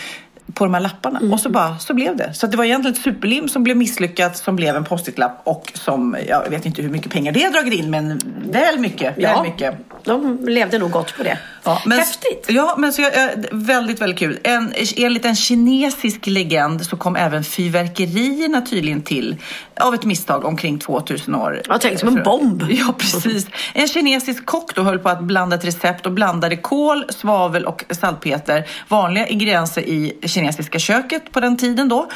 på 0.55 0.65
de 0.65 0.75
här 0.75 0.81
lapparna. 0.81 1.19
Mm. 1.19 1.33
Och 1.33 1.41
så 1.41 1.49
bara, 1.49 1.79
så 1.79 1.95
blev 1.95 2.17
det. 2.17 2.35
Så 2.35 2.47
det 2.47 2.57
var 2.57 2.65
egentligen 2.65 2.95
ett 2.95 3.03
superlim 3.03 3.49
som 3.49 3.63
blev 3.63 3.77
misslyckat, 3.77 4.37
som 4.37 4.57
blev 4.57 4.77
en 4.77 4.85
post-it-lapp 4.85 5.41
och 5.45 5.73
som, 5.75 6.17
jag 6.29 6.51
vet 6.51 6.67
inte 6.67 6.83
hur 6.83 6.89
mycket 6.89 7.13
pengar 7.13 7.33
det 7.33 7.43
har 7.43 7.51
dragit 7.51 7.75
in, 7.75 7.91
men 7.91 8.21
väl 8.53 8.79
mycket. 8.79 9.15
Ja. 9.17 9.35
Väl 9.35 9.43
mycket. 9.43 9.75
De 10.05 10.39
levde 10.49 10.79
nog 10.79 10.91
gott 10.91 11.17
på 11.17 11.23
det. 11.23 11.39
Ja, 11.65 11.83
men, 11.87 11.99
Häftigt! 11.99 12.47
Ja, 12.49 12.75
men 12.79 12.93
så, 12.93 13.03
eh, 13.03 13.29
väldigt, 13.51 14.01
väldigt 14.01 14.19
kul. 14.19 14.39
En, 14.43 14.73
enligt 14.97 15.25
en 15.25 15.37
kinesisk 15.37 16.27
legend 16.27 16.87
så 16.87 16.97
kom 16.97 17.17
även 17.17 17.45
fyrverkerierna 17.45 18.63
tydligen 18.63 19.03
till 19.03 19.37
av 19.81 19.95
ett 19.95 20.05
misstag 20.05 20.45
omkring 20.45 20.79
2000 20.79 21.35
år. 21.35 21.63
Jag 21.69 21.81
tänkte 21.81 22.07
som 22.07 22.17
en 22.17 22.23
bomb. 22.25 22.63
Ja, 22.71 22.95
precis. 22.99 23.47
En 23.73 23.89
kinesisk 23.89 24.47
kock 24.47 24.75
då 24.75 24.83
höll 24.83 24.99
på 24.99 25.09
att 25.09 25.23
blanda 25.23 25.57
ett 25.57 25.65
recept 25.65 26.07
och 26.07 26.13
blandade 26.13 26.57
kol, 26.57 27.05
svavel 27.09 27.65
och 27.67 27.85
salpeter. 27.91 28.67
Vanliga 28.89 29.27
ingredienser 29.27 29.83
i 29.83 30.19
kinesiska 30.23 30.79
köket 30.79 31.33
på 31.33 31.41
den 31.41 31.57
tiden 31.57 31.89
då. 31.89 32.09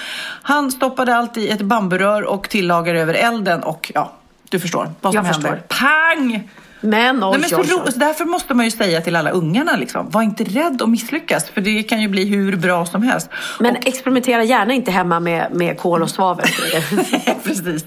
Han 0.43 0.73
stoppade 0.73 1.17
allt 1.17 1.37
i 1.37 1.49
ett 1.49 1.61
bamburör 1.63 2.23
och 2.23 2.49
tillagade 2.49 3.01
över 3.01 3.15
elden 3.15 3.63
och 3.63 3.91
ja, 3.95 4.13
du 4.49 4.61
förstår 4.61 4.91
vad 5.01 5.13
som 5.15 5.25
Jag 5.25 5.33
hände. 5.33 5.49
förstår. 5.49 5.63
Pang! 5.69 6.49
Men 6.85 7.25
oj, 7.25 7.31
Nej, 7.31 7.41
men 7.41 7.49
så 7.51 7.57
oj, 7.61 7.83
oj. 7.87 7.93
så 7.93 7.99
därför 7.99 8.25
måste 8.25 8.55
man 8.55 8.65
ju 8.65 8.71
säga 8.71 9.01
till 9.01 9.17
alla 9.17 9.31
ungarna, 9.31 9.77
liksom, 9.77 10.11
var 10.11 10.23
inte 10.23 10.45
rädd 10.45 10.83
att 10.83 10.89
misslyckas. 10.89 11.51
För 11.51 11.61
det 11.61 11.83
kan 11.83 12.01
ju 12.01 12.09
bli 12.09 12.25
hur 12.25 12.57
bra 12.57 12.87
som 12.87 13.03
helst. 13.03 13.29
Men 13.61 13.77
experimentera 13.77 14.45
gärna 14.45 14.73
inte 14.75 14.91
hemma 14.91 15.21
med, 15.21 15.49
med 15.53 15.79
kol 15.79 16.03
och 16.03 16.11
svavel. 16.11 16.47
Precis. 17.45 17.85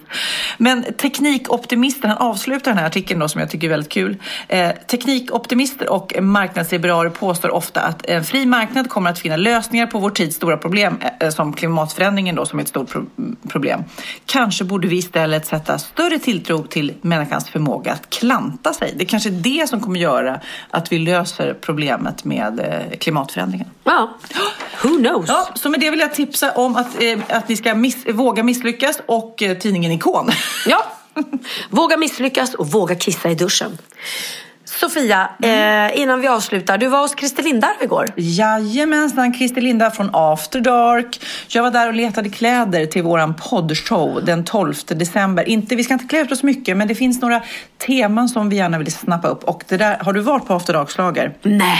Men 0.58 0.84
teknikoptimister, 0.84 2.08
han 2.08 2.18
avslutar 2.18 2.72
den 2.72 2.78
här 2.78 2.86
artikeln 2.86 3.20
då 3.20 3.28
som 3.30 3.42
jag 3.42 3.50
tycker 3.50 3.68
är 3.68 3.72
väldigt 3.72 3.92
kul. 3.92 4.18
Eh, 4.48 4.70
teknikoptimister 4.72 5.90
och 5.90 6.14
marknadsliberaler 6.22 7.10
påstår 7.10 7.50
ofta 7.52 7.82
att 7.82 8.06
en 8.06 8.24
fri 8.24 8.46
marknad 8.46 8.90
kommer 8.90 9.10
att 9.10 9.20
finna 9.20 9.36
lösningar 9.36 9.88
på 9.88 10.00
vår 10.00 10.10
tids 10.10 10.36
stora 10.36 10.58
problem 10.58 10.98
eh, 11.20 11.30
som 11.30 11.54
klimatförändringen 11.54 12.36
då 12.36 12.46
som 12.46 12.60
är 12.60 12.64
ett 12.64 12.70
stort 12.70 12.90
pro- 12.92 13.06
problem. 13.50 13.84
Kanske 14.26 14.64
borde 14.64 14.88
vi 14.88 14.98
istället 14.98 15.46
sätta 15.46 15.78
större 15.78 16.20
tilltro 16.20 16.64
till 16.68 16.94
människans 17.02 17.50
förmåga 17.50 17.92
att 17.94 18.10
klanta 18.10 18.74
sig. 18.74 18.87
Det 18.96 19.04
är 19.04 19.08
kanske 19.08 19.30
är 19.30 19.32
det 19.32 19.70
som 19.70 19.82
kommer 19.82 20.00
göra 20.00 20.40
att 20.70 20.92
vi 20.92 21.00
löser 21.00 21.54
problemet 21.62 22.24
med 22.24 22.60
eh, 22.60 22.98
klimatförändringen. 22.98 23.68
Ja, 23.84 24.18
who 24.84 24.98
knows? 24.98 25.26
Ja, 25.28 25.50
så 25.56 25.70
med 25.70 25.80
det 25.80 25.90
vill 25.90 26.00
jag 26.00 26.14
tipsa 26.14 26.52
om 26.52 26.76
att, 26.76 27.04
eh, 27.04 27.20
att 27.30 27.50
ni 27.50 27.56
ska 27.56 27.76
miss, 27.76 28.06
våga 28.08 28.44
misslyckas 28.44 29.02
och 29.06 29.44
eh, 29.44 29.58
tidningen 29.58 29.92
Ikon. 29.92 30.30
Ja, 30.68 30.84
våga 31.70 31.98
misslyckas 31.98 32.54
och 32.54 32.68
våga 32.68 32.96
kissa 32.96 33.30
i 33.30 33.36
duschen. 33.36 33.78
Sofia, 34.80 35.30
eh, 35.44 36.00
innan 36.02 36.22
vi 36.22 36.28
avslutar. 36.28 36.78
Du 36.78 36.88
var 36.88 37.00
hos 37.00 37.16
Christer 37.20 37.44
Lindarw 37.44 37.84
igår. 37.84 38.06
Jajamensan, 38.16 39.34
Christer 39.34 39.62
Linda 39.62 39.92
från 39.92 40.10
After 40.14 40.60
Dark. 40.62 41.20
Jag 41.48 41.64
var 41.64 41.72
där 41.72 41.88
och 41.88 41.94
letade 41.94 42.30
kläder 42.30 42.86
till 42.86 43.04
våran 43.04 43.34
poddshow 43.34 44.26
den 44.26 44.44
12 44.44 44.74
december. 44.88 45.50
Inte, 45.50 45.76
vi 45.76 45.84
ska 45.84 45.94
inte 45.94 46.06
klä 46.06 46.20
ut 46.20 46.32
oss 46.32 46.44
mycket, 46.44 46.78
men 46.78 46.88
det 46.88 46.96
finns 46.96 47.22
några 47.22 47.42
teman 47.88 48.30
som 48.30 48.50
vi 48.50 48.56
gärna 48.56 48.78
vill 48.78 48.92
snappa 48.92 49.28
upp. 49.28 49.44
Och 49.44 49.64
det 49.68 49.78
där, 49.78 49.98
har 50.02 50.14
du 50.14 50.20
varit 50.22 50.46
på 50.48 50.54
After 50.54 50.74
Dark-slager? 50.74 51.34
Nej, 51.42 51.78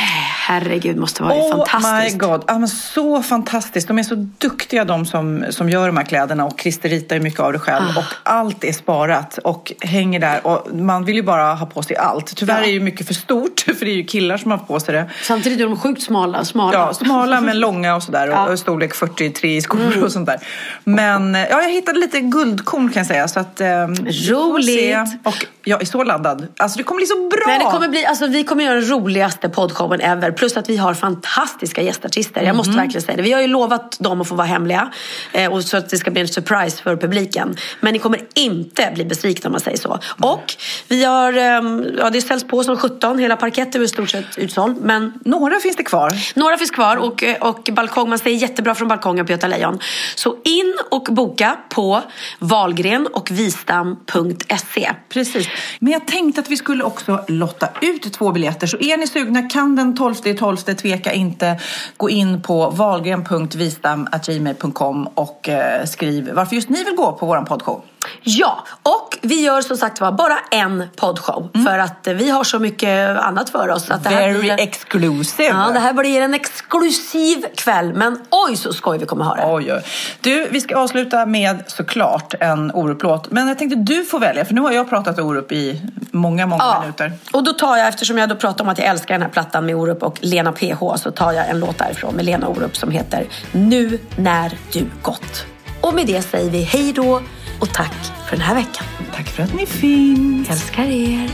herregud, 0.48 0.98
måste 0.98 1.24
vara 1.24 1.34
Oh 1.34 1.52
fantastiskt. 1.66 2.14
my 2.22 2.28
god, 2.28 2.44
ja, 2.48 2.60
men 2.60 2.68
så 2.68 3.24
fantastiskt. 3.24 3.88
De 3.88 4.00
är 4.00 4.04
så 4.04 4.16
duktiga 4.16 4.86
de 4.86 5.06
som, 5.06 5.46
som 5.50 5.70
gör 5.70 5.88
de 5.88 5.98
här 5.98 6.04
kläderna 6.06 6.46
och 6.46 6.60
Christer 6.62 6.90
ritar 6.90 7.16
ju 7.16 7.22
mycket 7.22 7.40
av 7.40 7.54
det 7.54 7.60
själv. 7.60 7.86
Ah. 7.96 8.00
Och 8.00 8.06
allt 8.24 8.64
är 8.64 8.74
sparat 8.74 9.38
och 9.38 9.74
hänger 9.82 10.20
där. 10.20 10.48
Och 10.48 10.68
man 10.76 11.06
vill 11.06 11.16
ju 11.16 11.24
bara 11.24 11.54
ha 11.54 11.66
på 11.66 11.84
sig 11.84 11.96
allt. 11.98 12.36
Tyvärr 12.36 12.62
Ja. 12.62 12.68
är 12.68 12.72
ju 12.72 12.80
mycket 12.88 13.08
för 13.08 13.14
stort 13.14 13.60
för 13.78 13.86
det 13.86 13.92
är 13.92 13.96
ju 13.96 14.04
killar 14.04 14.38
som 14.38 14.52
har 14.52 14.58
på 14.58 14.80
sig 14.80 14.94
det. 14.94 15.10
Samtidigt 15.24 15.60
är 15.60 15.64
de 15.64 15.80
sjukt 15.80 16.02
smala. 16.02 16.46
smala. 16.46 16.74
Ja, 16.74 16.94
smala 16.94 17.42
men 17.42 17.60
långa 17.60 17.96
och 17.96 18.04
sådär. 18.04 18.28
Ja. 18.28 18.50
Och 18.50 18.60
storlek 18.60 18.96
43 18.96 19.56
i 19.56 19.62
skor 19.62 20.04
och 20.04 20.12
sånt 20.12 20.26
där. 20.26 20.40
Men 20.84 21.36
eh, 21.36 21.42
ja, 21.50 21.62
jag 21.62 21.72
hittade 21.72 22.00
lite 22.00 22.20
guldkorn 22.20 22.90
kan 22.90 23.00
jag 23.00 23.08
säga. 23.08 23.28
Så 23.28 23.40
att, 23.40 23.62
eh, 23.62 23.88
Roligt. 24.30 24.98
Och 25.24 25.46
jag 25.64 25.82
är 25.82 25.86
så 25.86 26.04
laddad. 26.04 26.48
Alltså 26.58 26.78
det 26.78 26.84
kommer 26.84 27.00
bli 27.00 27.06
så 27.06 27.16
bra. 27.16 27.48
Men 27.48 27.60
det 27.60 27.66
kommer 27.66 27.88
bli, 27.88 28.06
alltså, 28.06 28.28
vi 28.28 28.44
kommer 28.44 28.64
göra 28.64 28.76
den 28.76 28.90
roligaste 28.90 29.50
poddshowen 29.50 30.02
ever 30.02 30.32
Plus 30.32 30.58
att 30.58 30.70
vi 30.70 30.78
har 30.78 30.94
fantastiska 30.94 31.82
gästartister. 31.82 32.42
Jag 32.42 32.56
måste 32.56 32.72
verkligen 32.72 33.02
säga 33.02 33.18
det. 33.18 33.24
Vi 33.24 33.32
har 33.32 33.42
ju 33.42 33.48
lovat 33.48 34.00
dem 34.00 34.22
att 34.22 34.28
få 34.28 34.36
vara 34.36 34.48
hemliga. 34.48 34.92
Eh, 35.34 35.54
och 35.54 35.64
så 35.64 35.78
att 35.78 35.90
det 35.90 35.98
ska 35.98 36.12
bli 36.12 36.22
en 36.22 36.28
surprise 36.28 36.84
för 36.84 36.96
publiken. 36.98 37.56
Men 37.80 37.94
ni 37.94 38.00
kommer 38.00 38.20
inte 38.36 38.92
bli 38.94 39.06
besvikna 39.06 39.48
om 39.48 39.52
man 39.52 39.62
säger 39.62 39.78
så. 39.78 40.00
Och 40.22 40.56
vi 40.88 41.04
har, 41.04 41.34
ehm, 41.34 41.86
ja 41.98 42.10
det 42.10 42.22
ställs 42.22 42.48
på 42.48 42.64
som 42.64 42.77
17. 42.78 43.20
Hela 43.20 43.36
parketten 43.36 43.82
är 43.82 43.86
i 43.86 43.88
stort 43.88 44.10
sett 44.10 44.38
utsåld. 44.38 44.78
Men 44.82 45.14
Några 45.26 45.60
finns 45.60 45.76
det 45.76 45.84
kvar. 45.84 46.12
några 46.36 46.58
finns 46.58 46.72
kvar 46.72 46.98
och, 46.98 47.24
eh, 47.24 47.36
och 47.42 47.70
balkong, 47.72 48.10
man 48.10 48.20
ser 48.20 48.30
jättebra 48.30 48.76
från 48.76 48.88
balkongen 48.88 49.26
på 49.26 49.32
Göta 49.32 49.48
Lejon. 49.48 49.80
Så 50.16 50.36
in 50.44 50.74
och 50.92 51.08
boka 51.12 51.58
på 51.70 52.02
Valgren 52.40 53.08
och 53.08 53.32
Vistam.se. 53.32 54.92
Precis. 55.10 55.48
Men 55.80 55.94
jag 55.94 56.08
tänkte 56.08 56.42
att 56.42 56.50
vi 56.50 56.58
skulle 56.58 56.84
också 56.84 57.24
lotta 57.28 57.70
ut 57.82 58.14
två 58.14 58.32
biljetter. 58.32 58.68
Så 58.68 58.78
är 58.78 58.98
ni 58.98 59.08
sugna, 59.08 59.50
kan 59.50 59.76
den 59.76 59.98
12 59.98 60.16
12 60.40 60.58
tveka 60.58 61.14
inte. 61.14 61.60
Gå 61.98 62.10
in 62.10 62.42
på 62.42 62.70
valgren.vistam.gmail.com 62.70 65.08
och 65.08 65.50
eh, 65.50 65.86
skriv 65.86 66.30
varför 66.34 66.56
just 66.56 66.70
ni 66.70 66.84
vill 66.84 66.96
gå 66.96 67.12
på 67.12 67.26
vår 67.26 67.42
poddshow. 67.42 67.82
Ja, 68.24 68.64
och 68.84 69.18
vi 69.22 69.42
gör 69.42 69.62
som 69.62 69.78
sagt 69.78 70.02
var 70.02 70.12
bara 70.12 70.38
en 70.52 70.84
poddshow. 70.96 71.50
För 71.68 71.78
att 71.80 72.08
vi 72.08 72.30
har 72.30 72.44
så 72.44 72.60
mycket 72.60 73.18
annat 73.20 73.50
för 73.50 73.70
oss. 73.70 73.90
Att 73.92 74.04
det 74.04 74.10
här 74.10 74.28
Very 74.28 74.40
blir, 74.40 74.60
exclusive. 74.60 75.50
ja, 75.50 75.70
det 75.74 75.80
här 75.80 75.94
blir 75.94 76.22
en 76.22 76.34
exklusiv 76.34 77.46
kväll. 77.56 77.94
Men 77.94 78.20
oj 78.30 78.56
så 78.56 78.74
skoj 78.74 78.98
vi 78.98 79.06
kommer 79.06 79.26
ha 79.26 79.36
det. 79.36 79.44
Oj, 79.46 79.74
oj. 79.74 79.82
Du, 80.22 80.48
vi 80.52 80.62
ska 80.62 80.78
avsluta 80.78 81.26
med 81.26 81.64
såklart 81.68 82.34
en 82.40 82.72
Orup-låt. 82.72 83.32
Men 83.32 83.48
jag 83.48 83.58
tänkte 83.58 83.76
du 83.80 84.04
får 84.06 84.20
välja, 84.20 84.46
för 84.46 84.54
nu 84.54 84.62
har 84.62 84.72
jag 84.72 84.90
pratat 84.90 85.20
Orup 85.20 85.52
i 85.52 85.82
många, 86.12 86.46
många 86.46 86.64
Ja, 86.64 86.80
minuter. 86.82 87.12
och 87.34 87.44
då 87.44 87.54
tar 87.54 87.78
jag, 87.78 87.88
eftersom 87.88 88.18
jag 88.18 88.30
då 88.30 88.36
pratar 88.36 88.64
om 88.64 88.70
att 88.70 88.78
jag 88.80 88.88
älskar 88.88 89.14
den 89.14 89.22
här 89.22 89.30
plattan 89.30 89.66
med 89.66 89.76
Orup 89.76 90.04
och 90.04 90.18
Lena 90.22 90.52
PH, 90.52 90.80
så 90.98 91.12
tar 91.12 91.32
jag 91.32 91.50
en 91.50 91.60
låt 91.60 91.78
därifrån 91.78 92.16
med 92.16 92.26
Lena 92.26 92.48
Orup 92.48 92.78
som 92.78 92.92
heter 92.92 93.26
Nu 93.52 94.00
när 94.18 94.58
du 94.74 94.86
gått. 95.02 95.46
Och 95.82 95.94
med 95.94 96.08
det 96.08 96.22
säger 96.22 96.50
vi 96.50 96.62
hej 96.64 96.94
då 96.94 97.22
och 97.60 97.74
tack 97.74 97.94
för 98.30 98.32
den 98.32 98.46
här 98.46 98.56
veckan. 98.56 98.86
Tack 99.16 99.28
för 99.28 99.44
att 99.44 99.54
ni 99.54 99.66
finns. 99.66 100.50
Älskar 100.50 100.84
er. 100.84 101.30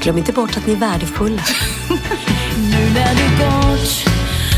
Glöm 0.00 0.18
inte 0.18 0.32
bort 0.32 0.56
att 0.56 0.66
ni 0.66 0.72
är 0.72 0.76
värdefulla. 0.76 1.42
Nu 2.56 2.90
när 2.94 3.14
du 3.14 3.44
gått 3.44 4.16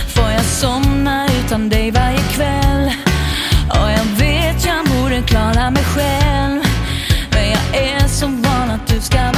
får 0.08 0.30
jag 0.30 0.44
somna 0.44 1.28
utan 1.44 1.68
dig 1.68 1.90
varje 1.90 2.18
kväll 2.18 2.90
Och 3.70 3.90
jag 3.90 4.04
vet 4.04 4.64
jag 4.64 4.86
borde 4.86 5.22
klara 5.22 5.70
mig 5.70 5.84
själv 5.84 6.62
Men 7.30 7.50
jag 7.50 7.82
är 7.82 8.08
så 8.08 8.26
van 8.26 8.70
att 8.70 8.86
du 8.86 9.00
ska 9.00 9.37